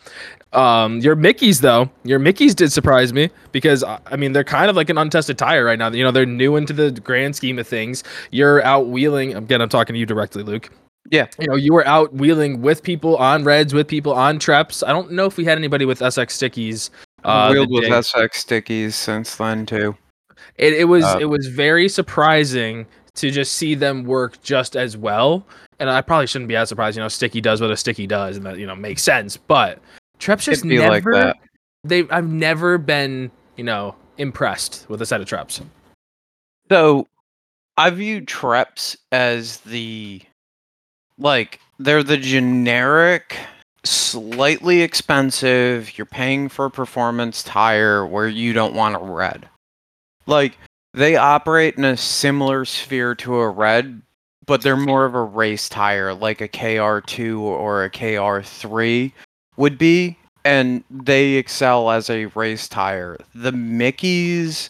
[0.54, 4.70] Um, your Mickey's though, your Mickey's did surprise me because uh, I mean they're kind
[4.70, 5.90] of like an untested tire right now.
[5.90, 8.04] You know they're new into the grand scheme of things.
[8.32, 9.62] You're out wheeling again.
[9.62, 10.72] I'm talking to you directly, Luke.
[11.12, 11.28] Yeah.
[11.40, 14.84] You know you were out wheeling with people on reds, with people on treps.
[14.84, 16.90] I don't know if we had anybody with SX stickies.
[17.24, 19.96] Uh, Wheeled with SX stickies since then too.
[20.58, 24.98] it, it was Uh, it was very surprising to just see them work just as
[24.98, 25.46] well.
[25.80, 26.98] And I probably shouldn't be as surprised.
[26.98, 29.38] You know, sticky does what a sticky does, and that you know makes sense.
[29.38, 29.80] But
[30.20, 30.90] Treps just never.
[30.90, 31.38] like that.
[31.84, 35.62] They I've never been you know impressed with a set of Treps.
[36.72, 37.08] So,
[37.78, 40.22] I view Treps as the
[41.18, 43.38] like they're the generic,
[43.84, 45.98] slightly expensive.
[45.98, 49.50] You're paying for a performance tire where you don't want a red.
[50.26, 50.58] Like
[50.94, 54.02] they operate in a similar sphere to a red,
[54.46, 59.12] but they're more of a race tire, like a KR2 or a KR3
[59.58, 63.18] would be, and they excel as a race tire.
[63.34, 64.70] The Mickeys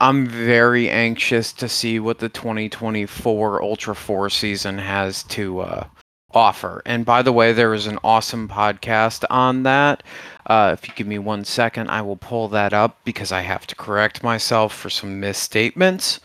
[0.00, 5.86] I'm very anxious to see what the 2024 Ultra 4 season has to uh,
[6.32, 6.82] offer.
[6.84, 10.02] And by the way, there is an awesome podcast on that.
[10.46, 13.66] Uh, if you give me one second, I will pull that up because I have
[13.68, 16.20] to correct myself for some misstatements.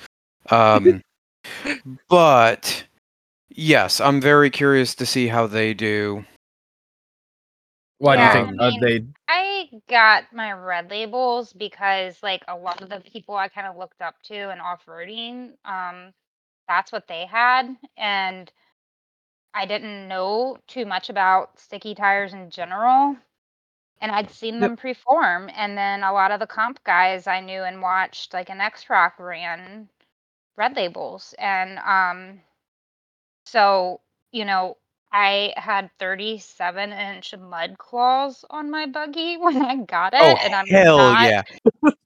[0.50, 1.02] Um,
[2.10, 2.84] but
[3.50, 6.26] yes, I'm very curious to see how they do.
[8.00, 9.06] Why do you think I uh, they?
[9.88, 14.02] Got my red labels because like a lot of the people I kind of looked
[14.02, 16.14] up to in off-roading, um,
[16.68, 17.78] that's what they had.
[17.98, 18.52] And
[19.54, 23.16] I didn't know too much about sticky tires in general.
[24.02, 25.50] and I'd seen them perform.
[25.54, 28.90] And then a lot of the comp guys I knew and watched, like an X
[28.90, 29.90] Rock ran
[30.58, 31.34] red labels.
[31.40, 32.42] And um,
[33.46, 34.78] so, you know,
[35.12, 40.20] I had 37 inch mud claws on my buggy when I got it.
[40.20, 41.44] Oh and I'm hell not, yeah!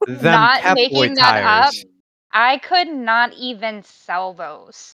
[0.07, 1.73] Them not Pep Boy making that up.
[1.73, 1.85] tires.
[2.31, 4.95] I could not even sell those.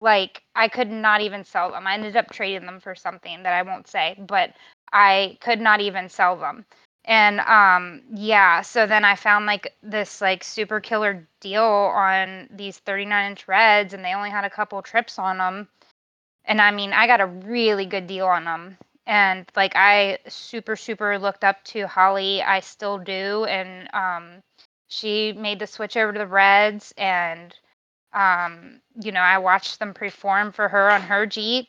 [0.00, 1.86] Like I could not even sell them.
[1.86, 4.50] I ended up trading them for something that I won't say, but
[4.92, 6.64] I could not even sell them.
[7.04, 12.78] And um yeah, so then I found like this like super killer deal on these
[12.78, 15.68] 39 inch reds and they only had a couple trips on them.
[16.46, 18.78] And I mean, I got a really good deal on them.
[19.06, 22.42] And like I super super looked up to Holly.
[22.42, 24.42] I still do and um
[24.88, 27.54] she made the switch over to the Reds and
[28.14, 31.68] um you know I watched them perform for her on her Jeep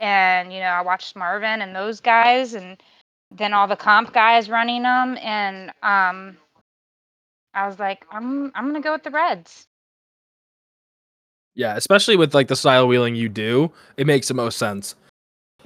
[0.00, 2.82] and you know I watched Marvin and those guys and
[3.30, 6.36] then all the comp guys running them and um
[7.54, 9.66] I was like I'm I'm going to go with the Reds.
[11.54, 14.94] Yeah, especially with like the style wheeling you do, it makes the most sense.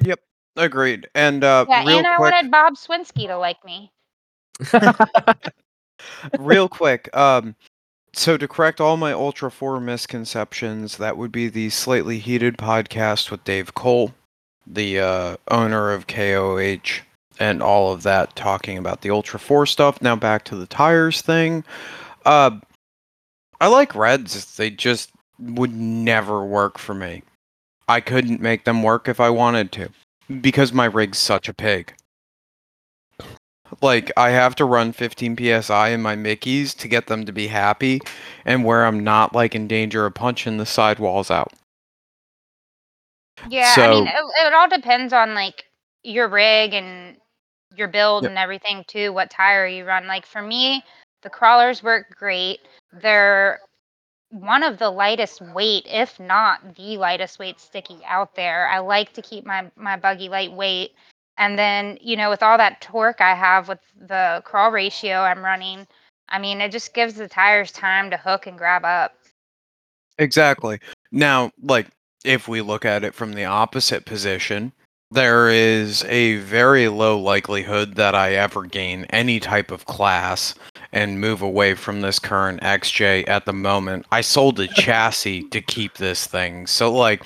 [0.02, 0.20] Yep,
[0.56, 1.09] agreed.
[1.15, 3.90] And uh, Yeah, real and I quick, wanted Bob Swinsky to like me.
[6.39, 7.15] real quick.
[7.16, 7.55] Um,
[8.12, 13.31] so to correct all my Ultra Four misconceptions, that would be the Slightly Heated podcast
[13.31, 14.12] with Dave Cole,
[14.66, 17.02] the uh, owner of KOH,
[17.39, 20.02] and all of that, talking about the Ultra Four stuff.
[20.02, 21.65] Now back to the tires thing.
[22.24, 22.59] Uh,
[23.60, 24.56] I like reds.
[24.56, 27.23] They just would never work for me.
[27.89, 29.89] I couldn't make them work if I wanted to
[30.40, 31.94] because my rig's such a pig.
[33.82, 37.48] Like I have to run 15 psi in my Mickeys to get them to be
[37.48, 38.01] happy,
[38.44, 41.52] and where I'm not like in danger of punching the sidewalls out.
[43.48, 44.15] Yeah, I mean it,
[44.47, 45.65] it all depends on like
[46.02, 47.16] your rig and
[47.77, 48.31] your build Yep.
[48.31, 49.12] and everything too.
[49.12, 50.06] What tire you run?
[50.06, 50.82] Like for me,
[51.23, 52.60] the crawlers work great.
[52.93, 53.60] They're
[54.30, 58.68] one of the lightest weight, if not the lightest weight sticky out there.
[58.68, 60.92] I like to keep my my buggy lightweight.
[61.38, 65.44] And then, you know, with all that torque I have with the crawl ratio I'm
[65.44, 65.86] running,
[66.28, 69.14] I mean, it just gives the tires time to hook and grab up.
[70.18, 70.80] Exactly.
[71.12, 71.86] Now, like,
[72.24, 74.72] if we look at it from the opposite position,
[75.10, 80.55] there is a very low likelihood that I ever gain any type of class
[80.93, 84.06] and move away from this current XJ at the moment.
[84.12, 86.66] I sold a chassis to keep this thing.
[86.66, 87.22] So, like,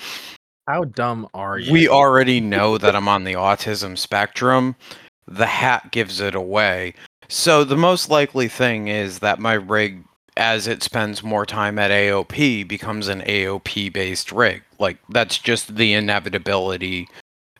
[0.67, 1.71] How dumb are you?
[1.71, 4.75] we already know that I'm on the autism spectrum.
[5.27, 6.93] The hat gives it away.
[7.29, 10.03] So the most likely thing is that my rig,
[10.37, 14.61] as it spends more time at AOP, becomes an AOP based rig.
[14.79, 17.07] Like that's just the inevitability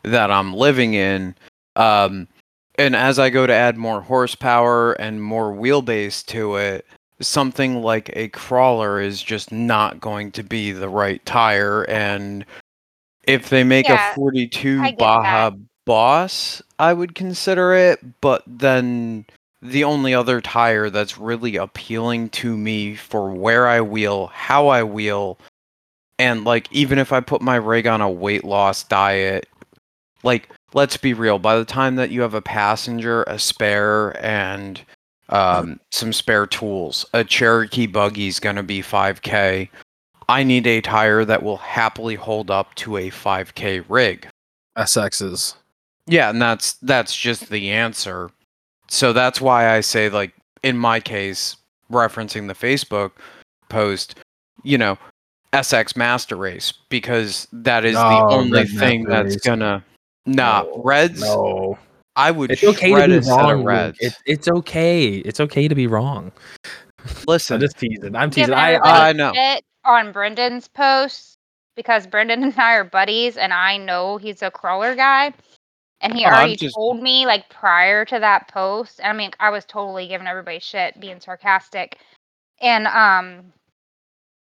[0.03, 1.35] that I'm living in.
[1.75, 2.27] Um,
[2.75, 6.85] and as I go to add more horsepower and more wheelbase to it,
[7.21, 11.83] something like a crawler is just not going to be the right tire.
[11.83, 12.45] And
[13.23, 15.59] if they make Yeah, a 42 Baja that.
[15.85, 19.25] Boss, I would consider it, but then
[19.61, 24.83] the only other tire that's really appealing to me for where I wheel, how I
[24.83, 25.39] wheel,
[26.19, 29.47] and like even if I put my rig on a weight loss diet,
[30.23, 34.81] like let's be real, by the time that you have a passenger, a spare, and
[35.29, 39.69] um, some spare tools, a Cherokee buggy's gonna be 5K.
[40.29, 44.27] I need a tire that will happily hold up to a 5K rig.
[44.77, 45.55] SXs.
[46.07, 48.29] Yeah, and that's that's just the answer.
[48.89, 50.33] So that's why I say like
[50.63, 51.57] in my case,
[51.91, 53.11] referencing the Facebook
[53.69, 54.15] post,
[54.63, 54.97] you know,
[55.53, 59.41] SX Master Race because that is the only thing that's Race.
[59.41, 59.83] gonna
[60.25, 61.21] nah No, Reds.
[61.21, 61.77] No,
[62.15, 63.63] I would it's okay to be a set of wrong.
[63.63, 63.97] Reds.
[63.99, 65.15] It, it's okay.
[65.17, 66.31] It's okay to be wrong.
[67.27, 68.15] Listen, I'm just teasing.
[68.15, 68.53] I'm teasing.
[68.53, 69.33] I, I I know.
[69.33, 71.35] shit on Brendan's posts
[71.75, 75.33] because Brendan and I are buddies, and I know he's a crawler guy.
[76.01, 78.99] And he Oh, already just- told me like prior to that post.
[79.03, 81.97] I mean, I was totally giving everybody shit, being sarcastic,
[82.61, 83.51] and um,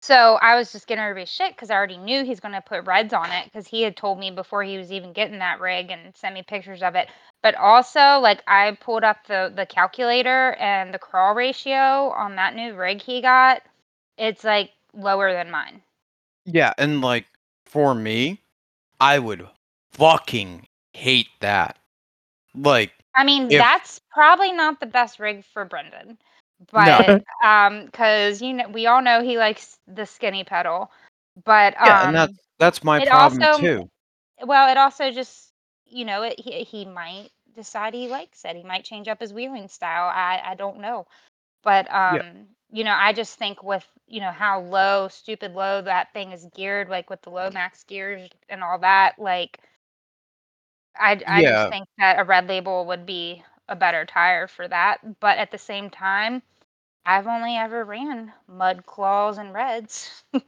[0.06, 2.86] so I was just giving everybody shit because I already knew he's going to put
[2.86, 5.90] reds on it because he had told me before he was even getting that rig
[5.92, 7.10] and sent me pictures of it.
[7.42, 12.56] But also, like I pulled up the the calculator and the crawl ratio on that
[12.56, 13.64] new rig he got.
[14.18, 15.82] It's like lower than mine.
[16.46, 17.26] yeah, and like
[17.66, 18.42] for me,
[19.02, 19.48] I would
[19.94, 21.78] fucking hate that.
[22.56, 26.18] Like I mean, If- that's probably not the best rig for Brendan,
[26.72, 30.92] but um, because you know we all know he likes the skinny pedal,
[31.46, 33.90] but um, yeah, and that's that's my problem also- too.
[34.46, 35.54] well, it also just
[35.86, 38.56] you know it, he he might decide he likes it.
[38.56, 40.10] He might change up his wheeling style.
[40.14, 41.08] I I don't know.
[41.64, 46.14] But um, you know, I just think with you know how low, stupid low that
[46.14, 49.60] thing is geared, like with the low max gears and all that, like
[50.98, 51.44] I I Yeah.
[51.44, 55.20] just think that a red label would be a better tire for that.
[55.20, 56.42] But at the same time,
[57.06, 60.24] I've only ever ran mud claws and reds.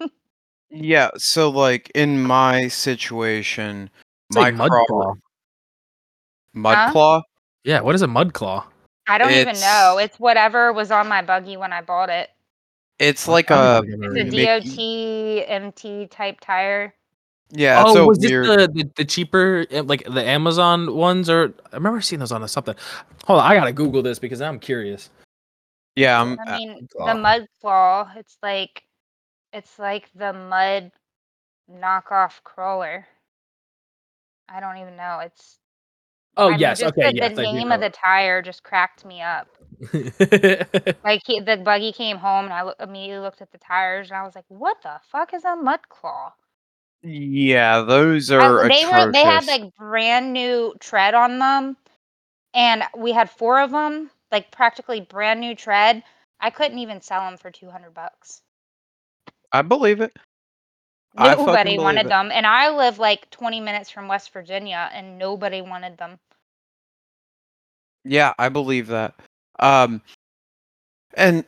[0.69, 3.89] Yeah, so like in my situation,
[4.29, 5.13] It's like my mud craw claw.
[6.53, 6.91] mud Huh?
[6.91, 7.21] claw.
[7.63, 8.65] Yeah, what is a mud claw?
[9.07, 9.95] I don't even know.
[9.97, 12.31] It's- It's whatever was on my buggy when I bought it.
[12.99, 14.35] It's like a think I've ever It's a.
[14.35, 16.93] Mickey- DOT MT type tire.
[17.51, 17.81] yeah.
[17.83, 18.45] It's oh, a was weird.
[18.47, 22.33] this the, the the cheaper eh, like the Amazon ones or I remember seeing those
[22.33, 22.75] on a something.
[23.25, 25.09] Hold on, I gotta Google this because I'm curious.
[25.97, 27.07] Yeah, I'm, I uh, mean, claw.
[27.07, 28.11] the mud claw.
[28.15, 28.83] It's like,
[29.51, 30.91] it's like the mud
[31.71, 33.07] knockoff crawler.
[34.47, 35.19] I don't even know.
[35.23, 35.57] It's.
[36.37, 39.05] Oh I mean, yes, okay, the, yes, the I name of the tire just cracked
[39.05, 39.47] me up.
[41.03, 44.17] Like he, the buggy came home and I loo- immediately looked at the tires and
[44.17, 46.33] I was like, "What the fuck is a mud claw?"
[47.01, 51.77] yeah, those I- are they were they had like brand new tread on them,
[52.53, 56.03] and we had four of them, like practically brand new tread.
[56.39, 58.41] I couldn't even sell them for two hundred bucks.
[59.51, 60.15] I believe it.
[61.15, 62.09] Nobody wanted it.
[62.09, 66.19] them, and I live like twenty minutes from West Virginia, and nobody wanted them.
[68.03, 69.15] Yeah, I believe that.
[69.59, 70.01] Um,
[71.15, 71.43] and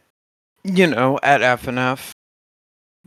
[0.63, 2.11] you know, at FNF,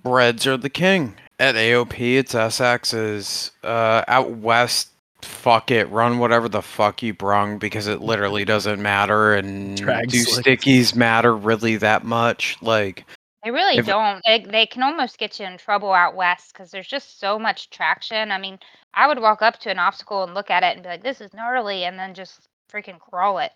[0.05, 1.17] Reds are the king.
[1.39, 3.51] At AOP, it's SX's.
[3.65, 4.92] Uh, out west,
[5.25, 9.35] fuck it, run whatever the fuck you brung because it literally doesn't matter.
[9.35, 10.65] And Drag do slicks.
[10.65, 12.57] stickies matter really that much?
[12.63, 13.05] Like,
[13.45, 14.23] They really If- don't.
[14.27, 17.71] They, they can almost get you in trouble out west because there's just so much
[17.71, 18.31] traction.
[18.31, 18.59] I mean,
[18.95, 21.21] I would walk up to an obstacle and look at it and be like, "This
[21.21, 23.53] is gnarly," and then just freaking crawl it,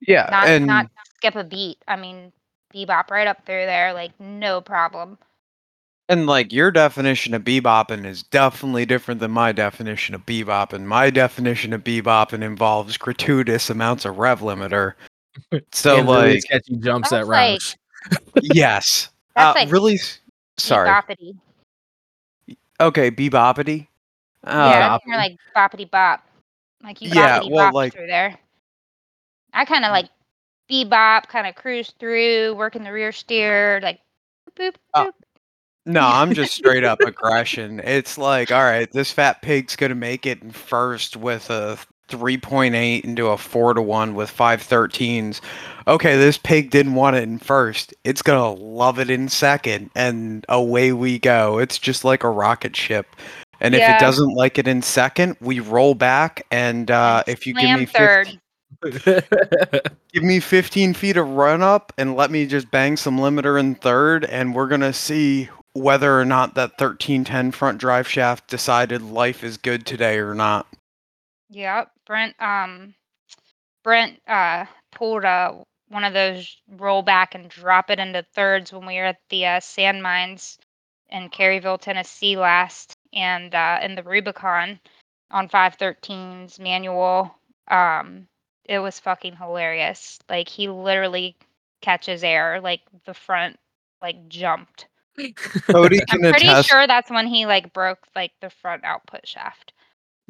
[0.00, 0.86] yeah, not and not
[1.16, 1.78] skip a beat.
[1.88, 2.32] I mean,
[2.74, 5.18] bebop right up through there, like no problem.
[6.10, 10.84] And like your definition of bebopping is definitely different than my definition of bebopping.
[10.84, 14.94] My definition of bebopping involves gratuitous amounts of rev limiter.
[15.72, 17.60] So And really like sketchy jumps That's at like-
[18.42, 19.10] yes.
[19.36, 20.18] That's uh, like really s-
[20.58, 20.88] sorry.
[20.88, 21.36] Beboppity.
[22.80, 23.86] Okay, beboppity.
[24.44, 26.26] Uh, yeah, that's more like boppity bop.
[26.82, 28.36] Like you Yeah, boppity well, bop like- through there.
[29.52, 30.08] I kind of like
[30.68, 34.00] bebop, kind of cruise through, working the rear steer, like
[34.58, 34.74] boop boop.
[34.94, 35.10] Uh, boop.
[35.92, 37.80] No, I'm just straight up aggression.
[37.80, 43.04] It's like, all right, this fat pig's gonna make it in first with a 3.8
[43.04, 45.40] into a 4 to 1 with 513s.
[45.86, 47.94] Okay, this pig didn't want it in first.
[48.04, 51.58] It's gonna love it in second, and away we go.
[51.58, 53.16] It's just like a rocket ship.
[53.62, 57.52] And if it doesn't like it in second, we roll back, and uh, if you
[57.52, 58.40] give slam me third.
[58.82, 59.22] 15,
[60.12, 63.74] give me 15 feet of run up, and let me just bang some limiter in
[63.74, 69.44] third, and we're gonna see whether or not that 1310 front drive shaft decided life
[69.44, 70.66] is good today or not.
[71.50, 72.34] Yep, Brent.
[72.40, 72.94] Um,
[73.82, 75.54] Brent uh pulled uh
[75.88, 79.44] one of those roll back and drop it into thirds when we were at the
[79.44, 80.56] uh, sand mines
[81.08, 84.78] in Caryville, Tennessee last, and uh, in the Rubicon
[85.32, 87.34] on 513s manual.
[87.68, 88.28] Um,
[88.64, 90.20] it was fucking hilarious.
[90.28, 91.36] Like he literally
[91.82, 93.58] catches air, like the front
[94.00, 94.86] like jumped.
[95.70, 96.68] Cody I'm pretty attest.
[96.68, 99.72] sure that's when he like broke like the front output shaft.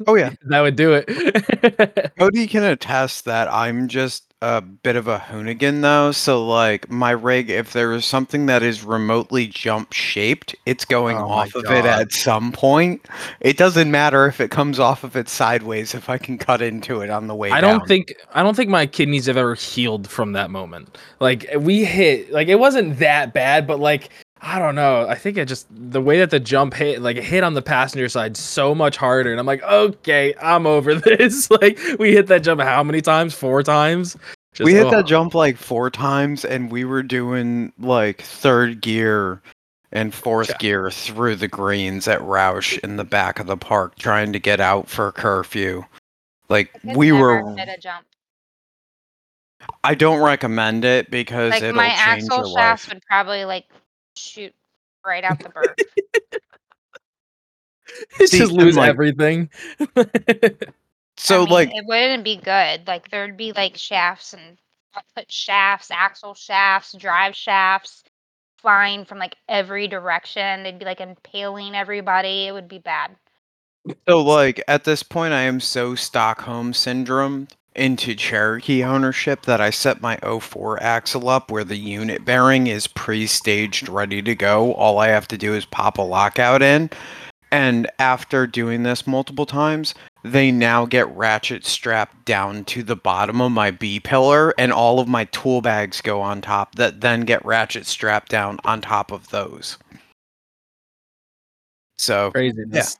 [0.07, 2.11] Oh yeah, that would do it.
[2.17, 6.11] Cody can attest that I'm just a bit of a hoonigan though.
[6.11, 11.17] So like my rig, if there is something that is remotely jump shaped, it's going
[11.17, 13.07] Oh off of it at some point.
[13.41, 17.01] It doesn't matter if it comes off of it sideways if I can cut into
[17.01, 17.79] it on the way I down.
[17.79, 20.97] don't think I don't think my kidneys have ever healed from that moment.
[21.19, 24.09] Like we hit, like it wasn't that bad, but like
[24.43, 25.07] I don't know.
[25.07, 27.61] I think it just the way that the jump hit, like it hit on the
[27.61, 31.49] passenger side so much harder, and I'm like, okay, I'm over this.
[31.51, 33.33] like we hit that jump how many times?
[33.35, 34.17] Four times.
[34.53, 39.41] Just, we hit that jump like four times and we were doing like third gear
[39.93, 40.57] and fourth Yeah.
[40.57, 44.59] gear through the greens at Rausch in the back of the park trying to get
[44.59, 45.83] out for curfew.
[46.49, 48.05] Like It's we never were hit a jump.
[49.83, 52.95] I don't recommend it because like it'll my change axle your shafts life.
[52.95, 53.65] would probably like
[54.15, 54.53] shoot
[55.05, 55.75] right out the bird.
[58.19, 59.49] Just See, and, lose like- everything.
[61.17, 62.87] So I mean, like it wouldn't be good.
[62.87, 64.57] Like there'd be like shafts and
[65.15, 68.03] put shafts, axle shafts, drive shafts
[68.57, 70.63] flying from like every direction.
[70.63, 72.47] They'd be like impaling everybody.
[72.47, 73.15] It would be bad.
[74.07, 79.69] so like at this point I am so Stockholm syndrome into Cherokee ownership that I
[79.69, 84.73] set my 04 axle up where the unit bearing is pre-staged ready to go.
[84.73, 86.89] All I have to do is pop a lockout in.
[87.51, 89.93] And after doing this multiple times,
[90.23, 94.99] they now get ratchet strapped down to the bottom of my B pillar and all
[94.99, 99.11] of my tool bags go on top that then get ratchet strapped down on top
[99.11, 99.77] of those.
[101.97, 102.97] So Craziness.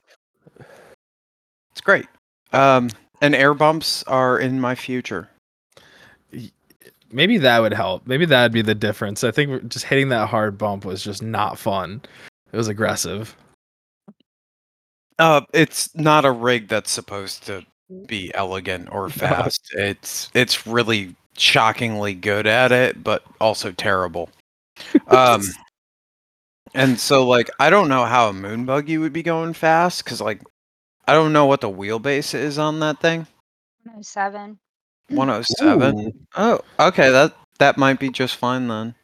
[1.71, 2.07] it's great.
[2.51, 2.89] Um,
[3.21, 5.29] and air bumps are in my future.
[7.11, 8.07] Maybe that would help.
[8.07, 9.23] Maybe that would be the difference.
[9.23, 12.01] I think just hitting that hard bump was just not fun.
[12.51, 13.35] It was aggressive.
[15.19, 17.65] Uh, it's not a rig that's supposed to
[18.07, 19.71] be elegant or fast.
[19.73, 24.29] It's it's really shockingly good at it, but also terrible.
[25.07, 25.43] Um,
[26.73, 30.21] and so like I don't know how a moon buggy would be going fast because
[30.21, 30.41] like
[31.11, 33.27] I don't know what the wheelbase is on that thing.
[33.83, 34.57] 107.
[35.09, 35.99] 107.
[35.99, 36.11] Ooh.
[36.37, 37.09] Oh, okay.
[37.09, 38.95] That that might be just fine then.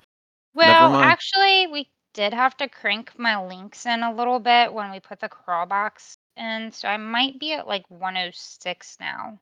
[0.53, 5.01] Well, actually, we did have to crank my links in a little bit when we
[5.01, 9.37] put the crawl box in, so I might be at like 106 now.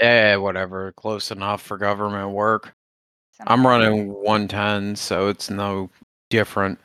[0.00, 0.92] Eh, whatever.
[0.92, 2.74] Close enough for government work.
[3.32, 5.90] something I'm running 110, so it's no
[6.30, 6.78] different.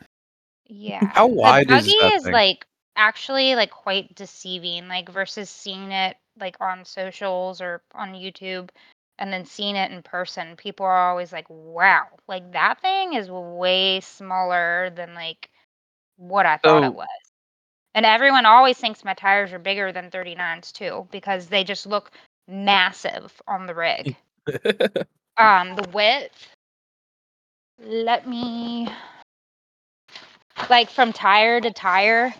[0.67, 1.05] Yeah.
[1.13, 2.33] How the wide is buggy that is thing?
[2.33, 2.65] like
[2.95, 8.69] actually like quite deceiving, like versus seeing it like on socials or on YouTube
[9.19, 10.55] and then seeing it in person.
[10.55, 15.49] People are always like, wow, like that thing is way smaller than like
[16.17, 17.07] what I thought So- it was.
[17.93, 22.11] And everyone always thinks my tires are bigger than 39s too because they just look
[22.47, 24.15] massive on the rig.
[25.37, 26.47] um the width
[27.83, 28.87] let me
[30.69, 32.33] like from tire to tire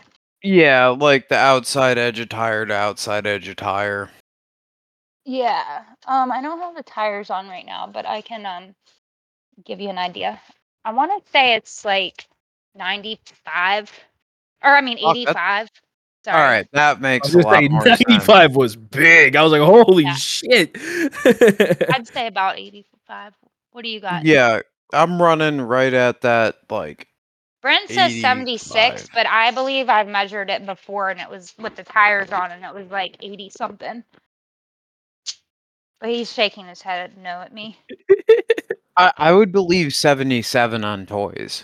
[0.43, 4.09] Yeah, like the outside edge of tire to outside edge of tire.
[5.26, 8.76] yeah um i don't have the tires on right now but i can um
[9.65, 10.41] give you an idea
[10.85, 12.27] i want to say it's like
[12.76, 13.91] 95
[14.63, 15.69] or i mean Oh, 85
[16.31, 18.05] All sorry right, that I makes was a lot say more sense.
[18.07, 19.35] 95 was big.
[19.35, 20.13] I was like, holy Yeah.
[20.13, 20.77] shit.
[21.91, 23.34] i'd say about 85
[23.72, 24.61] what do you got Yeah,
[24.93, 27.07] I'm running right at that like
[27.61, 31.83] brent says 76 but i believe i've measured it before and it was with the
[31.83, 34.03] tires on and it was like 80 something
[35.99, 37.77] but he's shaking his head no at me
[38.97, 41.63] I, I would believe 77 on toys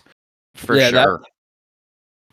[0.56, 1.22] for Yeah, sure.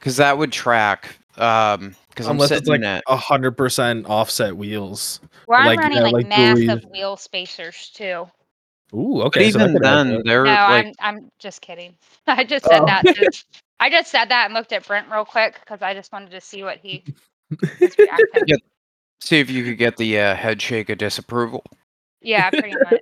[0.01, 4.57] Cuz that would track um cuz I'm Unless it's like at a hundred percent offset
[4.57, 5.19] wheels.
[5.49, 8.31] Well, I'm Like, running yeah, like, like massive Dewey- wheel spacers too.
[8.95, 9.51] Ooh, but okay.
[9.51, 10.25] so that even could help then it.
[10.25, 11.95] they're No, like I'm I'm just kidding.
[12.27, 12.87] I just said Oh.
[12.87, 13.03] that.
[13.05, 13.31] To,
[13.81, 16.41] I just said that and looked at Brent real quick because I just wanted to
[16.41, 17.05] see what he.
[17.99, 18.17] Yeah.
[19.21, 21.65] see if you could get the uh, head shake of disapproval.
[22.23, 23.01] Yeah, pretty much.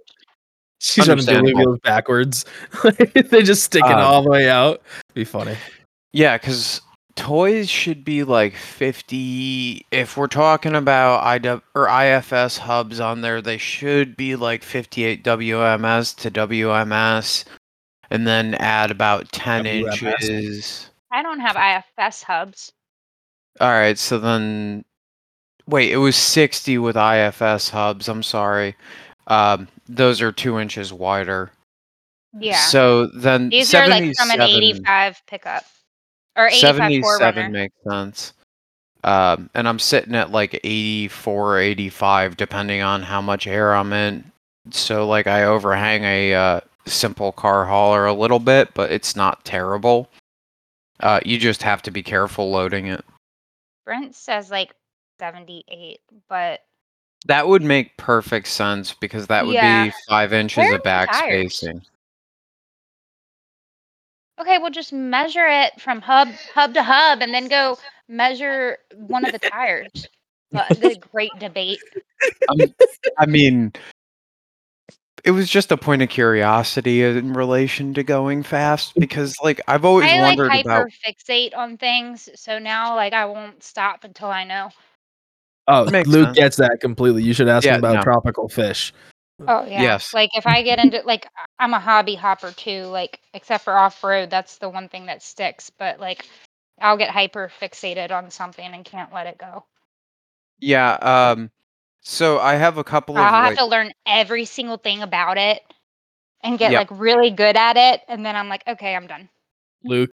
[0.81, 1.61] She's running dually Understandable.
[1.61, 2.45] wheels backwards.
[3.15, 4.83] they just sticking Um, all the way out.
[5.15, 5.57] Be funny.
[6.13, 6.81] Yeah, cuz
[7.15, 13.43] toys should be like 50 if we're talking about IW or IFS hubs on there
[13.43, 17.45] they should be like 58 WMS to WMS
[18.11, 20.03] and then add about 10 WMS.
[20.03, 20.91] inches.
[21.11, 22.73] I don't have IFS hubs.
[23.61, 24.85] All right, so then
[25.67, 28.09] wait, it was 60 with IFS hubs.
[28.09, 28.77] I'm sorry.
[29.27, 31.53] Um, those are two inches wider.
[32.39, 32.57] Yeah.
[32.57, 35.65] So then These are like from an 77 85 pickup
[36.37, 38.33] or 77 makes sense.
[39.05, 44.31] Um, and I'm sitting at like 84, 85, depending on how much air I'm in.
[44.71, 49.45] So like I overhang a uh, simple car hauler a little bit, but it's not
[49.45, 50.09] terrible.
[51.01, 53.05] Uh, you just have to be careful loading it.
[53.85, 54.73] Brent says like
[55.19, 55.99] 78,
[56.29, 56.63] but
[57.27, 59.87] That would make perfect sense because that would Yeah.
[59.87, 61.92] be five inches Where of are
[64.41, 67.79] okay, we'll just measure it from hub hub to hub and then go
[68.09, 70.07] measure one of the tires.
[70.53, 71.81] The great debate.
[73.19, 73.73] I mean,
[75.25, 79.85] it was just a point of curiosity in relation to going fast because, like, I've
[79.85, 80.87] always I like wondered hyper about.
[81.07, 84.71] fixate on things, so now like I won't stop until I know.
[85.69, 86.39] Oh, Makes Luke sense.
[86.39, 87.23] gets that completely.
[87.23, 88.03] You should ask Yeah, him about no.
[88.03, 88.93] tropical fish.
[89.41, 89.83] Oh yeah.
[89.83, 90.15] Yes.
[90.15, 93.77] Like if I get into like I- I'm a hobby hopper too, like except for
[93.77, 95.71] off road, that's the one thing that sticks.
[95.71, 96.27] But like
[96.81, 99.65] I'll get hyper fixated on something and can't let it go.
[100.61, 100.93] Yeah.
[100.95, 101.51] Um.
[102.03, 103.59] So I have a couple of I'll have like.
[103.59, 105.63] to learn every single thing about it
[106.43, 106.91] and get Yep.
[106.91, 109.29] like really good at it, and then I'm like, okay, I'm done.
[109.85, 110.11] Luke,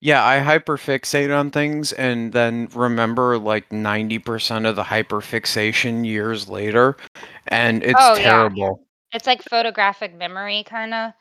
[0.00, 6.96] Yeah, I hyperfixate on things and then remember like 90% of the hyperfixation years later,
[7.48, 8.22] and it's Oh, yeah.
[8.22, 8.86] terrible.
[9.12, 11.12] It's like photographic memory, kind of.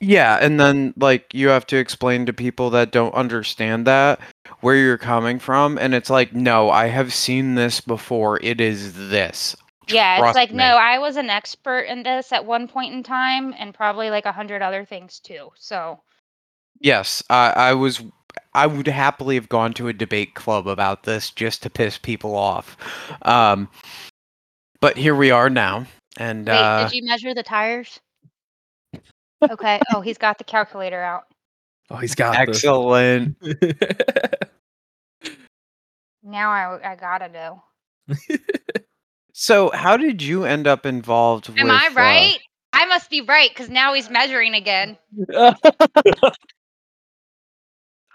[0.00, 4.20] Yeah, and then like you have to explain to people that don't understand that
[4.60, 8.38] where you're coming from, and it's like, no, I have seen this before.
[8.42, 9.56] It is this.
[9.88, 10.58] Yeah, Trust it's like me.
[10.58, 14.26] no, I was an expert in this at one point in time, and probably like
[14.26, 15.50] a hundred other things too.
[15.54, 16.00] So
[16.80, 18.02] Yes, I, I was.
[18.56, 22.34] I would happily have gone to a debate club about this just to piss people
[22.34, 22.76] off.
[23.22, 23.68] Um,
[24.80, 28.00] but here we are now, and wait, uh, did you measure the tires?
[29.50, 29.78] Okay.
[29.92, 31.24] Oh, he's got the calculator out.
[31.90, 33.38] Oh, he's got excellent.
[33.40, 33.74] this.
[36.22, 37.62] Now I I gotta know.
[39.38, 41.66] So, how did you end up involved Am with?
[41.70, 42.38] I uh, right?
[42.72, 44.96] I must be right because now he's measuring again.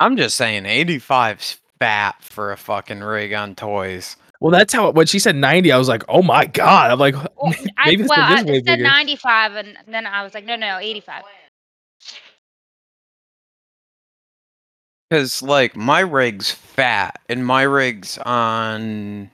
[0.02, 4.16] I'm just saying, 85's fat for a fucking rig on toys.
[4.40, 6.92] well, that's how when she said 90, I was like, oh my god.
[6.92, 8.80] I'm like, Well, I, maybe this well, thing I is way said bigger.
[8.80, 11.24] 95, and then I was like, no, no, 85.
[15.10, 19.30] Because, like, my rig's fat, and my rig's on.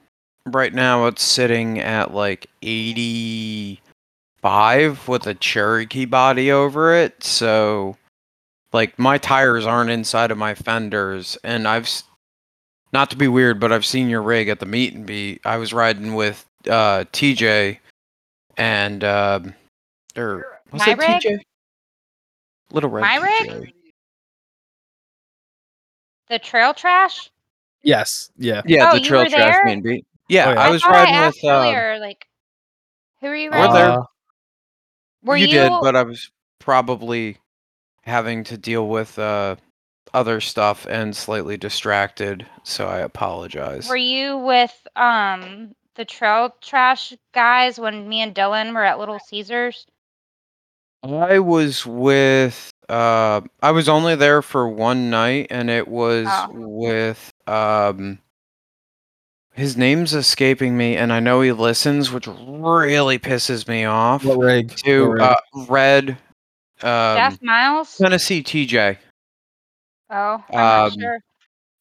[0.46, 7.24] Right now, it's sitting at like 85 with a Cherokee body over it.
[7.24, 7.98] So,
[8.74, 11.38] like, my tires aren't inside of my fenders.
[11.44, 11.90] And I've.
[12.94, 15.40] Not to be weird, but I've seen your rig at the meet and be.
[15.44, 17.80] I was riding with uh, TJ
[18.58, 19.04] and.
[19.04, 19.54] Um,
[20.16, 20.46] or.
[20.72, 21.22] Was My it rig?
[21.22, 21.38] TJ?
[22.72, 23.74] Little Red My rig?
[26.30, 27.30] The trail trash?
[27.84, 28.62] yes, yeah.
[28.66, 29.64] Yeah, Oh, the trail trash there?
[29.66, 30.06] meet and beat.
[30.28, 30.60] Yeah, Oh, yeah.
[30.60, 31.36] I was thought riding I with.
[31.36, 32.28] asked Uh, earlier, like,
[33.22, 33.74] who are you We're riding?
[33.74, 33.92] there.
[33.92, 34.04] Uh,
[35.24, 35.54] Were you, you?
[35.54, 36.30] did, but I was
[36.60, 37.38] probably
[38.08, 39.56] having to deal with uh,
[40.14, 43.88] other stuff and slightly distracted, so I apologize.
[43.90, 49.20] Were you with um the trail trash guys when me and Dylan were at Little
[49.20, 49.86] Caesars?
[51.04, 52.72] I was with.
[52.90, 56.50] Uh, I was only there for one night, and it was Oh.
[56.54, 57.32] with.
[57.46, 58.20] Um,
[59.54, 64.24] his name's escaping me, and I know he listens, which really pisses me off.
[64.24, 64.76] what rig?
[64.78, 65.22] to What rig?
[65.22, 65.36] uh,
[65.68, 66.18] Red.
[66.84, 67.96] Um, Jeff Miles?
[67.98, 68.98] Tennessee TJ.
[70.10, 71.20] Oh, I'm not um, sure.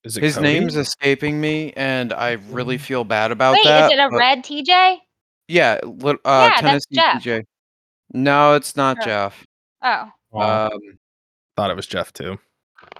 [0.04, 0.48] is it His Cody?
[0.48, 3.58] name's escaping me, and I really feel bad about that.
[3.64, 3.92] Wait, that.
[3.92, 4.96] is it a but- red TJ?
[5.48, 7.22] Yeah, li- uh, Yeah, that's Tennessee Jeff.
[7.22, 7.44] TJ.
[8.12, 9.04] No, it's not Oh.
[9.04, 9.46] Jeff.
[9.82, 10.70] Oh, Oh, Um,
[11.56, 12.38] thought it was Jeff too.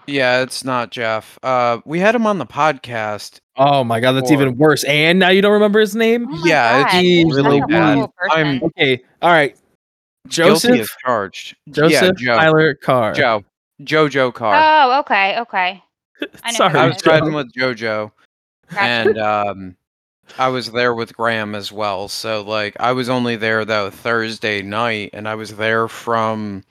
[0.07, 1.39] yeah, it's not Jeff.
[1.43, 3.41] Uh, we had him on the podcast.
[3.57, 4.85] Oh my god, that's Or- even worse.
[4.85, 6.27] And now you don't remember his name?
[6.29, 7.95] oh my Yeah, God, it's you're really such a bad.
[7.97, 9.57] horrible I'm- Okay, all right.
[10.29, 11.57] Guilty Joseph, as charged.
[11.71, 12.37] Joseph yeah, Joe.
[12.37, 13.13] Tyler Carr.
[13.15, 13.45] Joe.
[13.83, 14.55] Jojo Carr.
[14.57, 15.83] Oh, okay, okay.
[16.43, 17.03] I know Sorry, I was is.
[17.03, 17.11] Joe.
[17.11, 18.13] riding with Jojo.
[18.71, 18.81] Gotcha.
[18.81, 19.77] and um
[20.39, 22.09] I was there with Graham as well.
[22.09, 26.65] So like I was only there though Thursday night and I was there from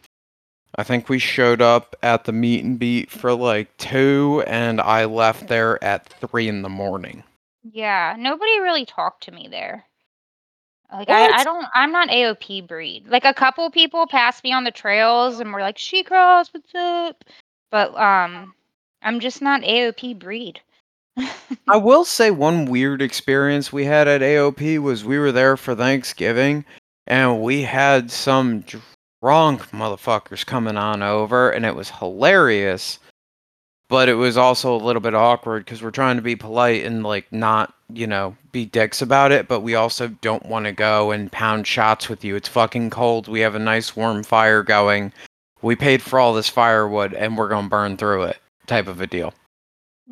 [0.78, 5.06] I think we showed up at the meet and beat for like 2 and I
[5.06, 7.24] left there at 3 in the morning.
[7.72, 9.86] Yeah, nobody really talked to me there.
[10.92, 13.08] Like I, I don't I'm not AOP breed.
[13.08, 17.24] Like a couple people passed me on the trails and were like, Shecrawl's, what's up?
[17.72, 18.54] But um
[19.02, 20.62] I'm just not AOP breed.
[21.68, 25.76] I will say one weird experience we had at AOP was we were there for
[25.76, 26.66] Thanksgiving
[27.08, 33.00] and we had some drunk motherfuckers coming on over and it was hilarious.
[33.88, 37.04] But it was also a little bit awkward because we're trying to be polite and
[37.04, 41.12] like not, you know, be dicks about it, but we also don't want to go
[41.12, 42.36] and pound shots with you.
[42.36, 43.28] It's fucking cold.
[43.28, 45.14] We have a nice warm fire going.
[45.62, 49.02] We paid for all this firewood and we're going to burn through it type of
[49.02, 49.34] a deal.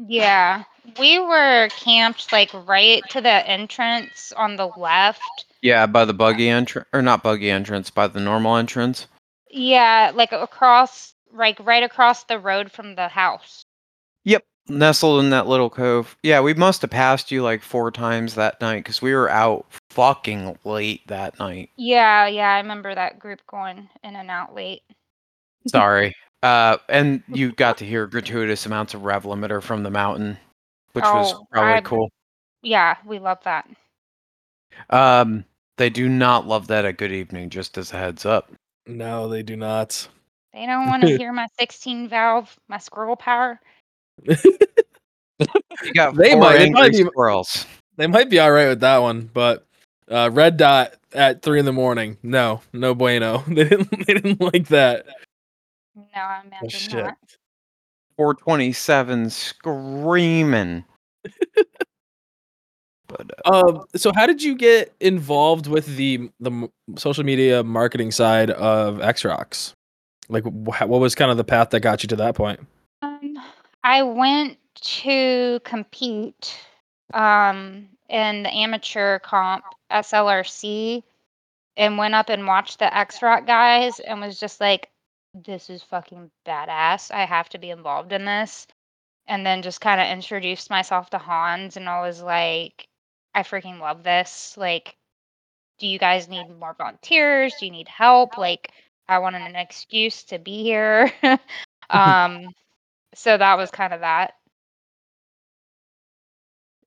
[0.07, 0.63] yeah.
[0.99, 5.45] We were camped like right to the entrance on the left.
[5.61, 9.07] Yeah, by the buggy entrance, or not buggy entrance, by the normal entrance.
[9.49, 13.65] Yeah, like across like right across the road from the house.
[14.25, 16.15] Yep, nestled in that little cove.
[16.23, 19.65] Yeah, we must have passed you like four times that night because we were out
[19.89, 21.69] fucking late that night.
[21.75, 24.83] Yeah, yeah, I remember that group going in and out late.
[25.67, 26.15] Sorry.
[26.41, 30.37] Uh, and you got to hear gratuitous amounts of rev limiter from the mountain,
[30.91, 32.11] which was Oh, probably I- cool.
[32.61, 33.67] Yeah, we love that.
[34.89, 35.45] Um,
[35.77, 37.49] they do not love that at Good Evening.
[37.49, 38.51] Just as a heads up.
[38.87, 40.07] No, they do not.
[40.53, 43.59] They don't want to hear my 16 valve, my squirrel power.
[45.83, 47.65] You got They might- they might be- squirrels.
[47.97, 49.65] They might be all right with that one, but
[50.09, 52.17] uh, red dot at three in the morning.
[52.23, 53.39] No, no bueno.
[53.47, 53.89] They didn't.
[54.07, 55.05] They didn't like that.
[55.95, 57.03] No, I Oh, imagine shit.
[57.03, 57.17] not.
[58.17, 60.85] 427 screaming.
[63.07, 68.11] but uh, Um, so how did you get involved with the the social media marketing
[68.11, 69.73] side of X-rocks?
[70.33, 72.59] Like, wh- what was kind of the path that got you to that point?
[73.01, 73.37] Um,
[73.83, 76.57] I went to compete
[77.13, 81.03] um, in the amateur comp SLRC
[81.77, 84.89] and went up and watched the X Rock guys and was just like,
[85.33, 87.11] this is fucking badass.
[87.11, 88.67] I have to be involved in this.
[89.27, 92.87] And then just kind of introduced myself to Hans and I was like,
[93.33, 94.55] I freaking love this.
[94.57, 94.95] Like,
[95.79, 97.53] do you guys need more volunteers?
[97.59, 98.37] Do you need help?
[98.37, 98.71] Like,
[99.07, 101.11] I wanted an excuse to be here.
[101.89, 102.53] um,
[103.15, 104.33] so that was kind of that.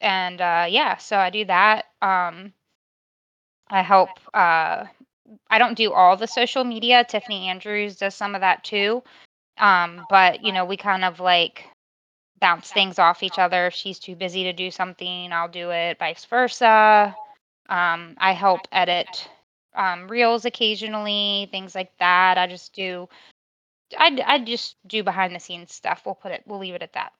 [0.00, 1.86] And uh, yeah, so I do that.
[2.02, 2.52] Um,
[3.68, 4.10] I help.
[4.32, 4.84] Uh,
[5.50, 7.04] I don't do all the social media.
[7.08, 9.02] Tiffany Andrews does some of that too.
[9.58, 11.64] Um, but you know, we kind of like
[12.40, 13.68] bounce things off each other.
[13.68, 15.98] If she's too busy to do something, I'll do it.
[15.98, 17.14] Vice versa.
[17.68, 19.28] Um, I help edit
[19.76, 22.38] um, reels occasionally, things like that.
[22.38, 23.08] I just do.
[23.98, 26.02] I I just do behind the scenes stuff.
[26.04, 26.42] We'll put it.
[26.46, 27.12] We'll leave it at that.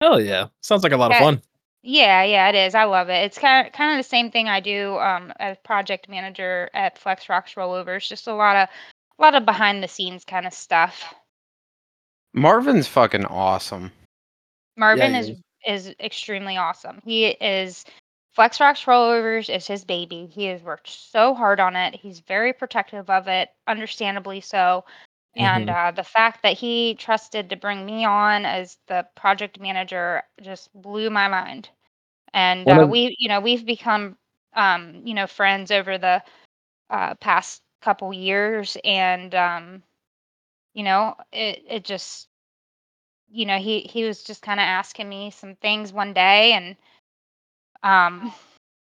[0.00, 1.42] Hell yeah, sounds like a lot of fun.
[1.82, 2.74] Yeah, yeah, it is.
[2.74, 3.24] I love it.
[3.24, 6.98] It's kind of kind of the same thing I do um, as project manager at
[6.98, 8.08] Flex Rocks Rollovers.
[8.08, 8.68] Just a lot of
[9.18, 11.14] a lot of behind the scenes kind of stuff.
[12.34, 13.92] Marvin's fucking awesome.
[14.76, 15.30] Marvin he is
[15.66, 17.00] is extremely awesome.
[17.04, 17.84] He is
[18.36, 20.26] Flex Rocks Rollovers is his baby.
[20.30, 21.94] He has worked so hard on it.
[21.96, 24.84] He's very protective of it, understandably so.
[25.36, 30.22] And uh, the fact that he trusted to bring me on as the project manager
[30.42, 31.70] just blew my mind.
[32.34, 34.18] And uh, of- we, you know, we've become,
[34.54, 36.22] um, you know, friends over the
[36.90, 39.82] uh, past couple years, and um,
[40.74, 42.28] you know, it it just,
[43.30, 46.76] you know, he he was just kind of asking me some things one day, and
[47.86, 48.32] um,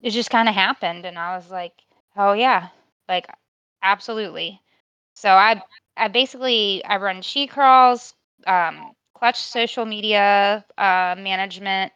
[0.02, 1.74] it just kind of happened, and I was like,
[2.18, 2.70] oh yeah,
[3.10, 3.28] like
[3.82, 4.62] absolutely.
[5.16, 5.62] So I
[5.98, 8.14] I basically I run Shecrawl's,
[8.48, 11.94] um, clutch social media uh, management,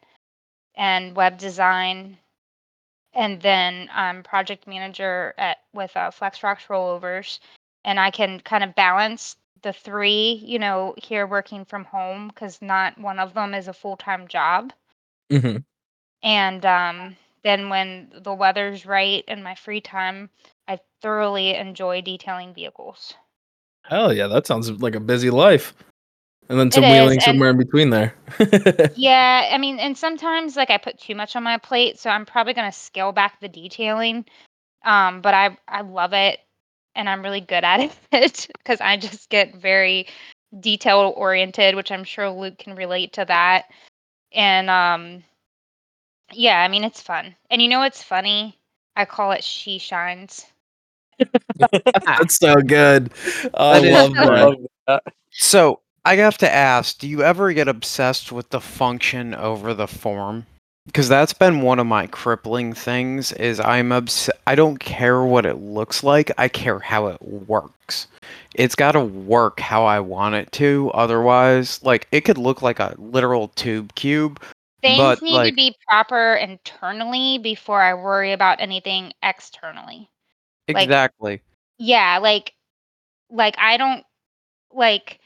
[0.76, 2.18] and web design,
[3.14, 7.40] and then I'm project manager at with uh, Flex Rocks Rollovers,
[7.86, 10.42] and I can kind of balance the three.
[10.46, 14.28] You know, here working from home because not one of them is a full time
[14.28, 14.74] job,
[15.32, 15.58] hmm
[16.24, 20.30] and um, then when the weather's right and my free time,
[20.68, 23.14] I thoroughly enjoy detailing vehicles.
[23.84, 25.74] Hell yeah, that sounds like a busy life.
[26.50, 28.16] And then some wheeling somewhere in between there.
[28.96, 32.26] Yeah, I mean, and sometimes like I put too much on my plate, so I'm
[32.26, 34.26] probably gonna scale back the detailing.
[34.86, 36.40] Um, but I I love it,
[36.96, 37.80] and I'm really good at
[38.12, 40.08] it because I just get very
[40.60, 43.66] detail oriented, which I'm sure Luke can relate to that.
[44.34, 45.24] And um,
[46.36, 47.36] yeah, I mean it's fun.
[47.50, 48.58] And you know what's funny?
[48.96, 50.46] I call it she shines.
[52.06, 53.12] That's so good.
[53.54, 54.26] I That is love that.
[54.26, 54.56] love
[54.88, 54.94] that.
[54.94, 55.00] Uh,
[55.32, 59.88] so I have to ask, do you ever get obsessed with the function over the
[59.88, 60.46] form?
[60.86, 63.32] Because that's been one of my crippling things.
[63.34, 66.30] Is I'm obs- I don't care what it looks like.
[66.38, 68.08] I care how it works.
[68.54, 70.92] It's got to work how I want it to.
[70.94, 74.42] Otherwise, like it could look like a literal tube cube.
[74.84, 80.10] Things But, need like- to be proper internally before I worry about anything externally.
[80.72, 81.42] Like- Exactly.
[81.80, 82.54] yeah like
[83.32, 84.06] like i don't
[84.72, 85.20] like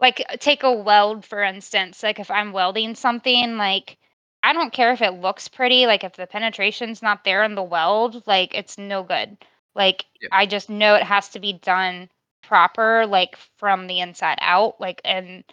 [0.00, 3.98] like uh, take a weld for instance like if i'm welding something like
[4.42, 7.62] i don't care if it looks pretty like if the penetration's not there in the
[7.62, 9.36] weld like it's no good
[9.74, 10.30] like Yep.
[10.32, 12.10] i just know it has to be done
[12.42, 15.44] proper like from the inside out like and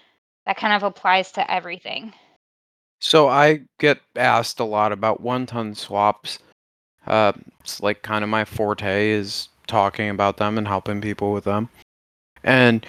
[0.45, 2.13] that kind of applies to everything
[3.05, 6.39] So I get asked a lot about one ton swaps.
[7.05, 11.43] Uh, it's like kind of my forte is talking about them and helping people with
[11.43, 11.69] them.
[12.43, 12.83] And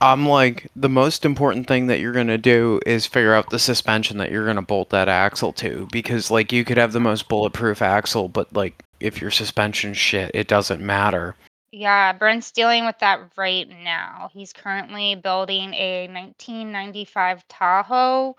[0.00, 3.58] I'm like, the most important thing that you're going to do is figure out the
[3.58, 5.86] suspension that you're going to bolt that axle to.
[5.92, 10.30] Because, like, you could have the most bulletproof axle, but, like, if your suspension shit,
[10.32, 11.34] it doesn't matter.
[11.72, 14.30] Yeah, Brent's dealing with that right now.
[14.32, 18.34] He's currently building a 1995 Tahoe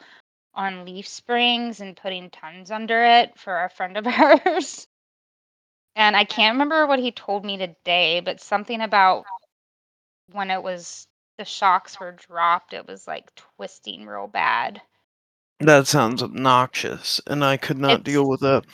[0.53, 4.87] on leaf springs and putting tons under it for a friend of ours.
[5.95, 9.25] And I can't remember what he told me today, but something about
[10.31, 11.07] when it was
[11.37, 14.81] the shocks were dropped, it was like twisting real bad.
[15.59, 18.65] That sounds obnoxious, and I could not It's- deal with that.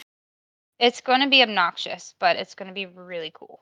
[0.77, 3.61] It's going to be obnoxious, but it's going to be really cool.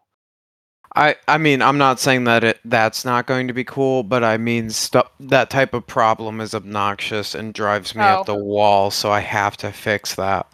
[0.95, 4.23] I I mean, I'm not saying that it that's not going to be cool, but
[4.23, 8.21] I mean, stuff that type of problem is obnoxious and drives me Oh.
[8.21, 8.43] up the oh.
[8.43, 10.47] wall, so I have to fix that.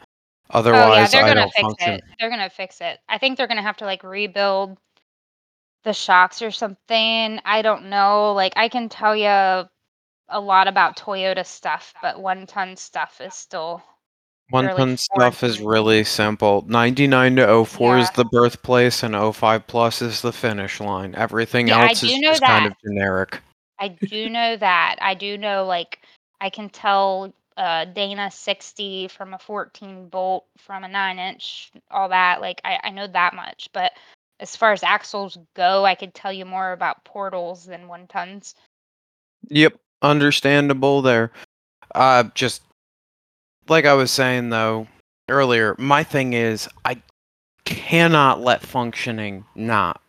[0.52, 1.94] Otherwise, Oh yeah, they're I gonna don't fix function.
[1.96, 2.04] it.
[2.20, 3.00] They're gonna fix it.
[3.10, 4.78] I think they're gonna have to like rebuild
[5.84, 7.40] the shocks or something.
[7.46, 8.34] I don't know.
[8.34, 13.34] Like I can tell you a lot about Toyota stuff, but one ton stuff is
[13.36, 13.84] still
[14.50, 16.66] One fairly ton foreign stuff is really simple.
[16.68, 21.14] 99 to 04 is the birthplace, and 05 plus is the finish line.
[21.16, 23.42] Everything Yeah, I else is do know just kind of generic.
[23.78, 24.96] I do know that.
[25.02, 26.00] I do know like
[26.42, 32.10] I can tell uh Dana 60 from a 14 bolt from a 9 inch, all
[32.10, 32.42] that.
[32.42, 33.70] Like I, I know that much.
[33.72, 33.94] But
[34.40, 38.56] as far as axles go, I could tell you more about portals than one tons.
[39.50, 41.32] Yep, understandable there.
[41.94, 42.64] Uh, just
[43.70, 44.88] like I was saying though
[45.30, 47.02] earlier, my thing is I
[47.66, 50.02] cannot let functioning not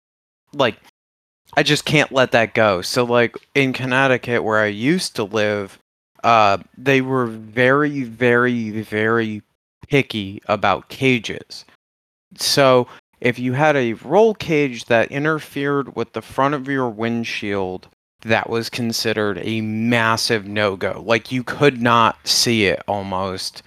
[0.54, 0.76] like
[1.56, 2.80] I just can't let that go.
[2.80, 5.78] So like in Connecticut where I used to live,
[6.24, 9.42] uh they were very very very
[9.88, 11.64] picky about cages.
[12.36, 12.86] So
[13.20, 17.88] if you had a roll cage that interfered with the front of your windshield,
[18.22, 21.02] that was considered a massive no go.
[21.04, 23.62] Like you could not see it almost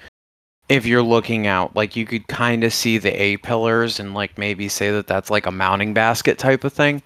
[0.69, 1.75] if you're looking out.
[1.75, 5.29] Like you could kind of see the A pillars and like maybe say that that's
[5.29, 7.01] like a mounting basket type of thing.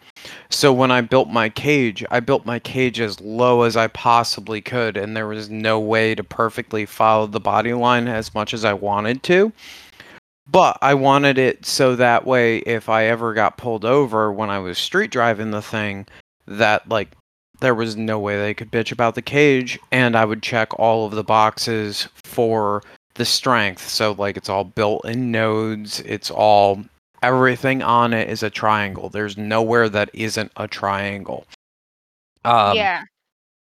[0.49, 4.61] So when I built my cage, I built my cage as low as I possibly
[4.61, 8.65] could, and there was no way to perfectly follow the body line as much as
[8.65, 9.51] I wanted to.
[10.49, 14.59] But I wanted it so that way if I ever got pulled over when I
[14.59, 16.07] was street driving the thing,
[16.47, 17.09] that like
[17.59, 21.05] there was no way they could bitch about the cage and I would check all
[21.05, 22.83] of the boxes for
[23.15, 23.87] the strength.
[23.87, 26.83] So like it's all built in nodes, it's all
[27.23, 29.09] everything on it is a triangle.
[29.09, 31.45] There's nowhere that isn't a triangle.
[32.45, 33.03] Um yeah.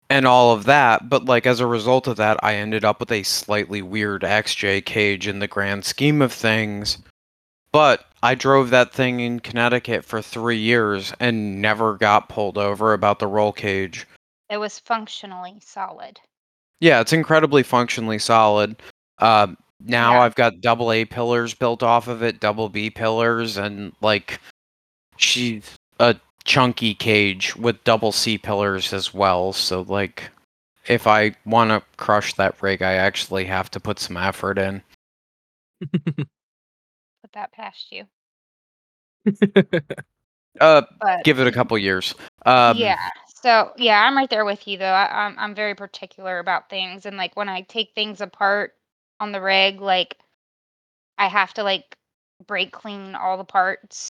[0.10, 1.10] and all of that.
[1.10, 4.86] But like as a result of that, I ended up with a slightly weird XJ
[4.86, 6.98] cage in the grand scheme of things.
[7.72, 12.94] But I drove that thing in Connecticut for three years and never got pulled over
[12.94, 14.08] about the roll cage.
[14.50, 16.22] It was functionally solid.
[16.80, 18.78] Yeah, it's incredibly functionally solid.
[19.20, 20.22] Um, now Yeah.
[20.22, 24.40] I've got double A pillars built off of it, double B pillars, and like
[25.18, 29.52] she's a chunky cage with double C pillars as well.
[29.52, 30.30] So like,
[30.88, 34.82] if I want to crush that rig, I actually have to put some effort in.
[37.34, 38.06] That past you.
[40.62, 42.14] Uh, But give it a couple years.
[42.46, 43.10] Um, yeah.
[43.42, 44.86] So yeah, I'm right there with you though.
[44.86, 48.74] I, I'm I'm very particular about things, and like when I take things apart
[49.20, 50.16] on the rig, like
[51.18, 51.98] I have to like
[52.46, 54.10] break clean all the parts,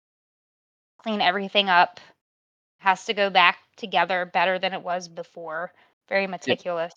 [1.02, 2.00] clean everything up.
[2.78, 5.72] Has to go back together better than it was before.
[6.08, 6.92] Very meticulous.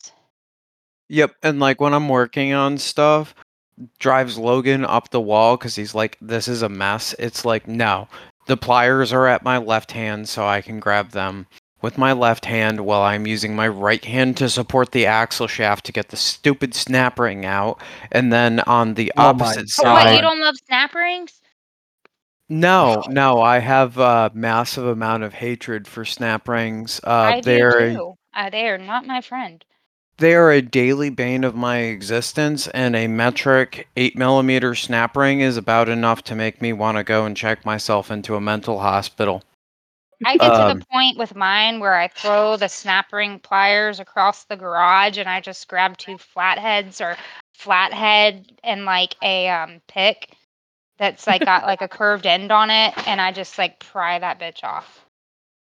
[1.08, 3.34] Yep, and like when I'm working on stuff,
[4.00, 8.08] drives Logan up the wall because he's like, "This is a mess." It's like, no,
[8.48, 11.48] the pliers are at my left hand, so I can grab them
[11.82, 15.86] with my left hand while I'm using my right hand to support the axle shaft
[15.86, 17.82] to get the stupid snap ring out,
[18.12, 20.22] and then on the Oh my opposite But what, you side.
[20.22, 21.40] don't love snap rings?
[22.50, 27.00] No, no, I have a massive amount of hatred for snap rings.
[27.06, 28.16] Uh, I do they're a- too.
[28.34, 29.64] Uh, they are not my friend.
[30.20, 35.40] They are a daily bane of my existence, and a metric 8 millimeter snap ring
[35.40, 38.80] is about enough to make me want to go and check myself into a mental
[38.80, 39.44] hospital.
[40.26, 44.02] I get to Um, the point with mine where I throw the snap ring pliers
[44.02, 47.16] across the garage and I just grab two flatheads or
[47.54, 50.32] flathead and like a um, pick
[50.98, 54.38] that's like got like a curved end on it and I just like pry that
[54.40, 55.06] bitch off.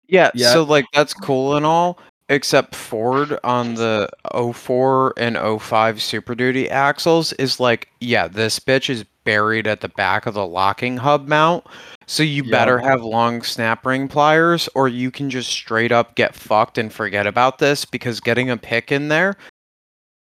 [0.08, 0.52] Yeah, Yeah.
[0.52, 2.00] so like that's cool and all,
[2.30, 8.88] except Ford on the 04 and 05 Super Duty axles is like, yeah, this bitch
[8.88, 11.66] is buried at the back of the locking hub mount.
[12.06, 12.50] So you Yup.
[12.50, 16.90] better have long snap ring pliers or you can just straight up get fucked and
[16.90, 19.36] forget about this because getting a pick in there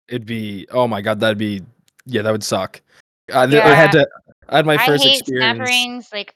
[0.08, 1.62] It'd be oh my god, that'd be
[2.06, 2.82] yeah, that would suck.
[3.34, 4.08] I, th- I had to.
[4.50, 5.58] I had my first I first hate experience.
[5.58, 6.36] snap rings like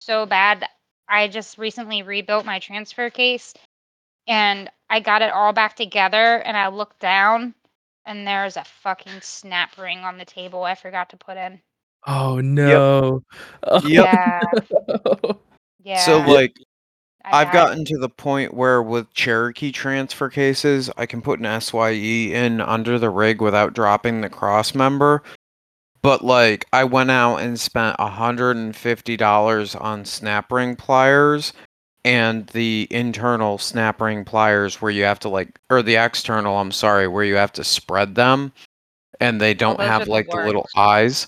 [0.00, 0.66] so bad.
[1.08, 3.54] I just recently rebuilt my transfer case
[4.26, 7.54] and I got it all back together and I looked down
[8.04, 11.60] and there's a fucking snap ring on the table I forgot to put in.
[12.06, 13.22] Oh no.
[13.64, 14.04] Oh, Yep.
[14.04, 14.40] Yeah.
[14.88, 15.40] no.
[15.84, 16.04] Yeah.
[16.04, 16.56] So like
[17.24, 21.60] I I've gotten to the point where with Cherokee transfer cases, I can put an
[21.60, 21.92] SYE
[22.32, 25.22] in under the rig without dropping the cross member.
[26.02, 31.52] but like I went out and spent $150 on snap ring pliers
[32.06, 36.70] and the internal snap ring pliers where you have to like or the external, I'm
[36.70, 38.52] sorry, where you have to spread them
[39.20, 41.26] and they don't those are have like the little eyes.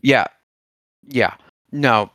[0.00, 0.24] Yeah.
[1.06, 1.34] Yeah.
[1.72, 2.10] No.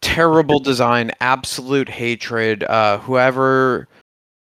[0.00, 2.64] Terrible design, absolute hatred.
[2.64, 3.86] Uh whoever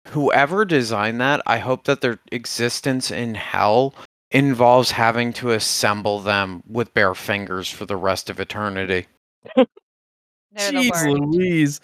[0.08, 3.92] whoever designed that, I hope that their existence in hell
[4.30, 9.06] involves having to assemble them with bare fingers for the rest of eternity.
[9.56, 9.66] They're
[10.72, 11.18] Jeez.
[11.18, 11.80] Louise.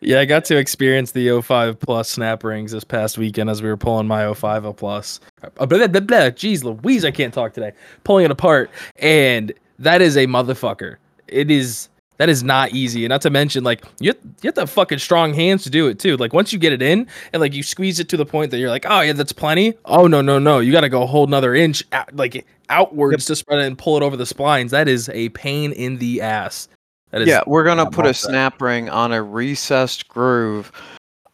[0.00, 3.68] Yeah, I got to experience the 05 Plus snap rings this past weekend as we
[3.68, 5.20] were pulling my 05 Plus.
[5.42, 6.18] Uh, Blah, blah, blah, blah.
[6.30, 7.72] Jeez Louise, I can't talk today.
[8.04, 8.70] Pulling it apart.
[8.96, 10.96] And that is a motherfucker.
[11.28, 11.88] It is.
[12.18, 13.04] That is not easy.
[13.04, 15.70] And not to mention, like, you have, you have to have fucking strong hands to
[15.70, 16.16] do it too.
[16.16, 18.58] Like, once you get it in and, like, you squeeze it to the point that
[18.58, 19.74] you're like, oh, yeah, that's plenty.
[19.84, 20.60] Oh, no, no, no.
[20.60, 23.76] You got to go a whole nother inch, out, like, outwards to spread it and
[23.76, 24.70] pull it over the splines.
[24.70, 26.68] That is a pain in the ass.
[27.10, 28.14] That is yeah, we're gonna put a about that.
[28.14, 30.72] snap ring on a recessed groove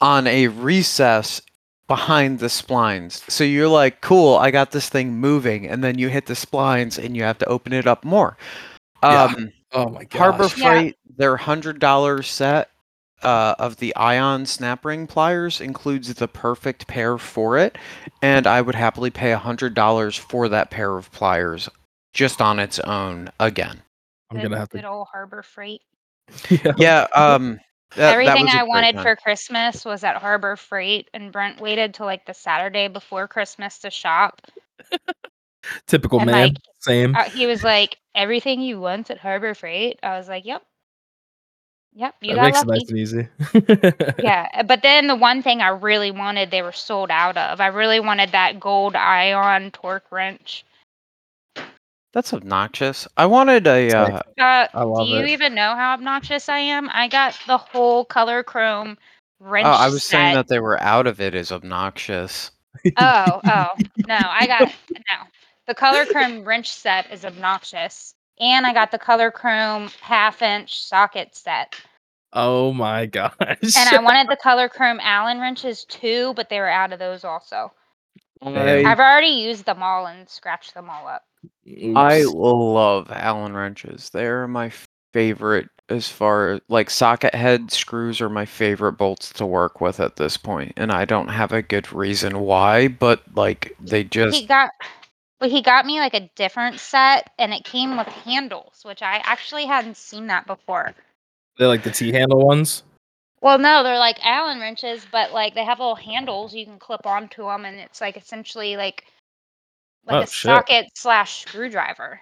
[0.01, 1.41] on a recess
[1.89, 3.29] behind the splines.
[3.31, 7.03] So you're like, cool, I got this thing moving, and then you hit the splines
[7.03, 8.37] and you have to open it up more.
[9.03, 9.25] Yeah.
[9.25, 10.19] Um Oh my god.
[10.19, 10.49] Harbor Yeah.
[10.49, 12.69] Freight, their hundred dollar set
[13.23, 17.79] uh, of the Icon snap ring pliers includes the perfect pair for it,
[18.21, 21.69] and I would happily pay hundred dollars for that pair of pliers
[22.13, 23.83] just on its own again.
[24.33, 24.89] I'm Good- gonna have good to.
[24.89, 25.83] old Harbor Freight.
[26.51, 26.73] Yeah.
[26.79, 27.59] Yeah, um,
[27.91, 29.03] that, that Everything was a I great wanted time.
[29.05, 33.79] for Christmas was at Harbor Freight, and Brent waited till like the Saturday before Christmas
[33.81, 34.41] to shop.
[35.87, 36.41] Typical and, man.
[36.49, 37.15] like, Same.
[37.15, 40.63] Uh, he was like, "Everything you want at Harbor Freight." I was like, "Yep,
[41.95, 44.17] yep, you that got makes it nice and easy.
[44.23, 47.61] Yeah, but then the one thing I really wanted, they were sold out of.
[47.61, 50.65] I really wanted that gold Icon torque wrench.
[52.13, 53.09] That's obnoxious.
[53.17, 53.91] I wanted a.
[53.93, 55.29] Uh, Uh, I love do you it.
[55.31, 56.89] even know how obnoxious I am?
[56.93, 58.99] I got the whole color chrome
[59.41, 59.81] wrench set.
[59.81, 60.35] oh, I was saying set.
[60.35, 62.51] that they were out of it is obnoxious.
[62.99, 63.69] Oh, oh,
[64.07, 64.61] no, I got
[64.91, 65.17] no.
[65.67, 68.15] The color chrome wrench set is obnoxious.
[68.41, 71.77] And I got the color chrome half inch socket set.
[72.33, 73.33] oh my gosh.
[73.41, 77.25] And I wanted the color chrome Allen wrenches too, but they were out of those
[77.25, 77.73] also.
[78.43, 78.87] Damn.
[78.87, 81.23] I've already used them all and scratched them all up.
[81.97, 84.11] I love Allen wrenches.
[84.11, 84.73] They're my
[85.13, 90.01] favorite as far as like socket head screws are my favorite bolts to work with
[90.01, 94.37] at this point, and I don't have a good reason why, but like they just
[94.37, 94.71] He got
[95.39, 99.21] but he got me like a different set and it came with handles, which I
[99.25, 100.95] actually hadn't seen that before.
[101.59, 102.85] They're like the T handle ones.
[103.41, 107.07] Well, no, they're like Allen wrenches, but like they have little handles you can clip
[107.07, 109.05] onto them, and it's like essentially like
[110.07, 110.33] like Oh, a shit.
[110.49, 112.21] socket slash screwdriver.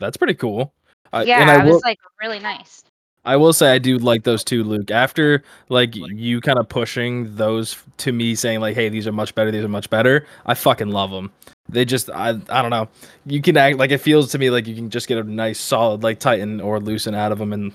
[0.00, 0.72] That's pretty cool.
[1.12, 2.82] I, yeah, and I it will, was like really nice.
[3.24, 4.90] I will say I do like those too, Luke.
[4.90, 9.34] After like you kind of pushing those to me, saying like, "Hey, these are much
[9.34, 9.50] better.
[9.50, 11.30] These are much better." I fucking love them.
[11.70, 12.88] They just, I, I don't know.
[13.26, 15.58] You can act like it feels to me like you can just get a nice
[15.58, 17.72] solid like tighten or loosen out of them, and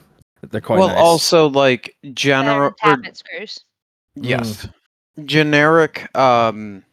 [0.49, 0.97] they're quite well nice.
[0.97, 3.63] also like general than screws.
[4.15, 4.67] yes.
[5.25, 6.83] Generic um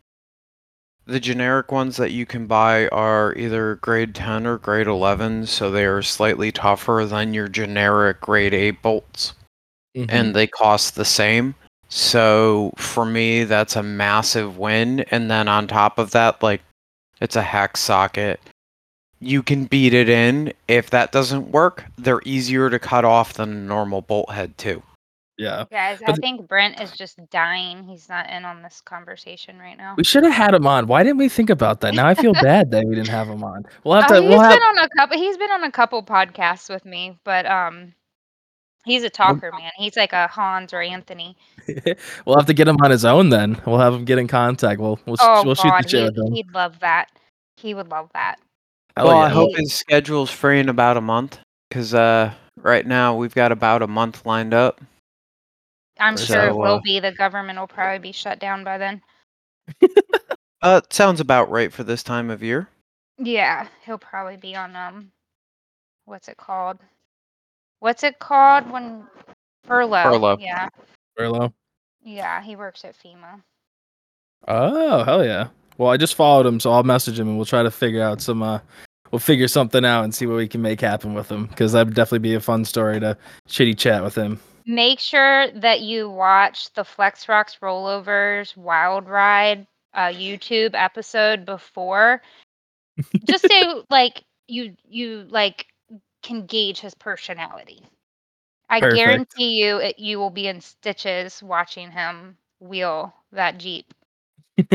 [1.10, 5.70] the generic ones that you can buy are either grade 10 or grade 11, so
[5.70, 9.34] they are slightly tougher than your generic grade 8 bolts.
[9.96, 10.06] Mhm.
[10.08, 11.54] and they cost the same.
[11.88, 15.00] So for me, that's a massive win.
[15.10, 16.62] And then on top of that, like
[17.20, 18.40] it's a hex socket.
[19.18, 20.52] You can beat it in.
[20.68, 24.82] If that doesn't work, they're easier to cut off than a normal bolt head too.
[25.40, 27.82] Yeah, Guys, I But think Brent is just dying.
[27.84, 29.94] He's not in on this conversation right now.
[29.96, 30.86] we should have had him on.
[30.86, 31.94] Why didn't we think about that?
[31.94, 33.64] Now I feel bad that we didn't have him on.
[33.84, 34.20] We'll have Oh, to.
[34.20, 34.52] he's We'll have.
[34.52, 35.16] been on a couple.
[35.18, 37.94] He's been on a couple podcasts with me, but um,
[38.84, 39.70] he's a talker, man.
[39.76, 41.36] He's like a Hans or Anthony.
[42.26, 43.60] we'll have to get him on his own then.
[43.66, 44.80] We'll have him get in contact.
[44.80, 46.32] We'll we'll, sh- Oh we'll shoot God, the shit he, with him.
[46.34, 47.08] he'd love that.
[47.56, 48.36] He would love that.
[48.96, 49.34] Hell well, I yeah.
[49.34, 51.38] hope his schedule's free in about a month.
[51.70, 54.80] Cause uh, right now we've got about a month lined up.
[56.00, 56.98] I'm So, sure it will uh, be.
[57.00, 59.02] The government will probably be shut down by then.
[60.62, 62.68] Uh, sounds about right for this time of year.
[63.16, 65.10] Yeah, he'll probably be on um,
[66.04, 66.78] what's it called?
[67.78, 69.04] What's it called when
[69.64, 70.02] furlough?
[70.02, 70.36] Furlough.
[70.38, 70.68] Yeah,
[71.16, 71.54] Furlough.
[72.02, 72.42] yeah.
[72.42, 73.40] He works at FEMA.
[74.48, 75.48] Oh hell yeah.
[75.78, 78.20] Well, I just followed him, so I'll message him and we'll try to figure out
[78.20, 78.42] some.
[78.42, 78.58] uh
[79.10, 81.94] We'll figure something out and see what we can make happen with him because that'd
[81.94, 83.16] definitely be a fun story to
[83.48, 84.38] chitty chat with him.
[84.66, 92.22] Make sure that you watch the Flex Rocks Rollovers Wild Ride uh, YouTube episode before.
[93.24, 95.66] Just so, like, you you like
[96.22, 97.82] can gauge his personality.
[98.68, 98.96] I Perfect.
[98.96, 103.92] guarantee you it, you will be in stitches watching him wheel that Jeep.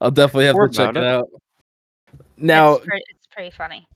[0.00, 1.08] I'll definitely have Or to check about it it.
[1.08, 1.28] out.
[2.36, 3.86] Now it's, pre- it's pretty funny.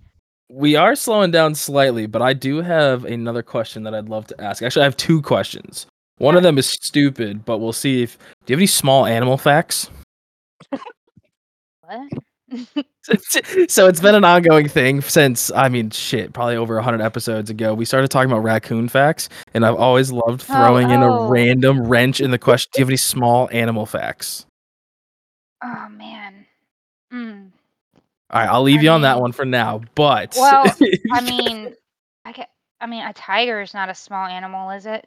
[0.51, 4.41] We are slowing down slightly, but I do have another question that I'd love to
[4.41, 4.63] ask.
[4.63, 5.87] Actually, I have two questions.
[6.19, 8.19] One of them is stupid, but we'll see if.
[8.19, 9.91] Do you have any small animal facts?
[11.83, 12.09] What?
[13.69, 17.75] so it's been an ongoing thing since I mean shit, probably over 100 episodes ago.
[17.75, 21.29] We started talking about raccoon facts and I've always loved Oh, throwing in a oh.
[21.29, 22.71] random wrench in the question.
[22.75, 24.47] Do you have any small animal facts?
[25.63, 26.47] oh man.
[27.13, 27.50] Mm.
[28.31, 29.81] All right, I'll leave I you on that one for now.
[29.95, 30.65] But Well,
[31.13, 31.75] I mean,
[32.25, 32.51] I get.
[32.81, 35.07] I mean, a tiger is not a small animal, is it?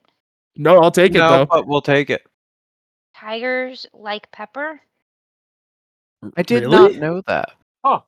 [0.55, 1.45] no, I'll take it no, though.
[1.47, 2.23] but we'll take it.
[3.15, 4.79] Tigers like pepper.
[6.37, 6.75] I did Really?
[6.75, 7.51] not know that.
[7.83, 8.03] Oh,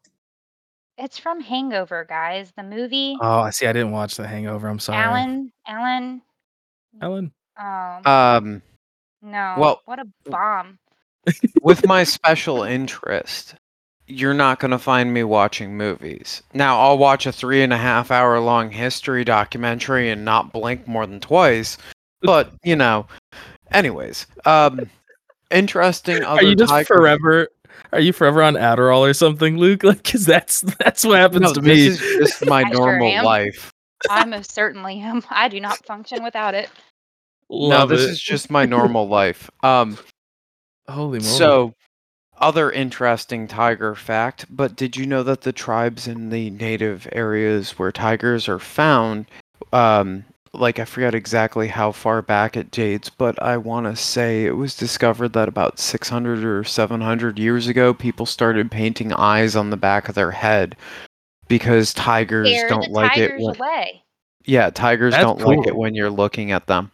[0.97, 2.51] it's from Hangover, guys.
[2.55, 3.17] The movie.
[3.19, 3.65] Oh, I see.
[3.67, 4.67] I didn't watch The Hangover.
[4.67, 4.97] I'm sorry.
[5.03, 5.51] Alan.
[5.67, 6.21] Alan.
[7.01, 7.31] Alan.
[7.57, 8.05] Um.
[8.05, 8.61] Um,
[9.21, 9.55] no.
[9.57, 10.77] well- What a bomb.
[11.63, 13.55] with my special interest,
[14.07, 16.43] you're not going to find me watching movies.
[16.53, 20.87] Now, I'll watch a three and a half hour long history documentary and not blink
[20.87, 21.77] more than twice.
[22.21, 23.07] But, you know,
[23.71, 24.89] anyways, um,
[25.51, 27.47] interesting other Are you just tiger- forever?
[27.91, 29.83] Are you forever on Adderall or something, Luke?
[29.83, 31.87] Like, cause that's that's what happens No, to me.
[31.89, 32.07] this me.
[32.07, 33.25] is just my I normal am.
[33.25, 33.71] life.
[34.09, 35.23] I most certainly am.
[35.29, 36.69] I do not function without it.
[37.49, 38.11] Love no, this it.
[38.11, 39.49] is just my normal life.
[39.63, 39.97] Um,
[40.87, 41.21] holy moly.
[41.31, 41.73] So,
[42.37, 47.71] other interesting tiger fact, but did you know that the tribes in the native areas
[47.79, 49.25] where tigers are found,
[49.71, 54.45] um, like I forget exactly how far back it dates, but I want to say
[54.45, 59.69] it was discovered that about 600 or 700 years ago, people started painting eyes on
[59.69, 60.75] the back of their head
[61.47, 63.45] because tigers Scare don't like tigers it.
[63.45, 64.03] When, away.
[64.45, 66.91] yeah, tigers That's don't like it when you're looking at them.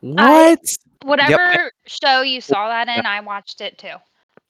[0.00, 0.60] what?
[1.02, 3.94] Whatever show you saw that in, I watched it too.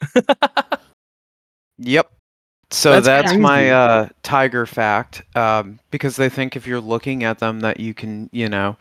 [1.79, 2.11] Yep.
[2.71, 5.23] So That's that's, my uh, tiger fact.
[5.37, 8.77] Um, because they think if you're looking at them that you can, you know,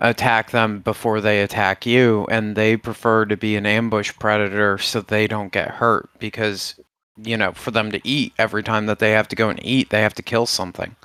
[0.00, 5.00] attack them before they attack you, and they prefer to be an ambush predator so
[5.00, 6.08] they don't get hurt.
[6.18, 6.74] Because,
[7.22, 9.90] you know, for them to eat every time that they have to go and eat,
[9.90, 10.96] they have to kill something.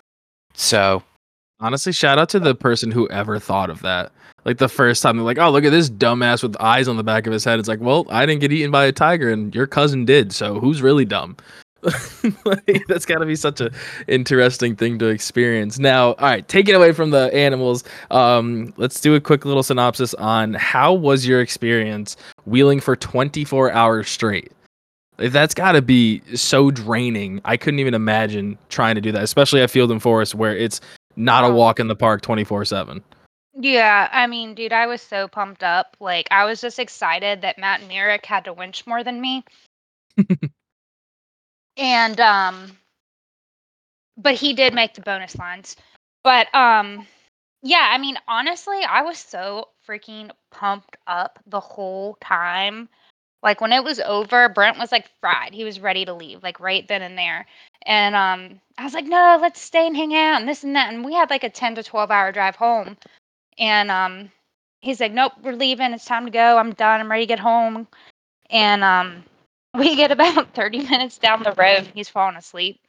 [0.55, 1.03] So
[1.63, 4.11] Honestly, shout out to the person who ever thought of that.
[4.43, 7.05] Like the first time they're like, "Oh, look at this dumbass with eyes on the
[7.05, 9.55] back of his head." It's like, "Well, I didn't get eaten by a tiger, and
[9.55, 10.33] your cousin did.
[10.33, 11.37] So who's really dumb?"
[12.45, 13.71] like, that's got to be such a
[14.09, 15.79] interesting thing to experience.
[15.79, 19.63] Now, all right, take it away from the animals, um, let's do a quick little
[19.63, 24.51] synopsis on how was your experience wheeling for 24 hours straight.
[25.17, 27.39] That's got to be so draining.
[27.45, 30.81] I couldn't even imagine trying to do that, especially at Field and Forest, where it's
[31.15, 31.53] not a Oh.
[31.53, 33.03] walk in the park 24 7.
[33.55, 35.95] Yeah, I mean, dude, I was so pumped up.
[35.99, 39.43] Like, I was just excited that Matt Merrick had to winch more than me.
[41.77, 42.77] and um
[44.17, 45.75] but he did make the bonus lines.
[46.23, 47.07] But um
[47.65, 52.89] yeah, I mean, honestly, I was so freaking pumped up the whole time.
[53.43, 55.53] Like when it was over, Brent was like fried.
[55.53, 57.45] He was ready to leave, like right then and there.
[57.85, 60.93] And um I was like, "No, let's stay and hang out and this and that."
[60.93, 62.97] And we had like a 10 to 12 hour drive home.
[63.57, 64.31] And um
[64.81, 65.93] he's like, "Nope, we're leaving.
[65.93, 66.57] It's time to go.
[66.57, 67.01] I'm done.
[67.01, 67.87] I'm ready to get home."
[68.49, 69.23] And um
[69.75, 71.91] we get about 30 minutes down the road.
[71.93, 72.79] He's falling asleep.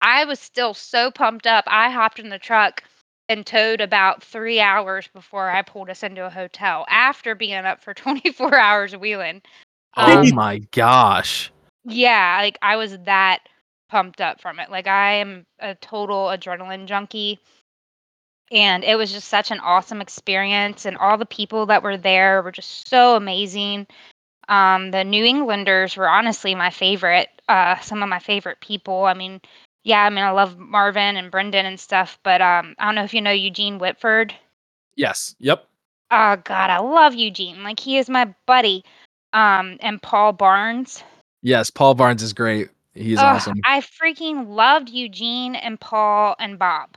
[0.00, 1.64] I was still so pumped up.
[1.66, 2.84] I hopped in the truck
[3.28, 7.82] and towed about three hours before I pulled us into a hotel after being up
[7.82, 9.42] for 24 hours wheeling.
[9.98, 11.50] Oh my gosh.
[11.84, 13.40] yeah, like I was that
[13.88, 14.70] pumped up from it.
[14.70, 17.40] Like I am a total adrenaline junkie.
[18.50, 20.86] And it was just such an awesome experience.
[20.86, 23.86] And all the people that were there were just so amazing.
[24.48, 29.04] Um, the New Englanders were honestly my favorite, uh, some of my favorite people.
[29.04, 29.40] I mean,
[29.84, 33.04] yeah, I mean, I love Marvin and Brendan and stuff, but um, I don't know
[33.04, 34.34] if you know Eugene Whitford.
[34.96, 35.34] Yes.
[35.40, 35.66] Yep.
[36.10, 37.62] Oh God, I love Eugene.
[37.62, 38.82] Like he is my buddy.
[39.32, 41.02] Um, and Paul Barnes.
[41.42, 41.70] Yes.
[41.70, 42.68] Paul Barnes is great.
[42.94, 43.60] He's Ugh, awesome.
[43.64, 46.96] I freaking loved Eugene and Paul and Bob.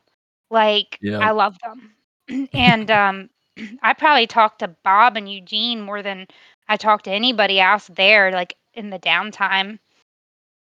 [0.50, 1.20] Like Yeah.
[1.20, 2.50] I love them.
[2.54, 3.30] and um
[3.84, 6.28] I probably talked to Bob and Eugene more than
[6.68, 9.80] I talked to anybody else there like in the downtime.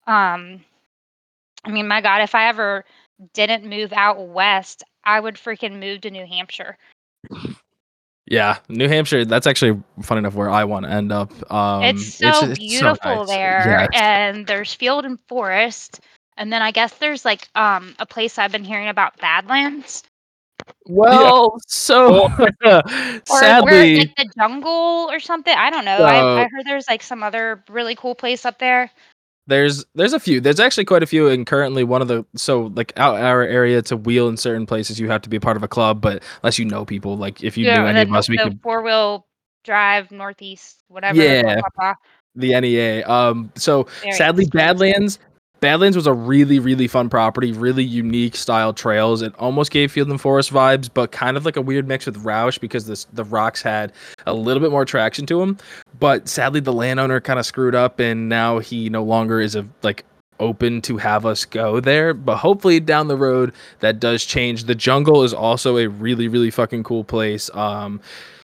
[0.08, 0.64] Um
[1.66, 2.86] I mean, my god, if I ever
[3.34, 6.78] didn't move out west, I would freaking move to New Hampshire.
[8.30, 8.60] Yeah.
[8.70, 9.26] New Hampshire.
[9.26, 11.32] That's actually funny enough where I want to end up.
[11.52, 13.28] Um, it's so it's- it's beautiful nice.
[13.28, 14.02] there Yes.
[14.02, 16.00] and there's field and forest
[16.38, 20.04] And then I guess there's like um a place I've been hearing about Badlands.
[20.88, 25.54] Well, so Or where sadly, like the jungle or something.
[25.56, 25.98] I don't know.
[26.04, 28.92] I, I heard there's like some other really cool place up there.
[29.50, 30.40] There's there's a few.
[30.40, 33.82] There's actually quite a few, and currently one of the so like out our area
[33.84, 36.02] to wheel in certain places, you have to be a part of a club.
[36.02, 38.62] But unless you know people, like if you knew and any of us, we could
[38.62, 39.26] four wheel
[39.64, 41.22] drive northeast, whatever.
[41.22, 41.60] Yeah.
[41.60, 41.94] blah, blah.
[42.36, 43.08] the NEA.
[43.10, 44.46] Um, so sadly.
[44.46, 45.20] Badlands.
[45.60, 49.22] Badlands was a really, really fun property, really unique style trails.
[49.22, 52.18] It almost gave Field and Forest vibes, but kind of like a weird mix with
[52.18, 53.92] Rausch because this, the rocks had
[54.26, 55.58] a little bit more traction to them.
[56.00, 59.68] But sadly, the landowner kind of screwed up, and now he no longer is a
[59.84, 60.06] like
[60.40, 62.14] open to have us go there.
[62.14, 64.64] But hopefully, down the road, that does change.
[64.64, 67.54] The jungle is also a really, really fucking cool place.
[67.54, 68.00] Um,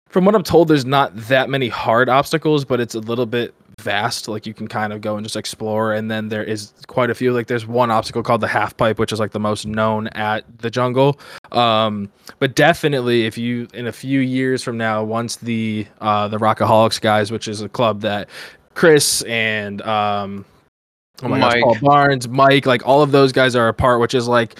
[0.09, 3.53] from what I'm told, there's not that many hard obstacles, but it's a little bit
[3.79, 4.27] vast.
[4.27, 5.93] Like you can kind of go and just explore.
[5.93, 7.33] And then there is quite a few.
[7.33, 10.45] Like there's one obstacle called the half pipe, which is like the most known at
[10.59, 11.19] the jungle.
[11.51, 16.37] Um, but definitely, if you in a few years from now, once the uh, the
[16.37, 18.29] Rockaholics guys, which is a club that
[18.75, 20.45] Chris and um,
[21.23, 21.63] oh my gosh, Mike.
[21.63, 24.59] Paul Barnes, Mike, like all of those guys are a part, which is like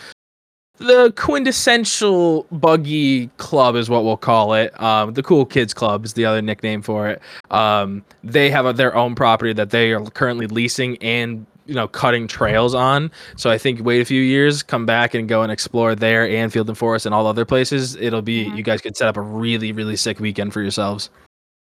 [0.80, 4.80] the quintessential buggy club is what we'll call it.
[4.82, 7.22] Um, the cool kids club is the other nickname for it.
[7.52, 11.88] Um, they have a, their own property that they are currently leasing and you know
[11.88, 13.12] cutting trails on.
[13.36, 16.52] So I think wait a few years, come back and go and explore there and
[16.52, 17.96] Field and Forest and all other places.
[17.96, 18.58] It'll be Mhm.
[18.58, 21.10] you guys could set up a really really sick weekend for yourselves.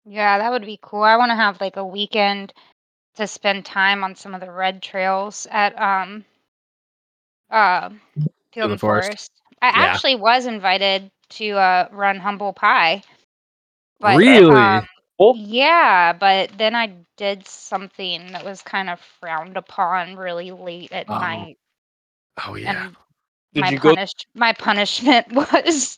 [0.05, 1.03] Yeah, that would be cool.
[1.03, 2.53] I want to have like a weekend
[3.15, 6.23] to spend time on some of the red trails at um
[7.51, 7.89] uh
[8.55, 9.07] The Forest.
[9.07, 9.31] Forest.
[9.61, 9.85] I Yeah.
[9.85, 13.03] actually was invited to uh run Humble Pie.
[13.99, 14.49] But, Really?
[14.49, 14.85] um,
[15.19, 15.33] Oh.
[15.35, 21.07] yeah, but then I did something that was kind of frowned upon really late at
[21.07, 21.57] Oh, night.
[22.47, 22.71] Oh yeah.
[22.71, 22.95] And
[23.53, 23.95] Did my you go?
[24.35, 25.97] my punishment was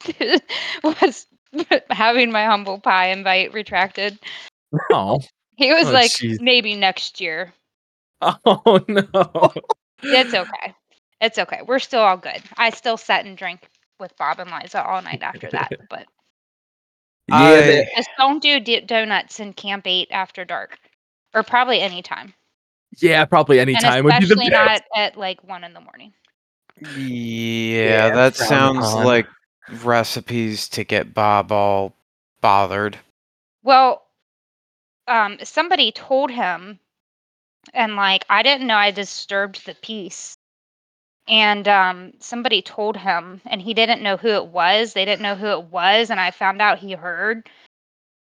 [0.84, 1.28] was
[1.90, 4.20] having my humble pie invite retracted.
[4.92, 5.20] Oh.
[5.58, 6.40] He was Oh, like, jeez.
[6.40, 7.54] maybe next year.
[8.46, 9.52] Oh no.
[10.04, 10.76] It's okay.
[11.22, 11.60] It's okay.
[11.66, 12.42] We're still all good.
[12.58, 13.70] I still sat and drank
[14.00, 15.72] with Bob and Liza all night after that.
[15.90, 16.08] But
[17.28, 17.36] yeah.
[17.38, 20.78] I- just don't do d- donuts in Camp 8 after dark.
[21.34, 22.34] Or probably any time.
[23.02, 23.24] yeah.
[23.26, 24.84] Probably any And time would be the especially best.
[24.96, 26.12] not at like 1 in the morning.
[26.82, 29.06] Yeah, Yeah, that sounds upon.
[29.06, 29.28] like
[29.84, 31.96] recipes to get Bob all
[32.42, 32.98] bothered.
[33.64, 34.02] Well,
[35.08, 36.80] um, somebody told him,
[37.74, 40.36] and like I didn't know I disturbed the peace.
[41.28, 44.94] And um, somebody told him, and he didn't know who it was.
[44.94, 47.48] They didn't know who it was, and I found out he heard.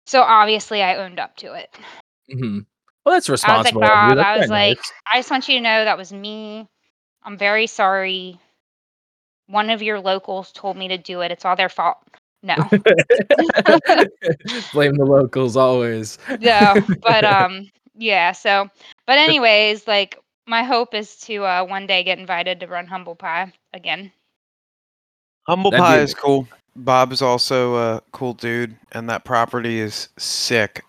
[0.05, 1.75] So obviously, I owned up to it.
[2.31, 2.65] Mhm.
[3.05, 3.81] Well, that's I was like, responsible.
[3.81, 4.91] Bob, I was like, nice.
[5.11, 6.67] I just want you to know that was me.
[7.23, 8.39] I'm very sorry.
[9.47, 11.31] One of your locals told me to do it.
[11.31, 11.97] It's all their fault.
[12.43, 12.55] No.
[14.73, 16.17] Blame the locals always.
[16.39, 18.69] no but um yeah so
[19.05, 20.17] but anyways like
[20.49, 24.11] my hope is to uh one day get invited to run humble pie again
[25.47, 26.47] Humble That'd Pie be- is cool.
[26.75, 30.83] Bob is also a cool dude, and that property is sick.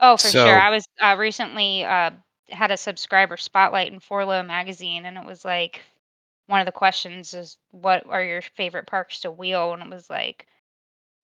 [0.00, 2.10] oh for So- sure i was uh recently uh
[2.48, 5.80] had a subscriber spotlight in 4Low magazine and it was like
[6.48, 10.10] one of the questions is what are your favorite parks to wheel and it was
[10.10, 10.46] like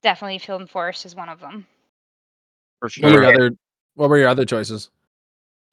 [0.03, 1.67] definitely field and forest is one of them
[2.81, 3.05] For sure.
[3.11, 3.51] What were your other
[3.95, 4.89] What were your other choices?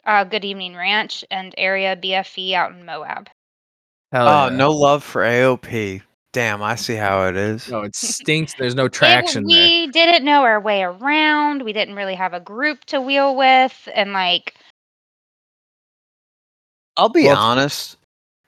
[0.06, 3.27] Uh good evening ranch and area bfe out in moab
[4.11, 4.56] Hell Oh, yeah.
[4.56, 6.02] no love for AOP.
[6.32, 7.68] Damn, I see how it is.
[7.69, 8.53] No, it stinks.
[8.53, 9.57] There's no It- traction there.
[9.68, 11.64] we didn't know our way around.
[11.64, 14.53] We didn't really have a group to wheel with, and like,
[16.98, 17.98] I'll be Well, honest.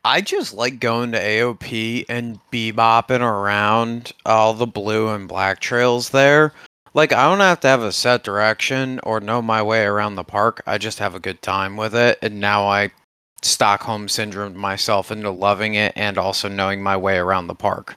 [0.05, 6.09] I just like going to AOP and bebopping around all the blue and black trails
[6.09, 6.53] there.
[6.97, 10.23] Like I don't have to have a set direction or know my way around the
[10.23, 10.63] park.
[10.65, 12.89] I just have a good time with it, and now I
[13.43, 17.95] Stockholm syndrome myself into loving it and also knowing my way around the park.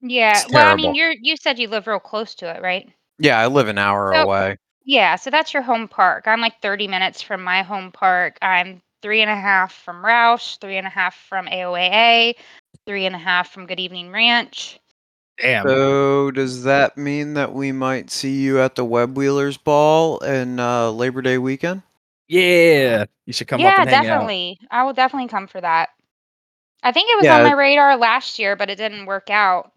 [0.00, 0.42] yeah.
[0.48, 2.90] Well, I mean, you're you said you live real close to it, right?
[3.18, 4.56] Yeah, I live an hour So- away.
[4.86, 5.16] Yeah.
[5.16, 6.26] So that's your home park.
[6.26, 8.38] I'm like 30 minutes from my home park.
[8.40, 12.34] I'm three and a half from Rausch, three and a half from AOAA,
[12.86, 14.80] three and a half from Good Evening Ranch.
[15.42, 15.66] Damn.
[15.66, 20.58] So does that mean that we might see you at the Web Wheelers Ball in
[20.60, 21.82] uh, Labor Day weekend?
[22.28, 23.04] yeah.
[23.26, 24.02] You should come up yeah, and hang out.
[24.04, 24.58] definitely.
[24.70, 25.90] I will definitely come for that.
[26.82, 27.38] I think it was Yeah.
[27.38, 29.70] on my radar last year, but it didn't work out.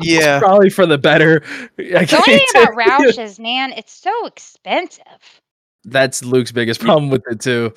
[0.00, 0.38] Yeah.
[0.40, 1.42] Probably for the better.
[1.78, 2.98] I The only thing about tell.
[3.00, 5.40] Rausch is, man, it's so expensive.
[5.84, 7.72] That's Luke's biggest problem with it too.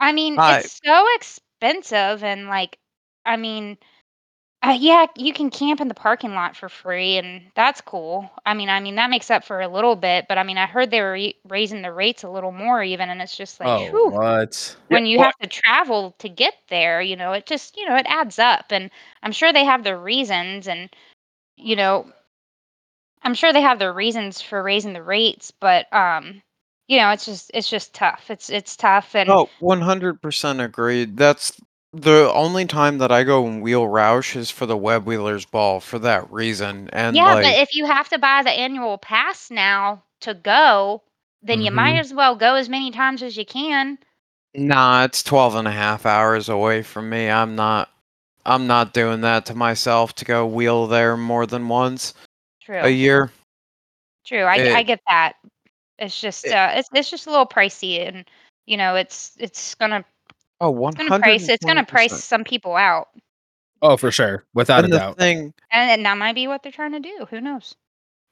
[0.00, 0.64] I mean, Right.
[0.64, 2.78] it's so expensive and like
[3.26, 3.76] I mean
[4.64, 8.30] uh, yeah, you can camp in the parking lot for free and that's cool.
[8.46, 10.66] I mean I mean that makes up for a little bit, but I mean I
[10.66, 13.68] heard they were re- raising the rates a little more even and it's just like
[13.68, 14.76] Oh, whew, what?
[14.88, 17.96] when you well- have to travel to get there, you know, it just, you know,
[17.96, 18.90] it adds up and
[19.22, 20.88] I'm sure they have their reasons and
[21.56, 22.10] you know,
[23.22, 26.42] I'm sure they have their reasons for raising the rates, but um
[26.88, 28.30] you know, it's just it's just tough.
[28.30, 31.16] It's it's tough and Oh, 100% agreed.
[31.16, 31.60] That's
[31.92, 35.80] the only time that I go and wheel Rausch is for the Web Wheelers Ball
[35.80, 36.88] for that reason.
[36.92, 41.02] And Yeah, like, but if you have to buy the annual pass now to go,
[41.42, 42.00] then you might Mhm.
[42.00, 43.98] as well go as many times as you can.
[44.54, 47.28] nah, it's 12 and a half hours away from me.
[47.30, 47.88] I'm not
[48.44, 52.12] I'm not doing that to myself to go wheel there more than once
[52.60, 52.78] True.
[52.80, 53.30] a year.
[54.26, 54.42] True.
[54.42, 55.34] I, I It- get that.
[55.98, 58.28] It's just It- uh it's it's just a little pricey and
[58.66, 60.04] you know, it's it's gonna
[60.62, 63.08] Oh, it's gonna price it's gonna price some people out.
[63.82, 65.18] Oh, for sure, without And a the doubt.
[65.18, 67.26] thing And, and that might be what they're trying to do.
[67.30, 67.74] Who knows?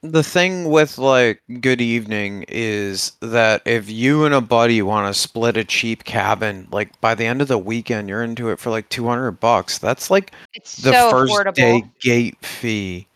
[0.03, 5.21] the thing with like good evening is that if you and a buddy want to
[5.21, 8.71] split a cheap cabin like by the end of the weekend you're into it for
[8.71, 11.55] like 200 bucks that's like It's the so first affordable.
[11.55, 13.07] day gate fee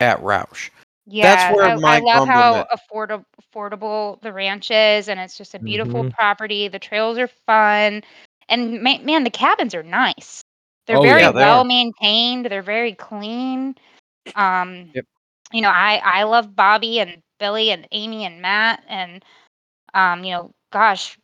[0.00, 0.70] at Rausch
[1.06, 5.36] Yeah, where I, my I love how grumblement- affordable affordable the ranch is, and it's
[5.36, 6.12] just a beautiful Mhm.
[6.12, 6.68] property.
[6.68, 8.02] The trails are fun,
[8.48, 10.42] and ma- man, the cabins are nice.
[10.86, 11.64] They're Oh, very yeah, they well are.
[11.64, 12.46] maintained.
[12.46, 13.74] They're very clean.
[14.34, 15.06] Um, Yep.
[15.52, 19.24] you know, I I love Bobby and Billy and Amy and Matt, and
[19.94, 21.18] um, you know, gosh,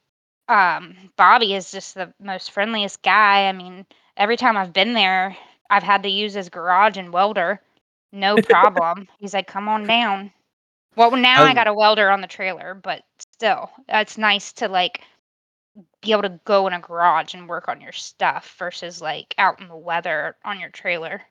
[0.49, 3.49] um, Bobby is just the most friendliest guy.
[3.49, 3.87] I mean,
[4.17, 5.37] every time I've been there,
[5.71, 7.61] I've had to use his garage and welder.
[8.13, 9.09] No problem.
[9.19, 10.33] He's like, come on down.
[10.97, 14.69] Well, now I Um, got a welder on the trailer, but still, it's nice to
[14.69, 15.01] like
[16.05, 19.61] be able to go in a garage and work on your stuff versus like out
[19.61, 21.23] in the weather on your trailer.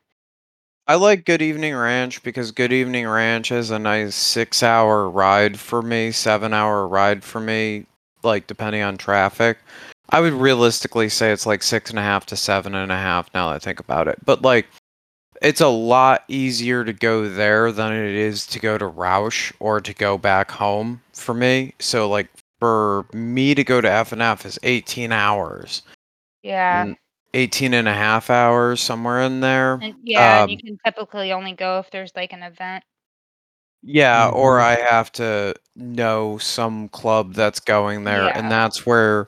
[0.88, 5.60] i like good evening ranch because good evening ranch is a nice six hour ride
[5.60, 7.86] for me seven hour ride for me
[8.24, 9.60] like depending on traffic
[10.10, 13.30] i would realistically say it's like six and a half to seven and a half
[13.34, 14.66] now that i think about it but like
[15.44, 19.82] it's a lot easier to go there than it is to go to Rausch or
[19.82, 21.74] to go back home for me.
[21.80, 22.30] So like
[22.64, 25.82] for me to go to FNF is 18 hours.
[26.44, 26.86] Yeah.
[26.86, 26.96] Mm,
[27.34, 29.74] 18 and a half hours somewhere in there.
[29.82, 32.86] And yeah, and you Um, can typically only go if there's like an event.
[33.82, 34.64] Yeah, or Mhm.
[34.64, 38.40] I have to know some club that's going there, Yeah.
[38.40, 39.28] and that's where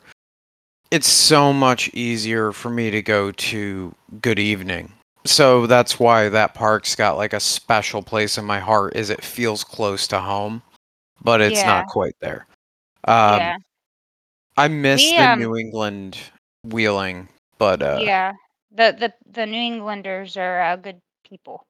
[0.92, 4.94] it's so much easier for me to go to Good Evening.
[5.26, 8.96] So that's why that park's got like a special place in my heart.
[8.96, 10.62] Is it feels close to home,
[11.22, 11.66] but it's Yeah.
[11.66, 12.48] not quite there.
[13.06, 13.58] Um, yeah.
[14.58, 16.18] I miss We, the um, New England
[16.64, 17.28] wheeling,
[17.58, 18.34] but uh, yeah.
[18.72, 21.66] The the the New Englanders are uh, good people.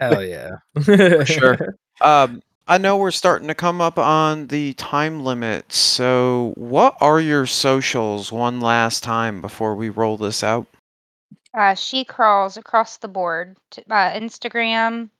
[0.00, 0.56] Hell yeah.
[0.82, 1.76] For sure.
[2.02, 5.70] Um, I know we're starting to come up on the time limit.
[5.70, 10.66] So, what are your socials one last time before we roll this out?
[11.52, 13.58] Uh, Shecrawl's across the board.
[13.70, 15.10] t- Uh, Instagram,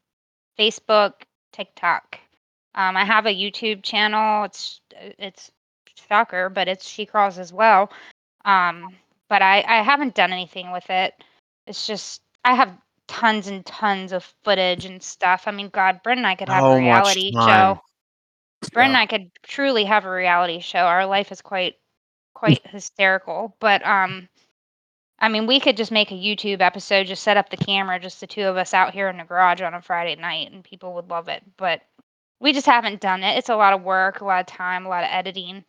[0.59, 1.13] Facebook,
[1.53, 2.19] TikTok.
[2.77, 4.45] Um, I have a YouTube channel.
[4.45, 4.81] It's
[5.19, 5.51] it's
[6.09, 7.91] shocker, but it's Shecrawl's as well.
[8.45, 8.89] Um,
[9.29, 11.15] but I I haven't done anything with it.
[11.67, 15.45] It's just I have tons and tons of footage and stuff.
[15.47, 17.81] I mean, God, Brent and I could have a reality show.
[18.73, 20.81] Brent and I could truly have a reality show.
[20.81, 21.75] Our life is quite
[22.35, 23.57] quite hysterical.
[23.61, 24.29] But um
[25.19, 28.21] I mean we could just make a YouTube episode, just set up the camera, just
[28.21, 30.95] the two of us out here in the garage on a Friday night and people
[30.95, 31.43] would love it.
[31.57, 31.83] But
[32.41, 33.37] we just haven't done it.
[33.39, 35.65] It's a lot of work, a lot of time, a lot of editing.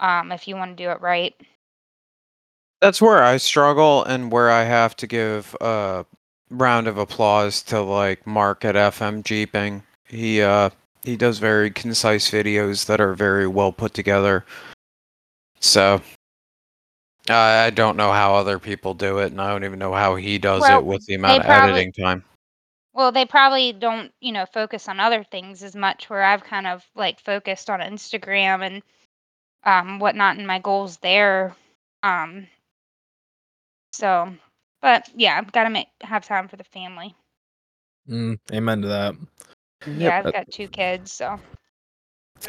[0.00, 1.34] Um, if you want to do it right.
[2.80, 6.04] That's where I struggle and where I have to give a
[6.50, 9.82] round of applause to like Mark at FM Jeeping.
[10.06, 10.70] He uh
[11.04, 14.44] he does very concise videos that are very well put together.
[15.60, 16.00] So
[17.28, 20.16] I I don't know how other people do it, and I don't even know how
[20.16, 22.24] he does Well, it with the amount of probably- editing time.
[22.92, 26.10] Well, they probably don't, you know, focus on other things as much.
[26.10, 28.82] Where I've kind of like focused on Instagram and
[29.64, 31.54] um, whatnot, and my goals there.
[32.02, 32.48] Um,
[33.92, 34.32] so,
[34.82, 37.14] but yeah, I've got to make have time for the family.
[38.08, 39.14] Mm, amen to that.
[39.86, 41.38] Yeah, I've got two kids, so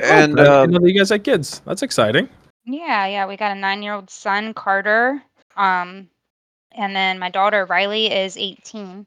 [0.01, 1.61] And oh, I uh, didn't know that you guys had kids.
[1.65, 2.29] That's exciting.
[2.65, 5.21] yeah, yeah, we got a nine-year-old son, Carter.
[5.55, 6.09] Um,
[6.73, 9.05] and then my daughter Riley is 18.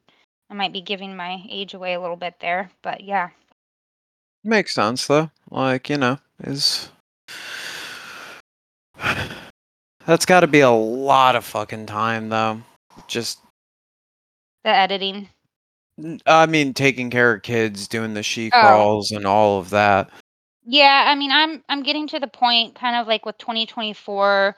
[0.55, 3.31] I might be giving my age away a little bit there, but yeah.
[4.41, 5.29] makes sense though.
[5.51, 6.87] Like you know, is
[10.05, 12.61] That's got to be a lot of fucking time, though.
[13.07, 13.39] Just,
[14.63, 15.27] The editing.
[16.25, 18.59] I mean, taking care of kids, doing the she Oh.
[18.61, 20.09] crawls, and all of that.
[20.63, 24.55] Yeah, I mean, I'm I'm getting to the point, kind of like with 2024.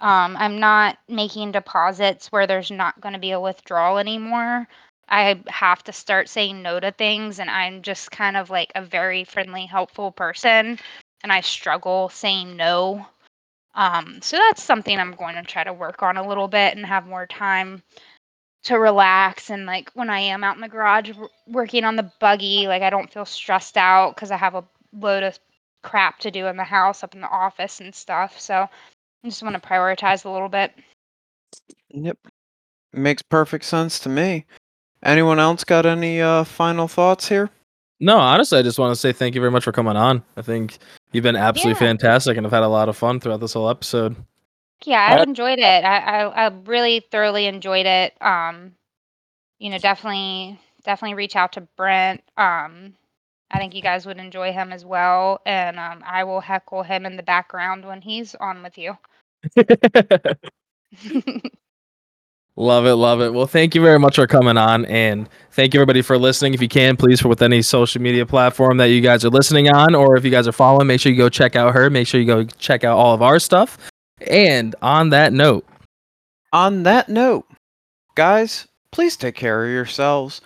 [0.00, 4.68] Um, I'm not making deposits where there's not going to be a withdrawal anymore.
[5.08, 8.82] I have to start saying no to things, and I'm just kind of like a
[8.82, 10.78] very friendly, helpful person,
[11.22, 13.06] and I struggle saying no.
[13.74, 16.84] Um, so that's something I'm going to try to work on a little bit and
[16.84, 17.82] have more time
[18.64, 19.50] to relax.
[19.50, 22.82] And like when I am out in the garage w- working on the buggy, like
[22.82, 25.38] I don't feel stressed out because I have a load of
[25.82, 28.38] crap to do in the house, up in the office and stuff.
[28.40, 30.72] So I just want to prioritize a little bit.
[31.90, 32.18] Yep.
[32.92, 34.46] Makes perfect sense to me.
[35.04, 37.50] Anyone else got any uh, final thoughts here?
[38.00, 40.22] No, honestly, I just want to say thank you very much for coming on.
[40.36, 40.78] I think
[41.12, 41.90] you've been absolutely Yeah.
[41.90, 44.16] fantastic, and I've had a lot of fun throughout this whole episode.
[44.84, 45.84] Yeah, I've I- enjoyed it.
[45.84, 48.14] I, I I really thoroughly enjoyed it.
[48.22, 48.72] Um,
[49.58, 52.22] you know, definitely definitely reach out to Brent.
[52.36, 52.94] Um,
[53.50, 57.06] I think you guys would enjoy him as well, and um, I will heckle him
[57.06, 58.96] in the background when he's on with you.
[62.60, 63.32] Love it, love it.
[63.32, 66.54] Well, thank you very much for coming on, and thank you everybody for listening.
[66.54, 69.70] If you can, please, for with any social media platform that you guys are listening
[69.70, 71.88] on, or if you guys are following, make sure you go check out her.
[71.88, 73.78] Make sure you go check out all of our stuff.
[74.26, 75.64] And on that note,
[76.52, 77.46] On that note,
[78.16, 80.40] guys, please take care of yourselves.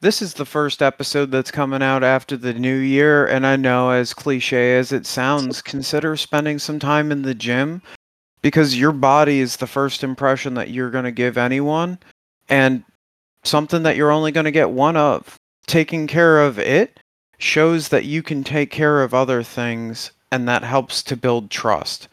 [0.00, 3.90] This is the first episode that's coming out after the new year, and I know,
[3.90, 7.82] as cliche as it sounds, consider spending some time in the gym
[8.42, 11.98] because your body is the first impression that you're going to give anyone,
[12.48, 12.84] and
[13.44, 15.36] something that you're only going to get one of.
[15.66, 17.00] Taking care of it
[17.38, 22.08] shows that you can take care of other things, and that helps to build trust.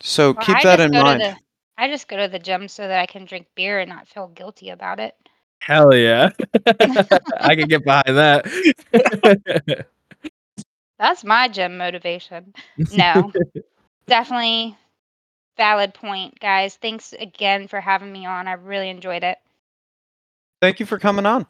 [0.00, 1.22] So Well, keep I that in mind.
[1.22, 1.36] the-
[1.78, 4.28] I just go to the gym so that I can drink beer and not feel
[4.28, 5.14] guilty about it.
[5.58, 6.30] hell yeah,
[7.40, 8.46] I can get behind that.
[10.98, 12.54] That's my gym motivation.
[12.92, 13.30] No,
[14.06, 14.76] definitely
[15.56, 16.76] valid point, guys.
[16.76, 18.48] Thanks again for having me on.
[18.48, 19.38] I really enjoyed it.
[20.60, 21.46] Thank you for coming on.